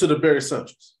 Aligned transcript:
To 0.00 0.06
the 0.06 0.16
Barry 0.16 0.38
Essentials. 0.38 0.94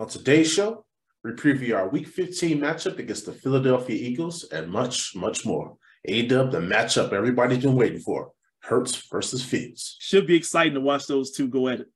On 0.00 0.08
today's 0.08 0.52
show, 0.52 0.84
we 1.22 1.30
preview 1.32 1.76
our 1.76 1.88
Week 1.88 2.06
15 2.08 2.58
matchup 2.58 2.98
against 2.98 3.26
the 3.26 3.32
Philadelphia 3.32 3.96
Eagles 3.96 4.42
and 4.44 4.68
much, 4.70 5.14
much 5.14 5.46
more. 5.46 5.76
A-Dub, 6.06 6.50
the 6.50 6.58
matchup 6.58 7.12
everybody's 7.12 7.62
been 7.62 7.76
waiting 7.76 8.00
for. 8.00 8.32
Hurts 8.60 8.96
versus 9.08 9.44
Fields. 9.44 9.96
Should 10.00 10.26
be 10.26 10.34
exciting 10.34 10.74
to 10.74 10.80
watch 10.80 11.06
those 11.06 11.30
two 11.30 11.46
go 11.48 11.68
at 11.68 11.80
it. 11.80 11.86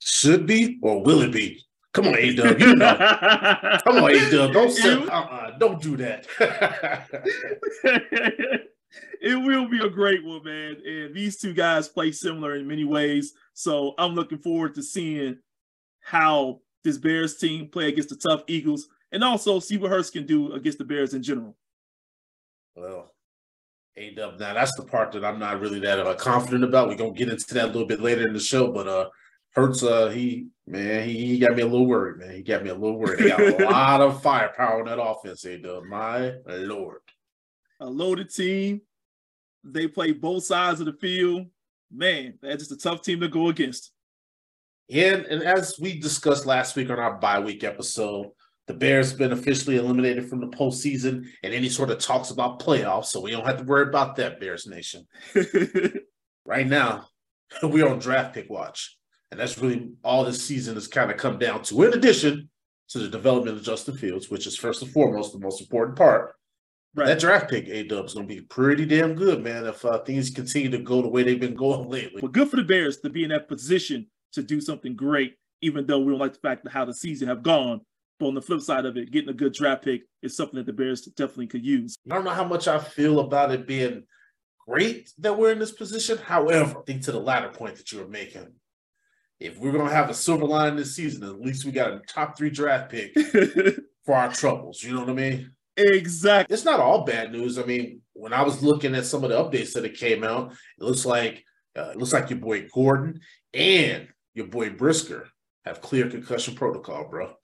Should 0.00 0.46
be 0.46 0.78
or 0.82 1.00
will 1.02 1.22
it 1.22 1.32
be? 1.32 1.64
Come 1.92 2.08
on, 2.08 2.16
A-Dub, 2.18 2.58
you 2.58 2.74
know. 2.74 2.96
Come 3.84 3.96
on, 4.02 4.10
A-Dub, 4.10 4.52
don't 4.52 4.76
You- 4.84 5.08
uh-uh, 5.08 5.58
don't 5.58 5.80
do 5.80 5.96
that. 5.98 6.26
it 9.20 9.36
will 9.36 9.68
be 9.68 9.80
a 9.80 9.88
great 9.88 10.24
one, 10.24 10.44
man. 10.44 10.76
And 10.86 11.14
these 11.14 11.36
two 11.36 11.52
guys 11.52 11.88
play 11.88 12.12
similar 12.12 12.56
in 12.56 12.66
many 12.66 12.84
ways. 12.84 13.34
So 13.52 13.94
I'm 13.98 14.14
looking 14.14 14.38
forward 14.38 14.74
to 14.74 14.82
seeing 14.82 15.38
how 16.00 16.60
this 16.82 16.98
Bears 16.98 17.36
team 17.36 17.68
play 17.68 17.88
against 17.88 18.10
the 18.10 18.16
tough 18.16 18.42
Eagles 18.46 18.88
and 19.12 19.24
also 19.24 19.60
see 19.60 19.78
what 19.78 19.90
Hurts 19.90 20.10
can 20.10 20.26
do 20.26 20.52
against 20.52 20.78
the 20.78 20.84
Bears 20.84 21.14
in 21.14 21.22
general. 21.22 21.56
Well, 22.76 23.12
A 23.96 24.14
Dub, 24.14 24.38
now 24.38 24.54
that's 24.54 24.74
the 24.76 24.84
part 24.84 25.12
that 25.12 25.24
I'm 25.24 25.38
not 25.38 25.60
really 25.60 25.78
that 25.80 26.00
uh, 26.00 26.14
confident 26.14 26.64
about. 26.64 26.88
We're 26.88 26.96
gonna 26.96 27.12
get 27.12 27.28
into 27.28 27.54
that 27.54 27.64
a 27.64 27.66
little 27.68 27.86
bit 27.86 28.00
later 28.00 28.26
in 28.26 28.34
the 28.34 28.40
show, 28.40 28.70
but 28.70 28.88
uh 28.88 29.08
Hurts, 29.54 29.84
uh, 29.84 30.08
he 30.08 30.48
man, 30.66 31.08
he, 31.08 31.26
he 31.26 31.38
got 31.38 31.54
me 31.54 31.62
a 31.62 31.66
little 31.66 31.86
worried, 31.86 32.18
man. 32.18 32.34
He 32.34 32.42
got 32.42 32.64
me 32.64 32.70
a 32.70 32.74
little 32.74 32.98
worried. 32.98 33.20
He 33.20 33.28
got 33.28 33.40
a 33.40 33.64
lot 33.70 34.00
of 34.00 34.20
firepower 34.20 34.80
in 34.80 34.86
that 34.86 35.00
offense, 35.00 35.44
A 35.44 35.58
Dub. 35.58 35.84
My 35.84 36.34
lord. 36.48 36.98
A 37.84 37.90
loaded 37.90 38.30
team. 38.30 38.80
They 39.62 39.86
play 39.86 40.12
both 40.12 40.44
sides 40.44 40.80
of 40.80 40.86
the 40.86 40.94
field. 40.94 41.48
Man, 41.92 42.38
that's 42.40 42.66
just 42.66 42.72
a 42.72 42.76
tough 42.76 43.02
team 43.02 43.20
to 43.20 43.28
go 43.28 43.48
against. 43.48 43.92
And 44.90 45.26
and 45.26 45.42
as 45.42 45.78
we 45.78 46.00
discussed 46.00 46.46
last 46.46 46.76
week 46.76 46.88
on 46.88 46.98
our 46.98 47.18
bye 47.18 47.40
week 47.40 47.62
episode, 47.62 48.30
the 48.66 48.74
Bears 48.74 49.12
been 49.12 49.32
officially 49.32 49.76
eliminated 49.76 50.30
from 50.30 50.40
the 50.40 50.46
postseason 50.46 51.26
and 51.42 51.52
any 51.52 51.68
sort 51.68 51.90
of 51.90 51.98
talks 51.98 52.30
about 52.30 52.58
playoffs, 52.58 53.06
so 53.06 53.20
we 53.20 53.30
don't 53.30 53.46
have 53.46 53.58
to 53.58 53.64
worry 53.64 53.86
about 53.86 54.16
that, 54.16 54.40
Bears 54.40 54.66
Nation. 54.66 55.06
right 56.46 56.66
now, 56.66 57.06
we're 57.62 57.86
on 57.86 57.98
draft 57.98 58.34
pick 58.34 58.48
watch. 58.48 58.96
And 59.30 59.38
that's 59.38 59.58
really 59.58 59.90
all 60.02 60.24
this 60.24 60.42
season 60.42 60.74
has 60.74 60.88
kind 60.88 61.10
of 61.10 61.18
come 61.18 61.38
down 61.38 61.62
to, 61.64 61.82
in 61.82 61.92
addition 61.92 62.48
to 62.88 62.98
the 62.98 63.08
development 63.08 63.58
of 63.58 63.62
Justin 63.62 63.96
Fields, 63.96 64.30
which 64.30 64.46
is 64.46 64.56
first 64.56 64.80
and 64.80 64.90
foremost 64.90 65.32
the 65.32 65.38
most 65.38 65.60
important 65.60 65.98
part. 65.98 66.34
Right. 66.96 67.06
That 67.06 67.18
draft 67.18 67.50
pick, 67.50 67.66
A 67.68 67.82
Dub, 67.82 68.06
is 68.06 68.14
going 68.14 68.28
to 68.28 68.34
be 68.34 68.42
pretty 68.42 68.86
damn 68.86 69.14
good, 69.14 69.42
man, 69.42 69.66
if 69.66 69.84
uh, 69.84 69.98
things 69.98 70.30
continue 70.30 70.70
to 70.70 70.78
go 70.78 71.02
the 71.02 71.08
way 71.08 71.24
they've 71.24 71.40
been 71.40 71.56
going 71.56 71.88
lately. 71.90 72.20
But 72.20 72.32
good 72.32 72.48
for 72.48 72.56
the 72.56 72.62
Bears 72.62 72.98
to 72.98 73.10
be 73.10 73.24
in 73.24 73.30
that 73.30 73.48
position 73.48 74.06
to 74.32 74.42
do 74.42 74.60
something 74.60 74.94
great, 74.94 75.34
even 75.60 75.86
though 75.86 75.98
we 75.98 76.12
don't 76.12 76.20
like 76.20 76.34
the 76.34 76.38
fact 76.38 76.64
of 76.66 76.72
how 76.72 76.84
the 76.84 76.94
season 76.94 77.26
have 77.28 77.42
gone. 77.42 77.80
But 78.20 78.28
on 78.28 78.34
the 78.34 78.42
flip 78.42 78.60
side 78.60 78.86
of 78.86 78.96
it, 78.96 79.10
getting 79.10 79.30
a 79.30 79.34
good 79.34 79.52
draft 79.52 79.84
pick 79.84 80.02
is 80.22 80.36
something 80.36 80.56
that 80.56 80.66
the 80.66 80.72
Bears 80.72 81.02
definitely 81.02 81.48
could 81.48 81.66
use. 81.66 81.96
I 82.08 82.14
don't 82.14 82.24
know 82.24 82.30
how 82.30 82.44
much 82.44 82.68
I 82.68 82.78
feel 82.78 83.18
about 83.18 83.50
it 83.50 83.66
being 83.66 84.04
great 84.68 85.12
that 85.18 85.36
we're 85.36 85.50
in 85.50 85.58
this 85.58 85.72
position. 85.72 86.18
However, 86.18 86.78
I 86.78 86.82
think 86.82 87.02
to 87.02 87.12
the 87.12 87.18
latter 87.18 87.48
point 87.48 87.74
that 87.76 87.90
you 87.90 87.98
were 87.98 88.08
making, 88.08 88.52
if 89.40 89.58
we're 89.58 89.72
going 89.72 89.88
to 89.88 89.94
have 89.94 90.10
a 90.10 90.14
silver 90.14 90.46
line 90.46 90.76
this 90.76 90.94
season, 90.94 91.24
at 91.24 91.40
least 91.40 91.64
we 91.64 91.72
got 91.72 91.92
a 91.92 92.00
top 92.06 92.38
three 92.38 92.50
draft 92.50 92.90
pick 92.90 93.18
for 94.04 94.14
our 94.14 94.32
troubles. 94.32 94.80
You 94.80 94.94
know 94.94 95.00
what 95.00 95.10
I 95.10 95.14
mean? 95.14 95.53
Exactly. 95.76 96.54
It's 96.54 96.64
not 96.64 96.80
all 96.80 97.04
bad 97.04 97.32
news. 97.32 97.58
I 97.58 97.64
mean, 97.64 98.00
when 98.12 98.32
I 98.32 98.42
was 98.42 98.62
looking 98.62 98.94
at 98.94 99.06
some 99.06 99.24
of 99.24 99.30
the 99.30 99.36
updates 99.36 99.72
that 99.74 99.84
it 99.84 99.96
came 99.98 100.24
out, 100.24 100.52
it 100.52 100.84
looks 100.84 101.04
like 101.04 101.44
uh, 101.76 101.90
it 101.90 101.96
looks 101.96 102.12
like 102.12 102.30
your 102.30 102.38
boy 102.38 102.68
Gordon 102.72 103.20
and 103.52 104.08
your 104.34 104.46
boy 104.46 104.70
Brisker 104.70 105.28
have 105.64 105.80
clear 105.80 106.08
concussion 106.08 106.54
protocol, 106.54 107.08
bro. 107.08 107.34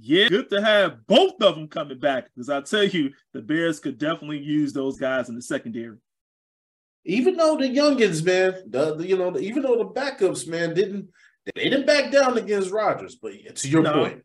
Yeah, 0.00 0.28
good 0.28 0.48
to 0.50 0.62
have 0.62 1.06
both 1.06 1.42
of 1.42 1.56
them 1.56 1.68
coming 1.68 1.98
back 1.98 2.26
because 2.34 2.48
I 2.48 2.60
tell 2.60 2.84
you, 2.84 3.10
the 3.34 3.42
Bears 3.42 3.80
could 3.80 3.98
definitely 3.98 4.38
use 4.38 4.72
those 4.72 4.98
guys 4.98 5.28
in 5.28 5.34
the 5.34 5.42
secondary. 5.42 5.96
even 7.04 7.36
though 7.36 7.56
the 7.56 7.64
youngins, 7.68 8.24
man, 8.24 8.54
the, 8.68 8.94
the- 8.94 9.06
you 9.06 9.16
know, 9.18 9.30
the, 9.30 9.40
even 9.40 9.62
though 9.62 9.76
the 9.76 9.84
backups, 10.00 10.46
man, 10.46 10.74
didn't 10.74 11.08
they 11.54 11.64
didn't 11.64 11.86
back 11.86 12.12
down 12.12 12.38
against 12.38 12.70
Rodgers. 12.70 13.16
But 13.16 13.32
to 13.56 13.68
your 13.68 13.82
No. 13.82 13.92
point, 13.94 14.22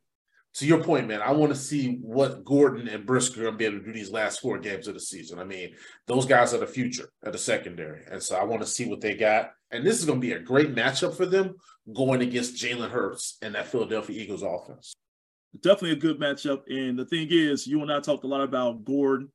to 0.55 0.65
your 0.65 0.81
point, 0.81 1.07
man, 1.07 1.21
I 1.21 1.31
want 1.31 1.53
to 1.53 1.59
see 1.59 1.97
what 2.01 2.45
Gordon 2.45 2.87
and 2.87 3.05
Brisker 3.05 3.41
are 3.41 3.45
gonna 3.45 3.57
be 3.57 3.65
able 3.65 3.79
to 3.79 3.85
do 3.85 3.91
these 3.91 4.11
last 4.11 4.39
four 4.39 4.57
games 4.57 4.87
of 4.87 4.93
the 4.93 5.01
season. 5.01 5.37
I 5.37 5.43
mean, 5.43 5.75
those 6.07 6.25
guys 6.25 6.53
are 6.53 6.59
the 6.59 6.67
future 6.67 7.09
at 7.25 7.33
the 7.33 7.37
secondary, 7.37 8.03
and 8.09 8.23
so 8.23 8.37
I 8.37 8.45
want 8.45 8.61
to 8.61 8.67
see 8.67 8.87
what 8.87 9.01
they 9.01 9.15
got. 9.15 9.51
And 9.71 9.85
this 9.85 9.99
is 9.99 10.05
gonna 10.05 10.19
be 10.19 10.31
a 10.31 10.39
great 10.39 10.73
matchup 10.73 11.15
for 11.15 11.25
them 11.25 11.55
going 11.93 12.21
against 12.21 12.55
Jalen 12.55 12.89
Hurts 12.89 13.37
and 13.41 13.53
that 13.53 13.67
Philadelphia 13.67 14.21
Eagles 14.21 14.43
offense. 14.43 14.93
Definitely 15.61 15.91
a 15.91 15.95
good 15.97 16.19
matchup. 16.19 16.61
And 16.69 16.97
the 16.97 17.05
thing 17.05 17.27
is, 17.29 17.67
you 17.67 17.81
and 17.81 17.91
I 17.91 17.99
talked 17.99 18.23
a 18.23 18.27
lot 18.27 18.41
about 18.41 18.85
Gordon 18.85 19.29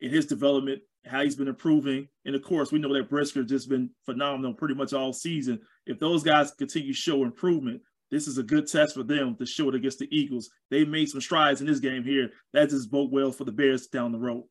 and 0.00 0.10
his 0.10 0.26
development, 0.26 0.82
how 1.04 1.22
he's 1.22 1.36
been 1.36 1.48
improving. 1.48 2.08
And 2.24 2.34
of 2.34 2.42
course, 2.42 2.72
we 2.72 2.78
know 2.78 2.92
that 2.94 3.10
Brisker 3.10 3.40
has 3.40 3.50
just 3.50 3.68
been 3.68 3.90
phenomenal 4.06 4.54
pretty 4.54 4.74
much 4.74 4.94
all 4.94 5.12
season. 5.12 5.60
If 5.86 6.00
those 6.00 6.22
guys 6.22 6.52
continue 6.52 6.92
to 6.92 6.98
show 6.98 7.22
improvement, 7.22 7.82
this 8.14 8.28
is 8.28 8.38
a 8.38 8.44
good 8.44 8.68
test 8.68 8.94
for 8.94 9.02
them 9.02 9.34
to 9.36 9.44
show 9.44 9.68
it 9.68 9.74
against 9.74 9.98
the 9.98 10.08
Eagles. 10.16 10.48
They 10.70 10.84
made 10.84 11.08
some 11.08 11.20
strides 11.20 11.60
in 11.60 11.66
this 11.66 11.80
game 11.80 12.04
here. 12.04 12.30
That 12.52 12.70
just 12.70 12.88
bode 12.88 13.10
well 13.10 13.32
for 13.32 13.42
the 13.42 13.50
Bears 13.50 13.88
down 13.88 14.12
the 14.12 14.18
road. 14.18 14.44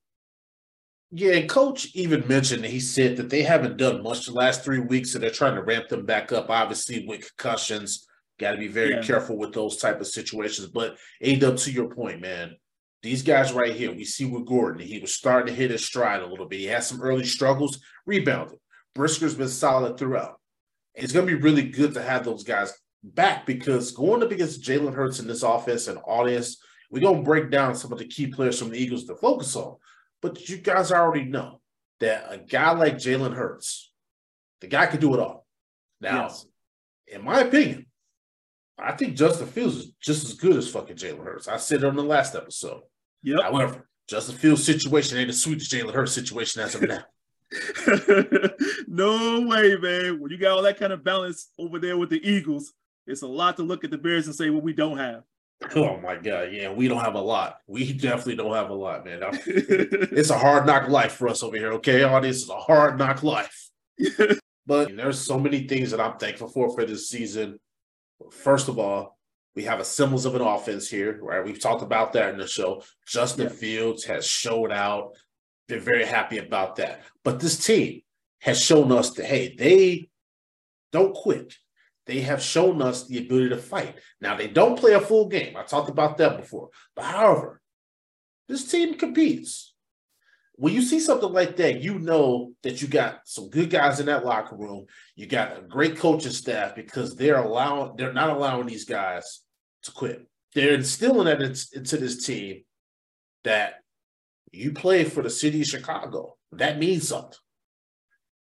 Yeah, 1.11 1.35
and 1.35 1.49
coach 1.49 1.95
even 1.95 2.27
mentioned 2.27 2.65
he 2.65 2.81
said 2.81 3.15
that 3.17 3.29
they 3.29 3.41
haven't 3.41 3.77
done 3.77 4.03
much 4.03 4.25
the 4.25 4.33
last 4.33 4.65
three 4.65 4.79
weeks, 4.79 5.13
so 5.13 5.19
they're 5.19 5.29
trying 5.29 5.55
to 5.55 5.63
ramp 5.63 5.87
them 5.87 6.05
back 6.05 6.33
up. 6.33 6.49
Obviously, 6.49 7.05
with 7.07 7.21
concussions, 7.37 8.05
got 8.37 8.51
to 8.51 8.57
be 8.57 8.67
very 8.67 8.95
Yeah. 8.95 9.01
careful 9.01 9.37
with 9.37 9.53
those 9.53 9.77
type 9.77 10.01
of 10.01 10.07
situations. 10.07 10.67
But 10.67 10.97
A 11.21 11.37
Dub, 11.37 11.55
to 11.59 11.71
your 11.71 11.87
point, 11.87 12.19
man, 12.19 12.57
these 13.01 13.21
guys 13.21 13.53
right 13.53 13.73
here, 13.73 13.93
we 13.93 14.03
see 14.03 14.25
with 14.25 14.45
Gordon, 14.45 14.85
he 14.85 14.99
was 14.99 15.15
starting 15.15 15.47
to 15.47 15.61
hit 15.61 15.71
his 15.71 15.85
stride 15.85 16.21
a 16.21 16.27
little 16.27 16.47
bit. 16.47 16.59
He 16.59 16.65
had 16.65 16.83
some 16.83 17.01
early 17.01 17.23
struggles, 17.25 17.79
rebounded. 18.05 18.57
Brisker's 18.93 19.35
been 19.35 19.47
solid 19.47 19.97
throughout. 19.97 20.37
It's 20.95 21.13
going 21.13 21.25
to 21.27 21.35
be 21.35 21.41
really 21.41 21.63
good 21.69 21.93
to 21.93 22.01
have 22.01 22.25
those 22.25 22.43
guys 22.43 22.73
back 23.03 23.45
because 23.45 23.91
going 23.91 24.23
up 24.23 24.31
against 24.31 24.61
Jalen 24.61 24.93
Hurts 24.93 25.19
in 25.19 25.27
this 25.27 25.43
offense 25.43 25.87
and 25.87 25.99
audience, 26.05 26.57
we're 26.89 27.01
going 27.01 27.17
to 27.17 27.23
break 27.23 27.49
down 27.49 27.75
some 27.75 27.91
of 27.91 27.99
the 27.99 28.05
key 28.07 28.27
players 28.27 28.59
from 28.59 28.69
the 28.69 28.77
Eagles 28.77 29.05
to 29.05 29.15
focus 29.15 29.55
on. 29.55 29.75
But 30.21 30.47
you 30.47 30.57
guys 30.57 30.91
already 30.91 31.25
know 31.25 31.59
that 31.99 32.27
a 32.29 32.37
guy 32.37 32.71
like 32.71 32.95
Jalen 32.95 33.33
Hurts, 33.35 33.91
the 34.61 34.67
guy 34.67 34.85
can 34.85 34.99
do 34.99 35.13
it 35.13 35.19
all. 35.19 35.45
Now, 35.99 36.23
Yes. 36.23 36.45
in 37.07 37.23
my 37.23 37.41
opinion, 37.41 37.87
I 38.77 38.93
think 38.93 39.15
Justin 39.17 39.47
Fields 39.47 39.77
is 39.77 39.91
just 40.01 40.25
as 40.25 40.33
good 40.33 40.55
as 40.55 40.69
fucking 40.69 40.95
Jalen 40.95 41.23
Hurts. 41.23 41.47
I 41.47 41.57
said 41.57 41.79
it 41.79 41.85
on 41.85 41.95
the 41.95 42.03
last 42.03 42.35
episode. 42.35 42.81
Yep. 43.23 43.41
However, 43.41 43.87
Justin 44.07 44.35
Fields' 44.35 44.65
situation 44.65 45.17
ain't 45.17 45.29
as 45.29 45.41
sweet 45.41 45.61
as 45.61 45.69
Jalen 45.69 45.93
Hurts' 45.93 46.13
situation 46.13 46.61
as 46.61 46.75
of 46.75 46.81
now. 46.81 47.03
no 48.87 49.41
way, 49.47 49.75
man. 49.77 50.19
When 50.19 50.31
you 50.31 50.37
got 50.37 50.51
all 50.57 50.61
that 50.63 50.79
kind 50.79 50.93
of 50.93 51.03
balance 51.03 51.49
over 51.57 51.79
there 51.79 51.97
with 51.97 52.09
the 52.09 52.25
Eagles, 52.27 52.73
it's 53.07 53.21
a 53.21 53.27
lot 53.27 53.57
to 53.57 53.63
look 53.63 53.83
at 53.83 53.91
the 53.91 53.97
Bears 53.97 54.27
and 54.27 54.35
say 54.35 54.49
what 54.49 54.63
we 54.63 54.73
don't 54.73 54.97
have. 54.97 55.23
Oh 55.75 55.97
my 55.97 56.17
god, 56.17 56.49
yeah, 56.51 56.71
we 56.73 56.89
don't 56.89 56.99
have 56.99 57.15
a 57.15 57.21
lot. 57.21 57.59
We 57.67 57.93
definitely 57.93 58.35
don't 58.35 58.53
have 58.53 58.69
a 58.69 58.73
lot, 58.73 59.05
man. 59.05 59.21
It's 59.47 60.29
a 60.29 60.37
hard 60.37 60.65
knock 60.65 60.89
life 60.89 61.13
for 61.13 61.29
us 61.29 61.41
over 61.41 61.55
here, 61.55 61.71
okay? 61.73 62.03
Audience 62.03 62.43
is 62.43 62.49
a 62.49 62.55
hard 62.57 62.97
knock 62.97 63.23
life. 63.23 63.69
But 64.65 64.95
there's 64.95 65.19
so 65.19 65.37
many 65.39 65.67
things 65.67 65.91
that 65.91 65.99
I'm 65.99 66.17
thankful 66.17 66.47
for 66.47 66.73
for 66.73 66.85
this 66.85 67.09
season. 67.09 67.59
First 68.31 68.69
of 68.69 68.79
all, 68.79 69.17
we 69.55 69.63
have 69.63 69.79
a 69.79 69.85
semblance 69.85 70.25
of 70.25 70.35
an 70.35 70.41
offense 70.41 70.89
here, 70.89 71.19
right? 71.21 71.43
We've 71.43 71.59
talked 71.59 71.83
about 71.83 72.13
that 72.13 72.29
in 72.29 72.37
the 72.39 72.47
show. 72.47 72.81
Justin 73.05 73.47
Yeah. 73.47 73.55
Fields 73.55 74.05
has 74.05 74.25
showed 74.25 74.71
out. 74.71 75.15
Been 75.67 75.81
very 75.81 76.05
happy 76.05 76.37
about 76.37 76.77
that. 76.77 77.03
But 77.23 77.39
this 77.39 77.63
team 77.63 78.01
has 78.39 78.61
shown 78.61 78.91
us 78.91 79.11
that 79.11 79.25
hey, 79.25 79.55
they 79.55 80.09
don't 80.91 81.13
quit. 81.13 81.55
They 82.05 82.19
have 82.21 82.41
shown 82.41 82.81
us 82.81 83.07
the 83.07 83.19
ability 83.19 83.49
to 83.49 83.57
fight. 83.57 83.95
Now 84.19 84.35
they 84.35 84.47
don't 84.47 84.77
play 84.77 84.93
a 84.93 84.99
full 84.99 85.27
game. 85.27 85.55
I 85.55 85.63
talked 85.63 85.89
about 85.89 86.17
that 86.17 86.37
before. 86.37 86.69
But 86.95 87.05
however, 87.05 87.61
this 88.47 88.69
team 88.69 88.95
competes. 88.95 89.73
when 90.55 90.73
you 90.73 90.81
see 90.81 90.99
something 90.99 91.31
like 91.31 91.55
that, 91.57 91.81
you 91.81 91.97
know 91.97 92.51
that 92.61 92.81
you 92.81 92.87
got 92.87 93.21
some 93.25 93.49
good 93.49 93.69
guys 93.69 93.99
in 93.99 94.05
that 94.07 94.25
locker 94.25 94.55
room. 94.55 94.85
You 95.15 95.25
got 95.25 95.57
a 95.57 95.61
great 95.61 95.97
coaching 95.97 96.31
staff 96.31 96.75
because 96.75 97.15
they're 97.15 97.41
allowing 97.41 97.95
they're 97.97 98.13
not 98.13 98.29
allowing 98.29 98.67
these 98.67 98.85
guys 98.85 99.41
to 99.83 99.91
quit. 99.91 100.27
They're 100.53 100.75
instilling 100.75 101.25
that 101.25 101.41
into 101.41 101.97
this 101.97 102.25
team 102.25 102.63
that 103.43 103.75
you 104.51 104.71
play 104.73 105.03
for 105.03 105.23
the 105.23 105.29
city 105.29 105.61
of 105.61 105.67
Chicago. 105.67 106.35
That 106.51 106.77
means 106.77 107.07
something. 107.07 107.39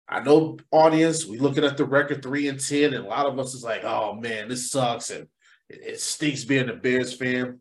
I 0.09 0.21
know, 0.21 0.59
audience, 0.71 1.27
we 1.27 1.39
looking 1.39 1.65
at 1.65 1.77
the 1.77 1.85
record 1.85 2.23
three 2.23 2.49
and 2.49 2.61
ten, 2.61 2.95
and 2.95 3.05
a 3.05 3.09
lot 3.09 3.27
of 3.27 3.39
us 3.39 3.55
is 3.55 3.65
like, 3.65 3.85
"Oh 3.85 4.15
man, 4.15 4.49
this 4.49 4.71
sucks," 4.71 5.11
and 5.11 5.27
it, 5.69 5.81
it 5.83 6.01
stinks 6.01 6.45
being 6.45 6.69
a 6.69 6.75
Bears 6.75 7.13
fan. 7.13 7.61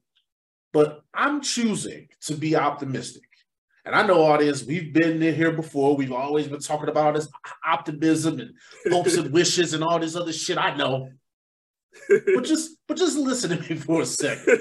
But 0.71 1.01
I'm 1.13 1.41
choosing 1.41 2.09
to 2.21 2.35
be 2.35 2.55
optimistic. 2.55 3.23
And 3.85 3.95
I 3.95 4.05
know, 4.05 4.23
audience, 4.23 4.63
we've 4.63 4.93
been 4.93 5.21
in 5.21 5.35
here 5.35 5.51
before. 5.51 5.95
We've 5.95 6.11
always 6.11 6.47
been 6.47 6.59
talking 6.59 6.89
about 6.89 7.05
all 7.05 7.13
this 7.13 7.29
optimism 7.65 8.39
and 8.39 8.51
hopes 8.91 9.15
and 9.15 9.31
wishes 9.31 9.73
and 9.73 9.83
all 9.83 9.99
this 9.99 10.15
other 10.15 10.33
shit. 10.33 10.57
I 10.57 10.75
know. 10.75 11.09
But 12.09 12.43
just 12.43 12.77
but 12.87 12.97
just 12.97 13.17
listen 13.17 13.57
to 13.57 13.69
me 13.69 13.79
for 13.79 14.01
a 14.01 14.05
second. 14.05 14.59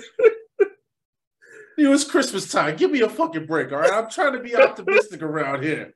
You 1.77 1.85
know, 1.85 1.93
it's 1.93 2.05
Christmas 2.05 2.51
time. 2.51 2.77
Give 2.77 2.91
me 2.91 3.01
a 3.01 3.09
fucking 3.09 3.47
break, 3.47 3.73
all 3.73 3.81
right? 3.81 3.93
I'm 3.93 4.09
trying 4.09 4.35
to 4.35 4.41
be 4.41 4.55
optimistic 4.55 5.23
around 5.23 5.65
here. 5.65 5.93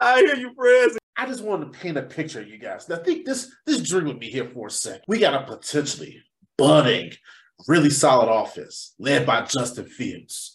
I 0.00 0.20
hear 0.20 0.36
you, 0.36 0.54
friends. 0.54 0.98
I 1.16 1.26
just 1.26 1.42
wanted 1.42 1.72
to 1.72 1.78
paint 1.78 1.96
a 1.96 2.02
picture 2.02 2.42
you 2.42 2.58
guys. 2.58 2.88
Now, 2.88 2.96
think 2.96 3.24
this 3.24 3.50
this 3.64 3.80
dream 3.80 4.04
with 4.04 4.18
me 4.18 4.30
here 4.30 4.44
for 4.44 4.66
a 4.66 4.70
sec. 4.70 5.02
We 5.08 5.18
got 5.18 5.34
a 5.34 5.46
potentially 5.46 6.22
budding, 6.58 7.12
really 7.66 7.90
solid 7.90 8.30
offense 8.30 8.94
led 8.98 9.24
by 9.24 9.42
Justin 9.42 9.86
Fields. 9.86 10.54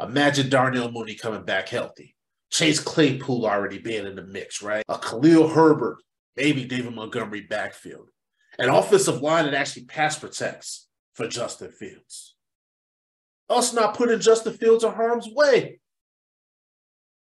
Imagine 0.00 0.48
Darnell 0.48 0.90
Mooney 0.90 1.14
coming 1.14 1.44
back 1.44 1.68
healthy. 1.68 2.16
Chase 2.50 2.80
Claypool 2.80 3.46
already 3.46 3.78
being 3.78 4.06
in 4.06 4.16
the 4.16 4.24
mix, 4.24 4.62
right? 4.62 4.84
A 4.88 4.98
Khalil 4.98 5.48
Herbert, 5.48 5.98
maybe 6.36 6.64
David 6.64 6.94
Montgomery 6.94 7.42
backfield. 7.42 8.08
An 8.58 8.68
offensive 8.68 9.20
line 9.22 9.44
that 9.44 9.54
actually 9.54 9.84
pass 9.84 10.18
protects 10.18 10.88
for 11.14 11.28
Justin 11.28 11.70
Fields. 11.70 12.36
Us 13.48 13.74
not 13.74 13.96
putting 13.96 14.20
Justin 14.20 14.54
Fields 14.54 14.84
in 14.84 14.92
harm's 14.92 15.28
way 15.28 15.80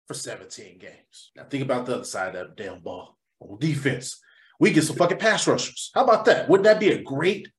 for 0.07 0.13
17 0.13 0.77
games. 0.77 1.31
Now 1.35 1.43
think 1.43 1.63
about 1.63 1.85
the 1.85 1.95
other 1.95 2.03
side 2.03 2.35
of 2.35 2.49
that 2.49 2.55
damn 2.55 2.81
ball. 2.81 3.17
On 3.39 3.57
defense, 3.59 4.19
we 4.59 4.71
get 4.71 4.83
some 4.83 4.95
fucking 4.95 5.17
pass 5.17 5.47
rushers. 5.47 5.91
How 5.93 6.03
about 6.03 6.25
that? 6.25 6.47
Wouldn't 6.47 6.65
that 6.65 6.79
be 6.79 6.89
a 6.89 7.01
great, 7.01 7.49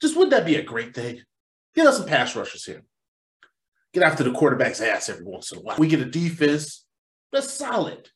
just 0.00 0.14
wouldn't 0.14 0.32
that 0.32 0.46
be 0.46 0.56
a 0.56 0.62
great 0.62 0.94
thing? 0.94 1.22
Get 1.74 1.86
us 1.86 1.98
some 1.98 2.06
pass 2.06 2.36
rushers 2.36 2.64
here. 2.64 2.82
Get 3.92 4.02
after 4.02 4.24
the 4.24 4.32
quarterback's 4.32 4.80
ass 4.80 5.08
every 5.08 5.24
once 5.24 5.52
in 5.52 5.58
a 5.58 5.62
while. 5.62 5.76
We 5.78 5.88
get 5.88 6.00
a 6.00 6.04
defense 6.04 6.84
that's 7.32 7.52
solid, 7.52 8.08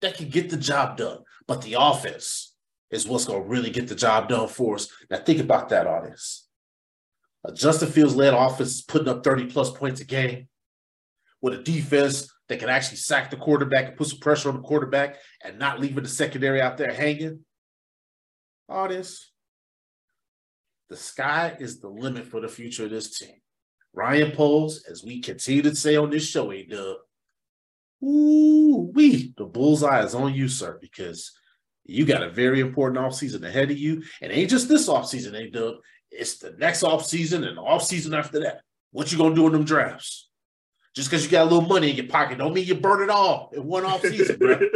that 0.00 0.16
can 0.16 0.28
get 0.28 0.50
the 0.50 0.56
job 0.56 0.96
done. 0.96 1.18
But 1.46 1.62
the 1.62 1.76
offense 1.78 2.54
is 2.90 3.06
what's 3.06 3.24
going 3.24 3.42
to 3.42 3.48
really 3.48 3.70
get 3.70 3.88
the 3.88 3.94
job 3.94 4.28
done 4.28 4.48
for 4.48 4.76
us. 4.76 4.88
Now 5.10 5.18
think 5.18 5.40
about 5.40 5.68
that, 5.68 5.86
audience. 5.86 6.46
A 7.44 7.52
Justin 7.52 7.90
Fields 7.90 8.16
led 8.16 8.34
offense 8.34 8.76
is 8.76 8.82
putting 8.82 9.08
up 9.08 9.22
30 9.22 9.46
plus 9.46 9.70
points 9.70 10.00
a 10.00 10.04
game 10.04 10.48
with 11.40 11.54
a 11.54 11.62
defense 11.62 12.28
that 12.48 12.58
can 12.58 12.68
actually 12.68 12.96
sack 12.96 13.30
the 13.30 13.36
quarterback 13.36 13.88
and 13.88 13.96
put 13.96 14.08
some 14.08 14.18
pressure 14.20 14.48
on 14.48 14.56
the 14.56 14.62
quarterback 14.62 15.16
and 15.44 15.58
not 15.58 15.80
leaving 15.80 16.02
the 16.02 16.08
secondary 16.08 16.60
out 16.60 16.76
there 16.76 16.92
hanging. 16.92 17.40
All 18.68 18.88
this. 18.88 19.30
The 20.88 20.96
sky 20.96 21.56
is 21.58 21.80
the 21.80 21.88
limit 21.88 22.26
for 22.26 22.40
the 22.40 22.48
future 22.48 22.84
of 22.84 22.90
this 22.90 23.18
team. 23.18 23.36
Ryan 23.92 24.32
Poles, 24.32 24.84
as 24.90 25.04
we 25.04 25.20
continue 25.20 25.62
to 25.62 25.74
say 25.74 25.96
on 25.96 26.10
this 26.10 26.26
show, 26.26 26.50
A 26.52 26.64
Dub, 26.64 26.96
ooh, 28.02 28.90
we, 28.94 29.34
the 29.36 29.44
bullseye 29.44 30.04
is 30.04 30.14
on 30.14 30.34
you, 30.34 30.48
sir, 30.48 30.78
because 30.80 31.32
you 31.84 32.04
got 32.04 32.22
a 32.22 32.30
very 32.30 32.60
important 32.60 33.00
offseason 33.00 33.46
ahead 33.46 33.70
of 33.70 33.78
you. 33.78 34.02
And 34.22 34.32
ain't 34.32 34.50
just 34.50 34.68
this 34.68 34.88
offseason, 34.88 35.34
A 35.34 35.50
Dub, 35.50 35.76
it's 36.10 36.38
the 36.38 36.52
next 36.58 36.82
offseason 36.82 37.46
and 37.46 37.58
the 37.58 37.62
offseason 37.62 38.16
after 38.16 38.40
that. 38.40 38.62
What 38.90 39.12
you 39.12 39.18
gonna 39.18 39.34
do 39.34 39.46
in 39.46 39.52
them 39.52 39.64
drafts? 39.64 40.27
Just 40.94 41.10
because 41.10 41.24
you 41.24 41.30
got 41.30 41.42
a 41.42 41.50
little 41.50 41.68
money 41.68 41.90
in 41.90 41.96
your 41.96 42.06
pocket, 42.06 42.38
don't 42.38 42.54
mean 42.54 42.66
you 42.66 42.74
burn 42.74 43.02
it 43.02 43.10
all 43.10 43.50
in 43.54 43.64
one 43.64 43.84
off 43.84 44.02
season, 44.02 44.38
bro. 44.38 44.58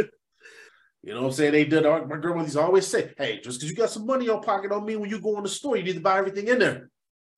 You 1.05 1.13
know 1.13 1.23
what 1.23 1.27
I'm 1.27 1.33
saying? 1.33 1.51
They 1.51 1.65
did. 1.65 1.83
My 1.83 2.15
grandmother's 2.15 2.55
always 2.55 2.87
say, 2.87 3.13
"Hey, 3.17 3.41
just 3.41 3.59
because 3.59 3.69
you 3.69 3.75
got 3.75 3.89
some 3.89 4.05
money 4.05 4.23
in 4.23 4.31
your 4.31 4.41
pocket, 4.41 4.69
don't 4.69 4.85
mean 4.85 5.01
when 5.01 5.09
you 5.09 5.19
go 5.19 5.35
in 5.35 5.43
the 5.43 5.49
store 5.49 5.75
you 5.75 5.83
need 5.83 5.95
to 5.95 5.99
buy 5.99 6.17
everything 6.17 6.47
in 6.47 6.59
there." 6.59 6.89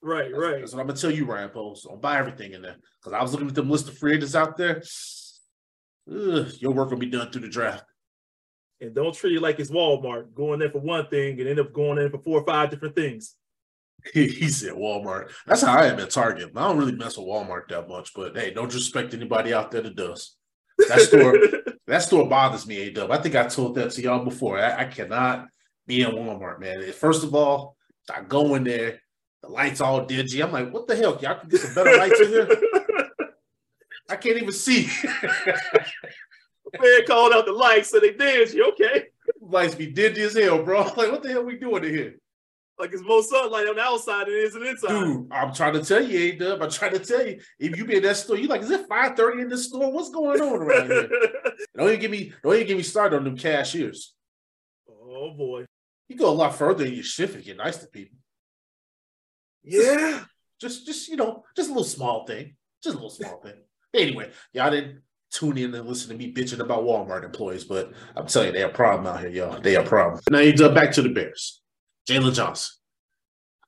Right, 0.04 0.30
that's, 0.30 0.40
right. 0.40 0.60
That's 0.60 0.74
what 0.74 0.82
I'm 0.82 0.88
gonna 0.88 1.00
tell 1.00 1.10
you, 1.10 1.26
Ryan 1.26 1.50
Poles. 1.50 1.82
Don't 1.82 2.00
buy 2.00 2.20
everything 2.20 2.54
in 2.54 2.62
there 2.62 2.76
because 3.02 3.14
I 3.14 3.24
was 3.24 3.32
looking 3.32 3.48
at 3.48 3.56
them 3.56 3.72
list 3.72 3.88
of 3.88 3.98
free 3.98 4.14
agents 4.14 4.36
out 4.36 4.56
there. 4.56 4.84
Ugh, 6.12 6.48
your 6.60 6.74
work 6.74 6.92
will 6.92 6.98
be 6.98 7.08
done 7.08 7.32
through 7.32 7.42
the 7.42 7.50
draft. 7.50 7.84
And 8.82 8.94
don't 8.94 9.16
treat 9.16 9.36
it 9.36 9.42
like 9.42 9.60
it's 9.60 9.72
Walmart, 9.72 10.36
going 10.36 10.60
there 10.60 10.70
for 10.70 10.82
one 10.82 11.08
thing 11.08 11.40
and 11.40 11.50
end 11.50 11.60
up 11.60 11.74
going 11.74 11.98
in 11.98 12.12
for 12.12 12.20
four 12.20 12.42
or 12.42 12.46
five 12.46 12.70
different 12.70 12.96
things. 12.96 13.36
he 14.14 14.50
said 14.50 14.74
Walmart. 14.74 15.32
That's 15.46 15.62
how 15.62 15.78
I 15.78 15.86
am 15.88 16.00
at 16.00 16.10
Target. 16.10 16.52
I 16.56 16.68
don't 16.68 16.78
really 16.78 16.96
mess 16.96 17.18
with 17.18 17.28
Walmart 17.28 17.68
that 17.70 17.88
much, 17.88 18.14
but 18.14 18.36
hey, 18.38 18.52
don't 18.52 18.74
respect 18.74 19.14
anybody 19.14 19.54
out 19.54 19.72
there 19.72 19.82
that 19.82 19.96
does. 19.96 20.36
That 20.90 21.02
store, 21.02 21.38
that 21.88 22.02
store 22.04 22.28
bothers 22.28 22.68
me, 22.68 22.80
A 22.80 22.92
Dub. 22.92 23.12
I 23.12 23.18
think 23.18 23.36
I 23.36 23.48
told 23.48 23.76
that 23.76 23.92
to 23.92 24.02
y'all 24.02 24.24
before. 24.24 24.60
I, 24.60 24.82
I, 24.82 24.86
cannot 24.86 25.48
be 25.88 26.02
in 26.02 26.12
Walmart, 26.12 26.60
man. 26.60 26.92
First 26.92 27.24
of 27.24 27.34
all, 27.34 27.78
I 28.14 28.22
go 28.22 28.56
in 28.56 28.64
there, 28.64 29.02
the 29.42 29.50
lights 29.50 29.82
all 29.82 30.06
dingy. 30.06 30.44
I'm 30.44 30.52
like, 30.52 30.72
what 30.72 30.88
the 30.88 30.96
hell? 30.96 31.18
Y'all 31.22 31.40
can 31.40 31.50
get 31.50 31.62
some 31.62 31.74
better 31.74 31.98
lights 31.98 32.20
in 32.20 32.28
here. 32.28 32.50
I 34.10 34.16
can't 34.18 34.38
even 34.38 34.52
see. 34.52 34.88
Man 36.80 37.06
called 37.08 37.34
out 37.34 37.46
the 37.46 37.54
lights, 37.54 37.90
so 37.90 38.00
they 38.00 38.14
dingy. 38.14 38.62
Okay. 38.62 39.06
Lights 39.42 39.76
be 39.76 39.88
dingy 39.88 40.22
as 40.22 40.36
hell, 40.36 40.64
bro. 40.64 40.82
Like, 40.82 41.12
what 41.12 41.24
the 41.24 41.32
hell 41.32 41.44
we 41.44 41.58
doing 41.58 41.84
in 41.86 41.94
here? 41.94 42.16
Like 42.78 42.92
it's 42.92 43.04
more 43.04 43.24
sunlight 43.24 43.68
on 43.68 43.76
the 43.76 43.82
outside 43.82 44.28
than 44.28 44.34
it 44.34 44.44
is 44.44 44.56
on 44.56 44.62
the 44.62 44.70
inside. 44.70 44.90
Dude, 44.90 45.28
I'm 45.32 45.54
trying 45.54 45.74
to 45.74 45.84
tell 45.84 46.04
you, 46.04 46.20
A 46.20 46.36
Dub. 46.36 46.62
I'm 46.62 46.70
trying 46.70 46.92
to 46.92 47.00
tell 47.00 47.26
you. 47.26 47.40
If 47.58 47.78
you 47.78 47.86
be 47.86 47.98
in 47.98 48.04
that 48.04 48.18
store, 48.18 48.38
you 48.38 48.48
like, 48.48 48.62
is 48.62 48.72
it 48.72 48.90
5:30 48.90 49.44
in 49.44 49.50
this 49.50 49.68
store? 49.70 49.92
What's 49.92 50.10
going 50.10 50.42
on 50.42 50.62
around 50.62 50.92
here? 50.92 51.10
don't 51.78 51.88
even 51.88 52.00
give 52.00 52.12
me, 52.12 52.34
don't 52.44 52.56
even 52.56 52.68
get 52.68 52.78
me 52.78 52.84
started 52.84 53.18
on 53.18 53.24
them 53.24 53.38
cashiers. 53.38 54.14
Oh 54.90 55.34
boy. 55.34 55.66
You 56.10 56.18
go 56.18 56.30
a 56.30 56.32
lot 56.32 56.56
further 56.56 56.86
in 56.86 56.94
your 56.94 57.04
shift 57.04 57.36
and 57.36 57.44
get 57.44 57.58
nice 57.58 57.78
to 57.78 57.88
people. 57.88 58.18
Yeah. 59.64 60.24
Just 60.62 60.86
just 60.86 61.10
you 61.10 61.18
know, 61.18 61.44
just 61.54 61.68
a 61.70 61.74
little 61.74 61.84
small 61.84 62.26
thing. 62.26 62.56
Just 62.82 62.94
a 62.96 62.98
little 62.98 63.10
small 63.10 63.42
thing. 63.42 63.56
Anyway, 63.94 64.32
y'all 64.54 64.72
didn't 64.72 65.02
tune 65.30 65.58
in 65.58 65.76
and 65.76 65.86
listen 65.86 66.10
to 66.10 66.16
me 66.16 66.34
bitching 66.34 66.62
about 66.62 66.84
Walmart 66.84 67.26
employees, 67.26 67.66
but 67.66 67.92
I'm 68.16 68.26
telling 68.26 68.48
you, 68.48 68.54
they 68.54 68.64
a 68.64 68.70
problem 68.70 69.06
out 69.06 69.20
here, 69.20 69.30
y'all. 69.30 69.60
They 69.60 69.76
a 69.76 69.84
problem. 69.84 70.22
Now 70.32 70.40
you 70.40 70.54
jump 70.54 70.74
back 70.74 70.94
to 70.94 71.02
the 71.02 71.10
Bears. 71.10 71.62
Jaylon 72.08 72.34
Johnson. 72.34 72.76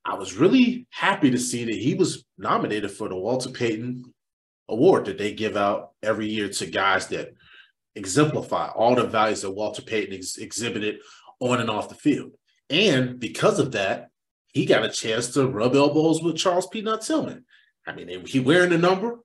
I 0.06 0.16
was 0.16 0.36
really 0.36 0.88
happy 0.90 1.32
to 1.32 1.38
see 1.38 1.66
that 1.66 1.76
he 1.76 1.94
was 1.94 2.26
nominated 2.38 2.92
for 2.92 3.10
the 3.10 3.16
Walter 3.16 3.50
Payton 3.50 4.04
Award 4.70 5.06
that 5.06 5.18
they 5.18 5.34
give 5.34 5.58
out 5.58 5.92
every 6.02 6.28
year 6.28 6.50
to 6.50 6.66
guys 6.66 7.08
that 7.08 7.34
exemplify 7.96 8.68
all 8.70 8.96
the 8.96 9.06
values 9.06 9.42
that 9.42 9.52
Walter 9.52 9.82
Payton 9.82 10.14
ex- 10.14 10.38
exhibited 10.38 11.00
on 11.40 11.60
and 11.60 11.70
off 11.70 11.90
the 11.90 11.96
field. 11.96 12.32
And 12.70 13.20
because 13.20 13.60
of 13.60 13.74
that, 13.74 14.10
he 14.54 14.66
got 14.66 14.86
a 14.86 14.90
chance 14.90 15.30
to 15.34 15.48
rub 15.48 15.76
elbows 15.76 16.22
with 16.22 16.38
Charles 16.38 16.68
Peanut 16.68 17.02
Tillman. 17.02 17.46
I 17.86 17.94
mean, 17.94 18.26
he 18.26 18.40
wearing 18.40 18.70
the 18.72 18.78
number, 18.78 19.20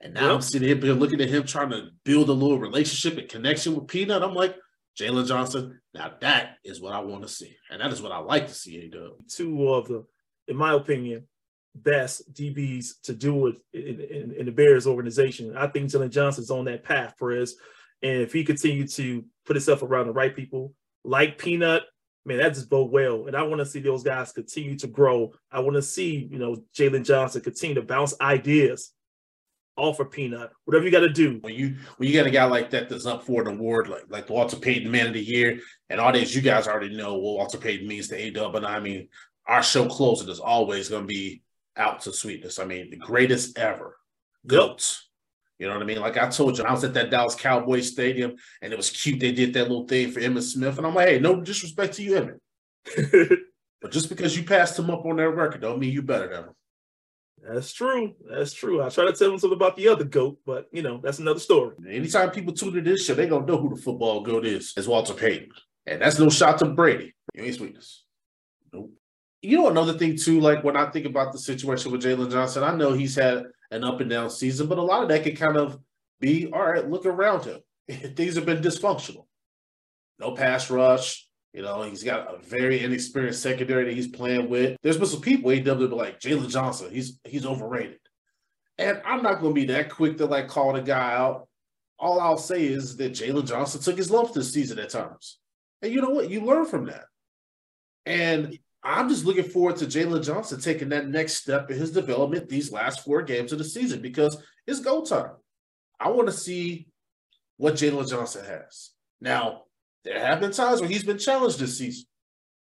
and 0.00 0.14
now 0.14 0.26
yep. 0.26 0.34
I'm 0.34 0.42
sitting 0.42 0.68
here 0.68 0.94
looking 0.94 1.20
at 1.20 1.28
him 1.28 1.44
trying 1.44 1.70
to 1.70 1.88
build 2.04 2.28
a 2.28 2.32
little 2.32 2.58
relationship 2.58 3.18
and 3.18 3.28
connection 3.28 3.74
with 3.74 3.88
Peanut. 3.88 4.22
I'm 4.22 4.34
like, 4.34 4.56
Jaylon 4.98 5.28
Johnson. 5.28 5.80
Now 5.94 6.12
that 6.20 6.56
is 6.64 6.80
what 6.80 6.92
I 6.92 7.00
want 7.00 7.22
to 7.22 7.28
see, 7.28 7.56
and 7.70 7.80
that 7.80 7.92
is 7.92 8.02
what 8.02 8.12
I 8.12 8.18
like 8.18 8.48
to 8.48 8.54
see. 8.54 8.78
A 8.78 8.88
Dub. 8.88 9.12
Two 9.28 9.68
of 9.68 9.88
the, 9.88 10.04
in 10.48 10.56
my 10.56 10.74
opinion, 10.74 11.26
best 11.74 12.32
DBs 12.32 13.00
to 13.04 13.14
do 13.14 13.48
it 13.48 13.56
in, 13.72 14.00
in, 14.00 14.32
in 14.32 14.46
the 14.46 14.52
Bears 14.52 14.86
organization. 14.86 15.56
I 15.56 15.66
think 15.66 15.90
Jaylon 15.90 16.10
Johnson's 16.10 16.50
on 16.50 16.64
that 16.64 16.84
path, 16.84 17.14
Perez. 17.18 17.56
And 18.02 18.22
if 18.22 18.32
he 18.32 18.44
continues 18.44 18.94
to 18.96 19.24
put 19.44 19.56
himself 19.56 19.82
around 19.82 20.06
the 20.06 20.12
right 20.12 20.34
people, 20.34 20.74
like 21.04 21.38
Peanut, 21.38 21.82
man, 22.24 22.38
that 22.38 22.54
just 22.54 22.68
bode 22.68 22.90
well. 22.90 23.26
And 23.26 23.36
I 23.36 23.42
want 23.42 23.60
to 23.60 23.66
see 23.66 23.80
those 23.80 24.02
guys 24.02 24.32
continue 24.32 24.76
to 24.78 24.86
grow. 24.86 25.32
I 25.50 25.60
want 25.60 25.76
to 25.76 25.82
see, 25.82 26.28
you 26.30 26.38
know, 26.38 26.56
Jaylon 26.76 27.04
Johnson 27.04 27.42
continue 27.42 27.74
to 27.76 27.82
bounce 27.82 28.14
ideas 28.20 28.92
offer 29.76 30.04
peanut, 30.04 30.50
whatever 30.64 30.84
you 30.84 30.90
got 30.90 31.00
to 31.00 31.12
do. 31.12 31.38
When 31.40 31.54
you 31.54 31.76
when 31.96 32.08
you 32.08 32.14
got 32.14 32.26
a 32.26 32.30
guy 32.30 32.44
like 32.44 32.70
that 32.70 32.88
that's 32.88 33.06
up 33.06 33.24
for 33.24 33.42
an 33.42 33.48
award 33.48 33.88
like 33.88 34.04
like 34.08 34.30
Walter 34.30 34.56
Payton 34.56 34.90
Man 34.90 35.06
of 35.06 35.14
the 35.14 35.22
Year, 35.22 35.60
and 35.90 36.00
all 36.00 36.12
this, 36.12 36.34
you 36.34 36.42
guys 36.42 36.66
already 36.66 36.96
know 36.96 37.14
what 37.14 37.36
Walter 37.36 37.58
Payton 37.58 37.86
means 37.86 38.08
to 38.08 38.16
A 38.16 38.30
Dub. 38.30 38.54
And 38.56 38.66
I 38.66 38.80
mean, 38.80 39.08
our 39.46 39.62
show 39.62 39.86
closing 39.86 40.28
is 40.28 40.40
always 40.40 40.88
going 40.88 41.02
to 41.02 41.06
be 41.06 41.42
out 41.76 42.00
to 42.02 42.12
sweetness. 42.12 42.58
I 42.58 42.64
mean, 42.64 42.90
the 42.90 42.96
greatest 42.96 43.58
ever, 43.58 43.96
goats. 44.46 45.02
Yep. 45.02 45.06
You 45.58 45.66
know 45.68 45.74
what 45.74 45.82
I 45.82 45.86
mean? 45.86 46.00
Like 46.00 46.18
I 46.18 46.28
told 46.28 46.58
you, 46.58 46.64
I 46.64 46.72
was 46.72 46.84
at 46.84 46.94
that 46.94 47.10
Dallas 47.10 47.34
Cowboys 47.34 47.90
Stadium, 47.90 48.34
and 48.60 48.72
it 48.72 48.76
was 48.76 48.90
cute. 48.90 49.20
They 49.20 49.32
did 49.32 49.54
that 49.54 49.68
little 49.68 49.86
thing 49.86 50.10
for 50.10 50.20
Emmitt 50.20 50.42
Smith, 50.42 50.76
and 50.76 50.86
I'm 50.86 50.94
like, 50.94 51.08
hey, 51.08 51.18
no 51.18 51.40
disrespect 51.40 51.94
to 51.94 52.02
you, 52.02 52.12
Emmitt. 52.14 53.38
but 53.80 53.90
just 53.90 54.10
because 54.10 54.36
you 54.36 54.44
passed 54.44 54.78
him 54.78 54.90
up 54.90 55.04
on 55.06 55.16
that 55.16 55.30
record, 55.30 55.62
don't 55.62 55.78
mean 55.78 55.92
you 55.92 56.02
better 56.02 56.28
than 56.28 56.44
him. 56.44 56.54
That's 57.48 57.72
true. 57.72 58.14
That's 58.28 58.52
true. 58.52 58.82
I 58.82 58.88
try 58.88 59.04
to 59.04 59.12
tell 59.12 59.30
them 59.30 59.38
something 59.38 59.56
about 59.56 59.76
the 59.76 59.88
other 59.88 60.04
goat, 60.04 60.38
but 60.44 60.66
you 60.72 60.82
know, 60.82 61.00
that's 61.02 61.18
another 61.18 61.40
story. 61.40 61.76
Anytime 61.88 62.30
people 62.30 62.52
tune 62.52 62.76
into 62.76 62.90
this 62.90 63.04
show, 63.04 63.14
they 63.14 63.28
gonna 63.28 63.46
know 63.46 63.58
who 63.58 63.74
the 63.74 63.80
football 63.80 64.22
goat 64.22 64.44
is. 64.44 64.72
It's 64.76 64.88
Walter 64.88 65.14
Payton. 65.14 65.50
And 65.86 66.02
that's 66.02 66.18
no 66.18 66.28
shot 66.28 66.58
to 66.58 66.66
Brady. 66.66 67.14
You 67.34 67.44
ain't 67.44 67.54
sweetness. 67.54 68.04
Nope. 68.72 68.90
You 69.42 69.58
know 69.58 69.68
another 69.68 69.96
thing 69.96 70.16
too, 70.16 70.40
like 70.40 70.64
when 70.64 70.76
I 70.76 70.90
think 70.90 71.06
about 71.06 71.32
the 71.32 71.38
situation 71.38 71.92
with 71.92 72.02
Jaylon 72.02 72.32
Johnson, 72.32 72.64
I 72.64 72.74
know 72.74 72.92
he's 72.92 73.14
had 73.14 73.44
an 73.70 73.84
up 73.84 74.00
and 74.00 74.10
down 74.10 74.30
season, 74.30 74.66
but 74.66 74.78
a 74.78 74.82
lot 74.82 75.02
of 75.02 75.08
that 75.10 75.22
can 75.22 75.36
kind 75.36 75.56
of 75.56 75.78
be 76.20 76.50
all 76.52 76.66
right, 76.66 76.88
look 76.88 77.06
around 77.06 77.44
him. 77.44 77.60
Things 78.16 78.34
have 78.34 78.46
been 78.46 78.62
dysfunctional. 78.62 79.26
No 80.18 80.32
pass 80.32 80.70
rush. 80.70 81.25
You 81.56 81.62
know, 81.62 81.80
he's 81.84 82.02
got 82.02 82.34
a 82.34 82.36
very 82.36 82.84
inexperienced 82.84 83.40
secondary 83.40 83.84
that 83.84 83.94
he's 83.94 84.08
playing 84.08 84.50
with. 84.50 84.76
There's 84.82 84.98
been 84.98 85.06
some 85.06 85.22
people 85.22 85.50
AW 85.50 85.96
like 85.96 86.20
Jaylon 86.20 86.50
Johnson, 86.50 86.90
he's 86.92 87.18
he's 87.24 87.46
overrated. 87.46 87.98
And 88.76 89.00
I'm 89.06 89.22
not 89.22 89.40
gonna 89.40 89.54
be 89.54 89.64
that 89.64 89.88
quick 89.88 90.18
to 90.18 90.26
like 90.26 90.48
call 90.48 90.74
the 90.74 90.82
guy 90.82 91.14
out. 91.14 91.48
All 91.98 92.20
I'll 92.20 92.36
say 92.36 92.66
is 92.66 92.98
that 92.98 93.12
Jaylon 93.14 93.46
Johnson 93.46 93.80
took 93.80 93.96
his 93.96 94.10
lumps 94.10 94.32
this 94.32 94.52
season 94.52 94.78
at 94.78 94.90
times. 94.90 95.38
And 95.80 95.90
you 95.90 96.02
know 96.02 96.10
what? 96.10 96.28
You 96.28 96.42
learn 96.42 96.66
from 96.66 96.84
that. 96.88 97.06
And 98.04 98.58
I'm 98.82 99.08
just 99.08 99.24
looking 99.24 99.44
forward 99.44 99.76
to 99.76 99.86
Jaylon 99.86 100.26
Johnson 100.26 100.60
taking 100.60 100.90
that 100.90 101.08
next 101.08 101.36
step 101.36 101.70
in 101.70 101.78
his 101.78 101.90
development 101.90 102.50
these 102.50 102.70
last 102.70 103.02
four 103.02 103.22
games 103.22 103.52
of 103.52 103.58
the 103.58 103.64
season 103.64 104.02
because 104.02 104.36
it's 104.66 104.80
go 104.80 105.02
time. 105.02 105.32
I 105.98 106.10
want 106.10 106.28
to 106.28 106.34
see 106.34 106.88
what 107.56 107.76
Jaylon 107.76 108.10
Johnson 108.10 108.44
has. 108.44 108.90
Now, 109.22 109.62
there 110.06 110.24
have 110.24 110.40
been 110.40 110.52
times 110.52 110.80
where 110.80 110.88
he's 110.88 111.04
been 111.04 111.18
challenged 111.18 111.58
this 111.58 111.78
season. 111.78 112.06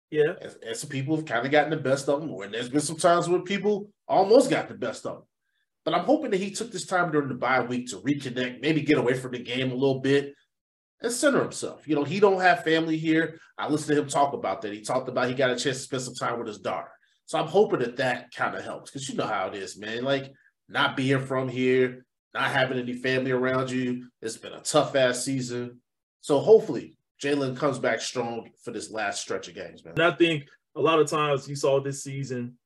Yeah. 0.10 0.34
And, 0.41 0.56
and 0.65 0.75
some 0.75 0.89
people 0.89 1.15
have 1.15 1.25
kind 1.25 1.46
of 1.46 1.51
gotten 1.51 1.70
the 1.70 1.77
best 1.77 2.10
of 2.10 2.22
him, 2.22 2.29
and 2.41 2.53
there's 2.53 2.70
been 2.70 2.82
some 2.82 2.98
times 2.98 3.29
where 3.29 3.41
people 3.41 3.89
almost 4.08 4.50
got 4.50 4.67
the 4.67 4.74
best 4.74 5.06
of 5.06 5.17
him. 5.17 5.24
But 5.86 5.94
I'm 5.94 6.06
hoping 6.06 6.32
that 6.32 6.39
he 6.39 6.51
took 6.51 6.72
this 6.72 6.86
time 6.86 7.12
during 7.12 7.29
the 7.29 7.36
bye 7.36 7.62
week 7.62 7.89
to 7.89 7.98
reconnect, 7.98 8.62
maybe 8.62 8.82
get 8.82 8.98
away 8.98 9.13
from 9.13 9.32
the 9.32 9.39
game 9.39 9.72
a 9.72 9.75
little 9.75 10.00
bit, 10.00 10.34
and 11.01 11.12
center 11.12 11.41
himself. 11.41 11.88
You 11.88 11.96
know, 11.96 12.03
he 12.03 12.20
don't 12.20 12.41
have 12.41 12.63
family 12.63 12.98
here. 12.98 13.39
I 13.58 13.70
listened 13.70 13.96
to 13.96 14.01
him 14.01 14.10
talk 14.10 14.34
about 14.34 14.62
that. 14.62 14.74
He 14.74 14.82
talked 14.82 15.08
about 15.08 15.29
he 15.29 15.36
got 15.36 15.51
a 15.51 15.56
chance 15.56 15.77
to 15.77 15.84
spend 15.84 16.01
some 16.01 16.15
time 16.15 16.39
with 16.39 16.48
his 16.48 16.60
daughter. 16.60 16.91
So 17.25 17.39
I'm 17.39 17.48
hoping 17.48 17.79
that 17.79 17.98
that 17.98 18.34
kind 18.34 18.56
of 18.56 18.63
helps 18.63 18.89
because 18.89 19.08
you 19.08 19.15
know 19.15 19.27
how 19.27 19.48
it 19.48 19.56
is, 19.56 19.77
man. 19.77 20.03
Like 20.03 20.32
not 20.67 20.98
being 20.98 21.25
from 21.25 21.48
here, 21.48 22.06
not 22.34 22.51
having 22.51 22.79
any 22.79 22.94
family 22.94 23.32
around 23.32 23.70
you. 23.70 24.10
It's 24.22 24.38
been 24.38 24.53
a 24.53 24.62
tough 24.62 24.96
ass 24.96 25.24
season. 25.24 25.82
So 26.22 26.39
hopefully 26.39 26.97
Jaylon 27.21 27.57
comes 27.57 27.79
back 27.79 28.00
strong 28.00 28.50
for 28.63 28.71
this 28.71 28.91
last 28.91 29.21
stretch 29.21 29.47
of 29.47 29.55
games, 29.55 29.83
man. 29.83 29.95
And 29.95 30.03
I 30.03 30.12
think 30.12 30.45
a 30.75 30.81
lot 30.81 31.00
of 31.00 31.09
times 31.09 31.47
you 31.47 31.55
saw 31.55 31.79
this 31.79 32.03
season 32.03 32.57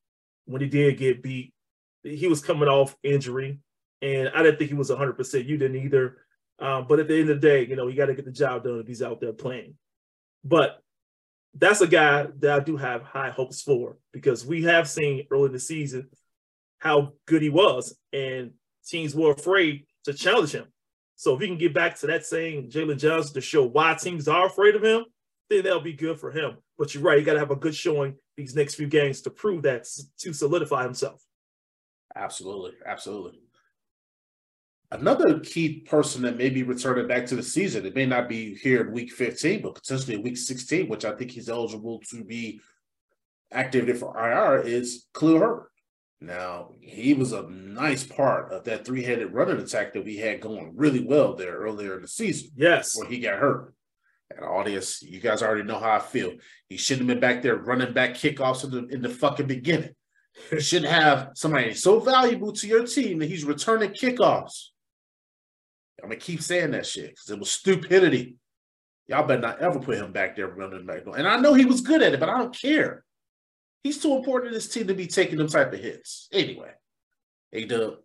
when 0.46 0.62
he 0.62 0.67
did 0.67 0.98
get 0.98 1.24
beat, 1.24 1.53
he 2.03 2.27
was 2.27 2.41
coming 2.41 2.67
off 2.67 2.96
injury. 3.03 3.60
And 4.01 4.29
I 4.36 4.43
didn't 4.43 4.58
think 4.58 4.72
he 4.72 4.75
was 4.75 4.89
100%. 4.89 5.46
You 5.46 5.58
didn't 5.58 5.77
either. 5.77 6.17
Um, 6.60 6.86
but 6.88 7.00
at 7.00 7.08
the 7.08 7.20
end 7.20 7.29
of 7.29 7.39
the 7.39 7.48
day, 7.48 7.65
you 7.65 7.75
know, 7.75 7.88
you 7.88 7.96
got 7.96 8.08
to 8.08 8.15
get 8.15 8.25
the 8.25 8.31
job 8.31 8.63
done 8.63 8.79
if 8.79 8.88
he's 8.88 9.01
out 9.01 9.22
there 9.22 9.34
playing. 9.34 9.75
But 10.43 10.81
that's 11.53 11.81
a 11.81 11.88
guy 11.88 12.27
that 12.39 12.62
I 12.62 12.63
do 12.63 12.77
have 12.77 13.03
high 13.03 13.29
hopes 13.29 13.62
for 13.62 13.98
because 14.12 14.46
we 14.46 14.63
have 14.63 14.89
seen 14.89 15.27
early 15.31 15.48
in 15.48 15.51
the 15.53 15.60
season 15.60 16.10
how 16.79 17.13
good 17.27 17.43
he 17.43 17.50
was, 17.50 17.96
and 18.12 18.51
teams 18.88 19.13
were 19.13 19.31
afraid 19.31 19.86
to 20.05 20.13
challenge 20.13 20.51
him. 20.51 20.65
So 21.22 21.36
if 21.36 21.42
he 21.42 21.46
can 21.46 21.58
get 21.60 21.72
back 21.72 22.00
to 22.00 22.08
that 22.08 22.25
same 22.25 22.68
Jaylon 22.68 22.98
Johnson 22.98 23.36
to 23.36 23.42
show 23.42 23.63
why 23.63 23.94
teams 23.94 24.28
are 24.28 24.48
afraid 24.48 24.75
of 24.75 24.84
him, 24.84 25.06
then 25.51 25.63
that'll 25.63 25.80
be 25.80 25.94
good 25.94 26.20
for 26.20 26.32
him. 26.32 26.58
But 26.80 26.96
you're 26.96 27.04
right, 27.04 27.20
you 27.20 27.24
got 27.24 27.34
to 27.34 27.40
have 27.40 27.51
a 27.51 27.56
good 27.56 27.75
showing 27.75 28.16
these 28.36 28.56
next 28.56 28.74
few 28.74 28.88
games 28.88 29.22
to 29.22 29.30
prove 29.30 29.62
that 29.62 29.88
to 30.18 30.34
solidify 30.34 30.82
himself. 30.82 31.24
Absolutely, 32.16 32.72
absolutely. 32.88 33.40
Another 34.90 35.40
key 35.40 35.82
person 35.82 36.24
that 36.24 36.38
may 36.38 36.50
be 36.50 36.63
returning 36.63 37.08
back 37.08 37.28
to 37.28 37.36
the 37.36 37.44
season, 37.44 37.86
it 37.86 37.94
may 37.94 38.08
not 38.08 38.28
be 38.28 38.56
here 38.56 38.82
in 38.82 38.92
week 38.92 39.12
15, 39.12 39.62
but 39.62 39.75
potentially 39.75 40.18
week 40.18 40.38
16, 40.38 40.90
which 40.90 41.06
I 41.06 41.12
think 41.12 41.30
he's 41.30 41.50
eligible 41.50 42.01
to 42.10 42.24
be 42.24 42.62
activated 43.51 44.00
for 44.00 44.18
IR, 44.18 44.62
is 44.62 45.06
Khalil 45.13 45.38
Herbert. 45.38 45.71
Now, 46.22 46.74
he 46.80 47.16
was 47.16 47.34
a 47.34 47.50
nice 47.50 48.04
part 48.04 48.54
of 48.54 48.63
that 48.66 48.86
three 48.86 49.04
headed 49.04 49.34
running 49.34 49.58
attack 49.58 49.94
that 49.94 50.06
we 50.06 50.18
had 50.18 50.40
going 50.40 50.74
really 50.75 51.04
well 51.04 51.34
there 51.36 51.56
earlier 51.56 51.96
in 51.96 52.04
the 52.04 52.08
season. 52.08 52.51
Yes. 52.56 52.94
Before 52.94 53.10
he 53.10 53.20
got 53.20 53.40
hurt. 53.40 53.74
And 54.30 54.46
audience, 54.46 55.01
you 55.01 55.20
guys 55.20 55.42
already 55.42 55.63
know 55.63 55.80
how 55.80 55.94
I 55.94 56.00
feel. 56.00 56.34
He 56.70 56.78
shouldn't 56.78 57.10
have 57.10 57.20
been 57.20 57.20
back 57.20 57.42
there 57.42 57.56
running 57.56 57.92
back 57.94 58.12
kickoffs 58.12 58.63
in 58.63 58.70
the, 58.70 58.86
in 58.94 59.01
the 59.01 59.10
fucking 59.10 59.48
beginning. 59.48 59.96
You 60.50 60.62
shouldn't 60.62 60.90
have 60.90 61.32
somebody 61.34 61.74
so 61.74 62.00
valuable 62.00 62.54
to 62.54 62.66
your 62.66 62.88
team 62.88 63.20
that 63.20 63.28
he's 63.28 63.44
returning 63.44 63.90
kickoffs. 63.90 64.68
I'm 66.01 66.08
gonna 66.08 66.22
keep 66.22 66.42
saying 66.42 66.72
that 66.72 66.86
shit 66.86 67.10
because 67.10 67.30
it 67.30 67.38
was 67.38 67.51
stupidity. 67.51 68.38
Y'all 69.08 69.28
better 69.28 69.42
not 69.42 69.60
ever 69.60 69.80
put 69.80 69.98
him 69.98 70.13
back 70.13 70.38
there 70.38 70.48
running 70.48 70.86
back. 70.86 71.01
And 71.06 71.28
I 71.28 71.36
know 71.36 71.54
he 71.54 71.66
was 71.66 71.82
good 71.82 72.01
at 72.01 72.13
it, 72.13 72.20
but 72.22 72.30
I 72.30 72.38
don't 72.38 72.58
care. 72.58 73.04
He's 73.84 74.02
too 74.02 74.16
important 74.16 74.52
to 74.52 74.58
this 74.58 74.70
team 74.70 74.88
to 74.88 74.94
be 74.94 75.08
taking 75.08 75.38
them 75.38 75.48
type 75.48 75.74
of 75.74 75.80
hits. 75.80 76.28
Anyway, 76.32 76.72
A 77.54 77.66
Dub, 77.66 77.96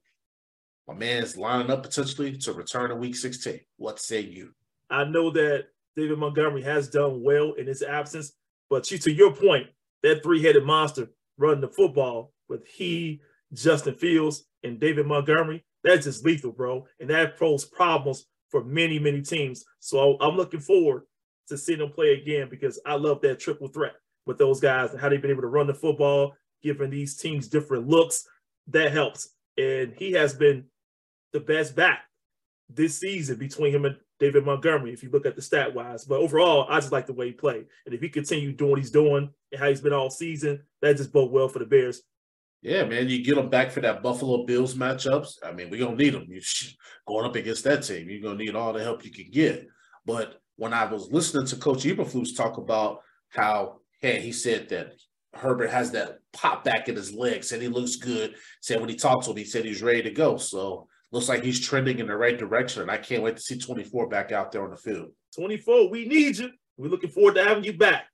my 0.88 0.95
man's 0.95 1.37
lining 1.37 1.71
up 1.71 1.83
potentially 1.83 2.37
to 2.38 2.52
return 2.52 2.90
in 2.90 2.99
week 2.99 3.16
16. 3.16 3.61
What 3.76 4.00
say 4.00 4.21
you? 4.21 4.52
I 4.88 5.04
know 5.04 5.30
that 5.33 5.66
David 5.97 6.18
Montgomery 6.18 6.62
has 6.62 6.88
done 6.88 7.23
well 7.23 7.52
in 7.54 7.66
his 7.66 7.83
absence, 7.83 8.33
but 8.71 8.85
to, 8.85 9.12
your 9.12 9.35
point, 9.35 9.66
that 10.02 10.23
three-headed 10.23 10.64
monster 10.64 11.09
running 11.37 11.61
the 11.61 11.68
football 11.68 12.33
with 12.49 12.66
he, 12.66 13.21
Justin 13.52 13.95
Fields, 13.95 14.45
and 14.62 14.80
David 14.80 15.06
Montgomery, 15.06 15.64
that's 15.85 16.04
just 16.04 16.25
lethal, 16.25 16.52
bro. 16.52 16.87
And 17.00 17.11
that 17.11 17.38
poses 17.38 17.68
problems 17.68 18.26
for 18.50 18.64
many, 18.64 18.99
many 18.99 19.23
teams. 19.23 19.64
So 19.80 20.16
I'm 20.21 20.37
looking 20.37 20.61
forward 20.61 21.02
to 21.49 21.59
seeing 21.59 21.78
them 21.80 21.90
play 21.90 22.14
again 22.14 22.49
because 22.49 22.80
I 22.87 22.95
love 22.95 23.21
that 23.23 23.38
triple 23.38 23.68
threat 23.68 23.95
with 24.26 24.38
those 24.38 24.61
guys 24.61 24.90
and 24.90 25.00
how 25.00 25.09
they've 25.09 25.23
been 25.23 25.30
able 25.30 25.42
to 25.42 25.49
run 25.49 25.66
the 25.66 25.75
football, 25.75 26.35
giving 26.62 26.90
these 26.90 27.16
teams 27.16 27.49
different 27.49 27.88
looks. 27.88 28.26
That 28.68 28.92
helps. 28.92 29.30
And 29.56 29.95
he 29.97 30.12
has 30.12 30.35
been 30.35 30.64
the 31.33 31.40
best 31.40 31.76
back 31.76 32.02
this 32.68 32.99
season 32.99 33.38
between 33.38 33.73
him 33.73 33.85
and 33.85 33.97
David 34.18 34.45
Montgomery, 34.45 34.92
if 34.92 35.02
you 35.02 35.11
look 35.11 35.26
at 35.26 35.37
the 35.37 35.42
stat 35.42 35.75
wise. 35.75 36.04
But 36.04 36.21
overall, 36.21 36.66
I 36.68 36.80
just 36.80 36.92
like 36.92 37.06
the 37.06 37.12
way 37.12 37.26
he 37.26 37.33
played. 37.33 37.66
And 37.85 37.95
if 37.95 38.00
he 38.00 38.09
continue 38.09 38.52
doing 38.52 38.71
what 38.71 38.78
he's 38.78 38.90
doing 38.90 39.30
and 39.52 39.61
how 39.61 39.68
he's 39.68 39.80
been 39.80 39.92
all 39.92 40.11
season, 40.11 40.62
that 40.83 40.97
just 40.97 41.12
bode 41.12 41.30
well 41.30 41.49
for 41.49 41.59
the 41.59 41.66
Bears. 41.66 42.02
Yeah, 42.62 42.85
man, 42.85 43.09
you 43.09 43.23
get 43.23 43.37
them 43.37 43.50
back 43.50 43.71
for 43.71 43.80
that 43.83 44.02
Buffalo 44.02 44.45
Bills 44.45 44.75
matchups. 44.75 45.35
I 45.45 45.52
mean, 45.52 45.71
we're 45.71 45.85
gonna 45.85 45.97
need 45.97 46.14
them. 46.14 46.26
You 46.28 46.40
going 47.06 47.26
up 47.26 47.37
against 47.37 47.64
that 47.64 47.85
team, 47.85 48.09
you're 48.09 48.23
gonna 48.23 48.42
need 48.42 48.56
all 48.56 48.73
the 48.73 48.83
help 48.83 49.04
you 49.04 49.12
can 49.12 49.30
get. 49.30 49.68
But 50.04 50.40
when 50.56 50.73
I 50.73 50.87
was 50.87 51.12
listening 51.12 51.47
to 51.47 51.56
Coach 51.56 51.85
Eberflus 51.85 52.37
talk 52.37 52.56
about 52.56 53.02
how, 53.28 53.80
hey, 54.06 54.20
he 54.20 54.32
said 54.32 54.68
that 54.68 54.92
Herbert 55.34 55.70
has 55.70 55.90
that 55.92 56.18
pop 56.32 56.64
back 56.64 56.88
in 56.88 56.96
his 56.96 57.12
legs, 57.12 57.52
and 57.52 57.60
he 57.60 57.68
looks 57.68 57.96
good. 57.96 58.36
Said 58.60 58.80
when 58.80 58.88
he 58.88 58.96
talked 58.96 59.25
to 59.25 59.30
him, 59.30 59.36
he 59.36 59.44
said 59.44 59.64
he's 59.64 59.82
ready 59.82 60.02
to 60.02 60.10
go. 60.10 60.36
So 60.36 60.88
looks 61.12 61.28
like 61.28 61.42
he's 61.42 61.60
trending 61.60 61.98
in 61.98 62.06
the 62.06 62.16
right 62.16 62.38
direction. 62.38 62.82
And 62.82 62.90
I 62.90 62.98
can't 62.98 63.22
wait 63.22 63.36
to 63.36 63.42
see 63.42 63.58
24 63.58 64.08
back 64.08 64.32
out 64.32 64.52
there 64.52 64.64
on 64.64 64.70
the 64.70 64.76
field. 64.76 65.10
24, 65.34 65.90
we 65.90 66.06
need 66.06 66.38
you. 66.38 66.50
We're 66.76 66.90
looking 66.90 67.10
forward 67.10 67.34
to 67.34 67.44
having 67.44 67.64
you 67.64 67.72
back. 67.72 68.04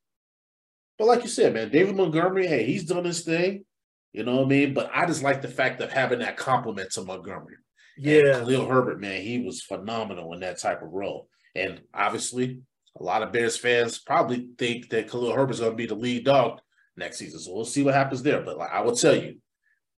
But 0.98 1.08
like 1.08 1.22
you 1.22 1.28
said, 1.28 1.54
man, 1.54 1.70
David 1.70 1.96
Montgomery, 1.96 2.46
hey, 2.46 2.64
he's 2.64 2.84
done 2.84 3.04
his 3.04 3.22
thing. 3.22 3.64
You 4.12 4.24
know 4.24 4.36
what 4.36 4.46
I 4.46 4.48
mean? 4.48 4.74
But 4.74 4.90
I 4.94 5.06
just 5.06 5.22
like 5.22 5.42
the 5.42 5.48
fact 5.48 5.80
of 5.80 5.90
having 5.90 6.18
that 6.18 6.36
complement 6.36 6.90
to 6.92 7.02
Montgomery. 7.02 7.56
Yeah. 7.96 8.36
And 8.36 8.46
Khalil 8.46 8.66
Herbert, 8.66 9.00
man, 9.00 9.22
he 9.22 9.38
was 9.40 9.62
phenomenal 9.62 10.32
in 10.34 10.40
that 10.40 10.58
type 10.58 10.82
of 10.82 10.92
role. 10.92 11.28
And 11.54 11.80
obviously, 11.94 12.60
a 12.98 13.02
lot 13.02 13.22
of 13.22 13.32
Bears 13.32 13.56
fans 13.56 13.98
probably 13.98 14.48
think 14.58 14.90
that 14.90 15.10
Khalil 15.10 15.34
Herbert's 15.34 15.60
going 15.60 15.72
to 15.72 15.76
be 15.76 15.86
the 15.86 15.94
lead 15.94 16.24
dog 16.24 16.60
next 16.96 17.18
season. 17.18 17.40
So 17.40 17.54
we'll 17.54 17.64
see 17.64 17.82
what 17.82 17.94
happens 17.94 18.22
there. 18.22 18.42
But 18.42 18.58
like, 18.58 18.70
I 18.70 18.80
will 18.82 18.94
tell 18.94 19.16
you, 19.16 19.36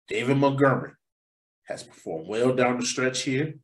David 0.09 0.37
Montgomery 0.37 0.93
has 1.69 1.83
performed 1.83 2.29
well 2.29 2.53
down 2.55 2.79
the 2.79 2.87
stretch 2.87 3.23
here. 3.23 3.55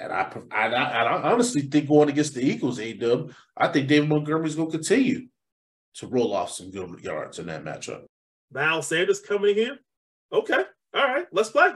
And 0.00 0.12
I, 0.12 0.32
I, 0.52 0.66
I 0.68 1.32
honestly 1.32 1.62
think 1.62 1.88
going 1.88 2.08
against 2.08 2.34
the 2.34 2.42
Eagles, 2.42 2.78
A-Dub, 2.78 3.32
I 3.56 3.66
think 3.68 3.88
David 3.88 4.08
Montgomery's 4.08 4.54
going 4.54 4.70
to 4.70 4.78
continue 4.78 5.26
to 5.94 6.06
roll 6.06 6.32
off 6.32 6.52
some 6.52 6.70
good 6.70 7.00
yards 7.00 7.40
in 7.40 7.46
that 7.46 7.64
matchup. 7.64 8.04
Miles 8.52 8.86
Sanders 8.86 9.20
coming 9.20 9.58
in. 9.58 9.76
Okay. 10.32 10.62
All 10.94 11.04
right. 11.04 11.26
Let's 11.32 11.50
play. 11.50 11.72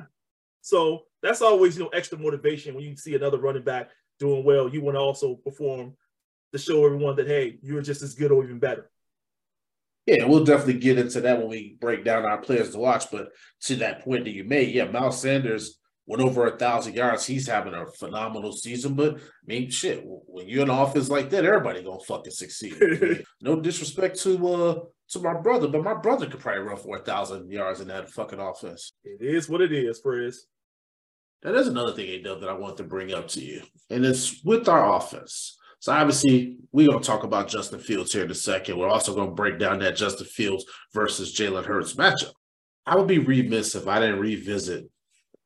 So 0.60 1.02
that's 1.20 1.42
always, 1.42 1.76
you 1.76 1.82
know, 1.82 1.88
extra 1.88 2.16
motivation 2.16 2.74
when 2.74 2.84
you 2.84 2.96
see 2.96 3.16
another 3.16 3.38
running 3.38 3.64
back 3.64 3.90
doing 4.20 4.44
well. 4.44 4.68
You 4.68 4.82
want 4.82 4.94
to 4.94 5.00
also 5.00 5.34
perform 5.34 5.96
to 6.52 6.58
show 6.58 6.84
everyone 6.84 7.16
that, 7.16 7.26
hey, 7.26 7.58
you're 7.62 7.82
just 7.82 8.02
as 8.02 8.14
good 8.14 8.30
or 8.30 8.44
even 8.44 8.58
better. 8.58 8.90
Yeah, 10.06 10.24
we'll 10.24 10.44
definitely 10.44 10.80
get 10.80 10.98
into 10.98 11.20
that 11.20 11.38
when 11.38 11.48
we 11.48 11.76
break 11.80 12.04
down 12.04 12.24
our 12.24 12.38
players 12.38 12.70
to 12.70 12.78
watch. 12.78 13.10
But 13.10 13.28
to 13.62 13.76
that 13.76 14.04
point 14.04 14.24
that 14.24 14.32
you 14.32 14.44
made, 14.44 14.74
yeah, 14.74 14.90
Miles 14.90 15.20
Sanders 15.20 15.78
went 16.06 16.22
over 16.22 16.46
a 16.46 16.56
thousand 16.56 16.94
yards. 16.94 17.24
He's 17.24 17.46
having 17.46 17.74
a 17.74 17.86
phenomenal 17.86 18.52
season. 18.52 18.94
But 18.94 19.16
I 19.16 19.20
mean, 19.46 19.70
shit, 19.70 20.02
when 20.04 20.48
you're 20.48 20.62
in 20.62 20.70
an 20.70 20.78
offense 20.78 21.08
like 21.08 21.30
that, 21.30 21.44
everybody 21.44 21.82
gonna 21.82 22.00
fucking 22.00 22.32
succeed. 22.32 22.74
no 23.40 23.60
disrespect 23.60 24.20
to 24.22 24.48
uh 24.48 24.80
to 25.10 25.18
my 25.20 25.34
brother, 25.34 25.68
but 25.68 25.84
my 25.84 25.94
brother 25.94 26.26
could 26.26 26.40
probably 26.40 26.62
run 26.62 26.76
for 26.76 26.96
a 26.96 27.04
thousand 27.04 27.50
yards 27.50 27.80
in 27.80 27.88
that 27.88 28.10
fucking 28.10 28.40
offense. 28.40 28.94
It 29.04 29.22
is 29.22 29.48
what 29.48 29.60
it 29.60 29.72
is, 29.72 30.00
Frizz. 30.00 30.46
Now, 31.44 31.52
there's 31.52 31.66
another 31.66 31.92
thing, 31.92 32.08
A 32.08 32.38
that 32.38 32.48
I 32.48 32.54
want 32.54 32.76
to 32.76 32.84
bring 32.84 33.12
up 33.12 33.28
to 33.28 33.40
you, 33.40 33.62
and 33.90 34.04
it's 34.04 34.42
with 34.44 34.68
our 34.68 34.96
offense. 34.96 35.58
So 35.82 35.90
obviously, 35.90 36.58
we're 36.70 36.86
to 36.96 37.00
talk 37.00 37.24
about 37.24 37.48
Justin 37.48 37.80
Fields 37.80 38.12
here 38.12 38.22
in 38.24 38.30
a 38.30 38.36
second. 38.36 38.78
We're 38.78 38.88
also 38.88 39.16
to 39.16 39.34
break 39.34 39.58
down 39.58 39.80
that 39.80 39.96
Justin 39.96 40.28
Fields 40.28 40.64
versus 40.94 41.34
Jalen 41.34 41.64
Hurts 41.64 41.94
matchup. 41.94 42.30
I 42.86 42.94
would 42.94 43.08
be 43.08 43.18
remiss 43.18 43.74
if 43.74 43.88
I 43.88 43.98
didn't 43.98 44.20
revisit 44.20 44.88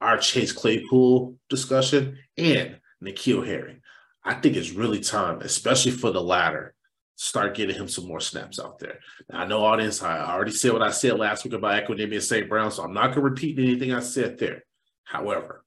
our 0.02 0.18
Chase 0.18 0.52
Claypool 0.52 1.38
discussion 1.48 2.18
and 2.36 2.78
N'Keal 3.02 3.46
Harry. 3.46 3.80
I 4.24 4.34
think 4.34 4.56
it's 4.56 4.72
really 4.72 5.00
time, 5.00 5.40
especially 5.40 5.92
for 5.92 6.10
the 6.10 6.22
latter, 6.22 6.74
start 7.14 7.54
getting 7.54 7.74
him 7.74 7.88
some 7.88 8.06
more 8.06 8.20
snaps 8.20 8.60
out 8.60 8.78
there. 8.78 8.98
Now, 9.32 9.38
I 9.38 9.46
know, 9.46 9.64
audience, 9.64 10.02
I 10.02 10.18
already 10.20 10.52
said 10.52 10.74
what 10.74 10.82
I 10.82 10.90
said 10.90 11.18
last 11.18 11.44
week 11.44 11.54
about 11.54 11.82
Equanimeous 11.82 12.28
St. 12.28 12.46
Brown, 12.46 12.70
so 12.70 12.82
I'm 12.82 12.92
not 12.92 13.14
going 13.14 13.14
to 13.14 13.20
repeat 13.22 13.58
anything 13.58 13.94
I 13.94 14.00
said 14.00 14.36
there. 14.36 14.64
However, 15.04 15.64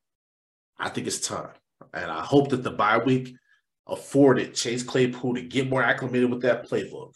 I 0.78 0.90
think 0.90 1.08
it's 1.08 1.28
time. 1.28 1.50
And 1.92 2.12
I 2.12 2.24
hope 2.24 2.50
that 2.50 2.62
the 2.62 2.70
bye 2.70 3.00
week 3.00 3.34
afforded 3.90 4.56
Chase 4.56 4.84
Claypool 4.84 5.36
to 5.36 5.42
get 5.42 5.70
more 5.70 5.84
acclimated 5.84 6.30
with 6.30 6.42
that 6.42 6.70
playbook. 6.70 7.14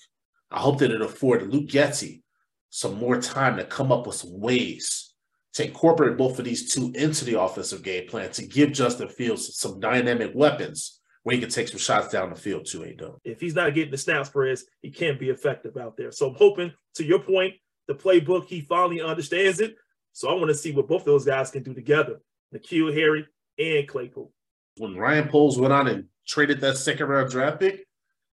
I 0.52 0.60
hope 0.60 0.80
that 0.80 0.92
it 0.92 1.02
afforded 1.02 1.52
Luke 1.52 1.68
Getsy 1.68 2.22
some 2.70 2.98
more 2.98 3.20
time 3.22 3.58
to 3.58 3.64
come 3.64 3.92
up 3.92 4.08
with 4.08 4.16
some 4.16 4.40
ways 4.40 5.14
to 5.54 5.68
incorporate 5.68 6.18
both 6.18 6.40
of 6.40 6.46
these 6.46 6.74
two 6.74 6.92
into 6.96 7.26
the 7.26 7.40
offensive 7.40 7.84
game 7.84 8.08
plan 8.08 8.32
to 8.32 8.46
give 8.46 8.72
Justin 8.72 9.08
Fields 9.08 9.58
some 9.58 9.80
dynamic 9.80 10.32
weapons 10.34 11.00
where 11.22 11.36
he 11.36 11.42
can 11.42 11.50
take 11.50 11.68
some 11.68 11.80
shots 11.80 12.10
down 12.10 12.30
the 12.30 12.36
field 12.36 12.66
too, 12.66 12.84
A 12.84 12.94
Dub. 12.94 13.20
If 13.24 13.40
he's 13.40 13.56
not 13.56 13.74
getting 13.74 13.92
the 13.92 13.98
snaps 13.98 14.30
for 14.30 14.46
his, 14.46 14.66
he 14.82 14.92
can't 14.92 15.20
be 15.20 15.30
effective 15.30 15.78
out 15.78 15.96
there. 15.96 16.12
So 16.12 16.30
I'm 16.30 16.36
hoping, 16.36 16.74
to 16.96 17.04
your 17.04 17.20
point, 17.20 17.54
the 17.88 17.94
playbook, 17.94 18.46
he 18.46 18.62
finally 18.62 19.02
understands 19.02 19.60
it. 19.60 19.76
So 20.12 20.30
I 20.30 20.34
want 20.34 20.48
to 20.48 20.56
see 20.56 20.72
what 20.72 20.88
both 20.88 21.06
those 21.06 21.26
guys 21.26 21.52
can 21.52 21.64
do 21.64 21.74
together. 21.74 22.20
N'Keal 22.54 22.94
Harry 22.94 23.26
and 23.58 23.88
Claypool. 23.88 24.32
When 24.78 24.98
Ryan 24.98 25.28
Poles 25.30 25.60
went 25.60 25.74
on 25.74 25.88
and 25.88 26.06
traded 26.28 26.62
that 26.62 26.78
second 26.78 27.08
round 27.08 27.30
draft 27.30 27.60
pick, 27.60 27.86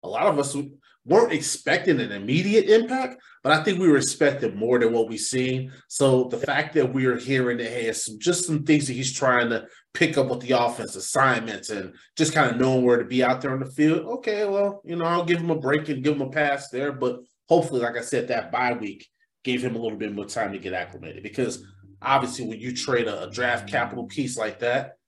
a 0.02 0.08
lot 0.08 0.26
of 0.26 0.38
us 0.38 0.56
weren't 1.04 1.32
expecting 1.32 2.00
an 2.00 2.12
immediate 2.12 2.68
impact, 2.68 3.16
but 3.42 3.52
I 3.52 3.62
think 3.62 3.78
we 3.78 3.88
were 3.88 3.96
expecting 3.96 4.56
more 4.56 4.78
than 4.78 4.92
what 4.92 5.08
we've 5.08 5.18
seen. 5.18 5.72
So 5.88 6.24
the 6.24 6.36
fact 6.36 6.74
that 6.74 6.92
we 6.92 7.06
are 7.06 7.16
hearing 7.16 7.58
that 7.58 7.70
hey, 7.70 7.90
some 7.92 8.18
just 8.18 8.46
some 8.46 8.64
things 8.64 8.86
that 8.86 8.92
he's 8.92 9.12
trying 9.12 9.48
to 9.50 9.66
pick 9.94 10.18
up 10.18 10.28
with 10.28 10.40
the 10.40 10.52
offense 10.52 10.96
assignments 10.96 11.70
and 11.70 11.94
just 12.16 12.34
kind 12.34 12.50
of 12.50 12.60
knowing 12.60 12.84
where 12.84 12.98
to 12.98 13.04
be 13.04 13.24
out 13.24 13.40
there 13.40 13.52
on 13.52 13.60
the 13.60 13.66
field. 13.66 14.06
Okay, 14.06 14.44
well, 14.44 14.82
you 14.84 14.96
know, 14.96 15.06
I'll 15.06 15.24
give 15.24 15.40
him 15.40 15.50
a 15.50 15.58
break 15.58 15.88
and 15.88 16.04
give 16.04 16.14
him 16.14 16.22
a 16.22 16.30
pass 16.30 16.68
there, 16.68 16.92
but 16.92 17.20
hopefully, 17.48 17.80
like 17.80 17.96
I 17.96 18.02
said, 18.02 18.28
that 18.28 18.52
bye 18.52 18.74
week 18.74 19.08
gave 19.44 19.64
him 19.64 19.76
a 19.76 19.78
little 19.78 19.98
bit 19.98 20.14
more 20.14 20.26
time 20.26 20.52
to 20.52 20.58
get 20.58 20.74
acclimated 20.74 21.22
because 21.22 21.64
obviously 22.02 22.46
when 22.46 22.60
you 22.60 22.74
trade 22.74 23.08
a, 23.08 23.24
a 23.24 23.30
draft 23.30 23.68
capital 23.68 24.04
piece 24.04 24.36
like 24.36 24.58
that 24.58 24.98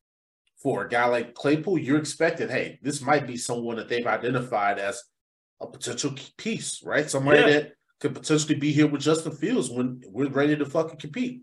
for 0.62 0.84
a 0.84 0.88
guy 0.88 1.06
like 1.06 1.34
Claypool, 1.34 1.78
you're 1.78 1.98
expected, 1.98 2.50
hey, 2.50 2.78
this 2.82 3.00
might 3.00 3.26
be 3.26 3.36
someone 3.36 3.76
that 3.76 3.88
they've 3.88 4.06
identified 4.06 4.78
as 4.78 5.02
a 5.60 5.66
potential 5.66 6.14
piece, 6.36 6.82
right? 6.84 7.08
Somebody 7.08 7.40
yeah. 7.40 7.46
that 7.46 7.72
could 8.00 8.14
potentially 8.14 8.54
be 8.54 8.72
here 8.72 8.86
with 8.86 9.02
Justin 9.02 9.32
Fields 9.32 9.70
when 9.70 10.02
we're 10.06 10.28
ready 10.28 10.56
to 10.56 10.66
fucking 10.66 10.98
compete. 10.98 11.42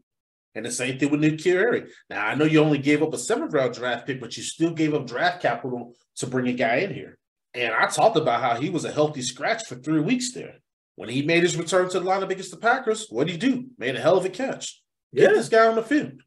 And 0.56 0.66
the 0.66 0.72
same 0.72 0.98
thing 0.98 1.12
with 1.12 1.22
N'Keal 1.22 1.54
Harry. 1.54 1.84
Now 2.10 2.26
I 2.26 2.34
know 2.34 2.46
you 2.46 2.62
only 2.62 2.80
gave 2.80 3.04
up 3.04 3.14
a 3.14 3.18
seventh 3.18 3.54
round 3.54 3.76
draft 3.76 4.08
pick, 4.08 4.20
but 4.20 4.36
you 4.38 4.44
still 4.44 4.72
gave 4.72 4.94
up 4.94 5.06
draft 5.06 5.42
capital 5.42 5.94
to 6.16 6.28
bring 6.28 6.48
a 6.48 6.54
guy 6.54 6.78
in 6.78 6.94
here. 6.94 7.18
And 7.54 7.74
I 7.74 7.86
talked 7.88 8.18
about 8.18 8.42
how 8.42 8.60
he 8.60 8.70
was 8.70 8.86
a 8.86 8.92
healthy 8.92 9.22
scratch 9.22 9.66
for 9.66 9.76
three 9.76 10.02
weeks 10.02 10.34
there. 10.34 10.56
When 10.96 11.10
he 11.10 11.22
made 11.22 11.44
his 11.44 11.58
return 11.58 11.90
to 11.90 12.00
the 12.00 12.06
lineup 12.06 12.32
against 12.32 12.50
the 12.50 12.58
Packers, 12.58 13.06
what 13.10 13.28
did 13.28 13.34
he 13.34 13.50
do? 13.50 13.66
Made 13.78 13.96
a 13.96 14.02
hell 14.02 14.18
of 14.18 14.26
a 14.26 14.30
catch. 14.30 14.82
Get 15.14 15.30
yeah. 15.30 15.38
this 15.38 15.50
guy 15.50 15.68
on 15.68 15.76
the 15.76 15.84
field. 15.84 16.22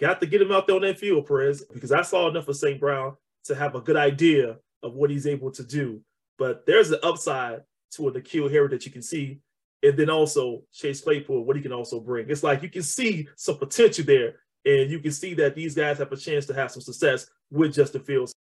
Got 0.00 0.20
to 0.20 0.26
get 0.26 0.40
him 0.40 0.50
out 0.50 0.66
there 0.66 0.76
on 0.76 0.82
that 0.82 0.98
field, 0.98 1.26
Perez, 1.26 1.62
because 1.72 1.92
I 1.92 2.00
saw 2.02 2.28
enough 2.28 2.48
of 2.48 2.56
St. 2.56 2.80
Brown 2.80 3.16
to 3.44 3.54
have 3.54 3.74
a 3.74 3.80
good 3.80 3.96
idea 3.96 4.56
of 4.82 4.94
what 4.94 5.10
he's 5.10 5.26
able 5.26 5.50
to 5.52 5.62
do. 5.62 6.00
But 6.38 6.64
there's 6.66 6.90
an 6.90 7.00
upside 7.02 7.60
to 7.92 8.08
a 8.08 8.12
N'Keal 8.12 8.50
Harry 8.50 8.68
that 8.68 8.86
you 8.86 8.92
can 8.92 9.02
see. 9.02 9.40
And 9.82 9.98
then 9.98 10.08
also 10.08 10.62
Chase 10.72 11.02
Claypool, 11.02 11.44
what 11.44 11.56
he 11.56 11.62
can 11.62 11.72
also 11.72 12.00
bring. 12.00 12.30
It's 12.30 12.42
like 12.42 12.62
you 12.62 12.70
can 12.70 12.82
see 12.82 13.28
some 13.36 13.58
potential 13.58 14.04
there. 14.04 14.36
And 14.64 14.90
you 14.90 15.00
can 15.00 15.12
see 15.12 15.34
that 15.34 15.54
these 15.54 15.74
guys 15.74 15.98
have 15.98 16.12
a 16.12 16.16
chance 16.16 16.46
to 16.46 16.54
have 16.54 16.70
some 16.70 16.82
success 16.82 17.26
with 17.50 17.74
Justin 17.74 18.02
Fields. 18.02 18.34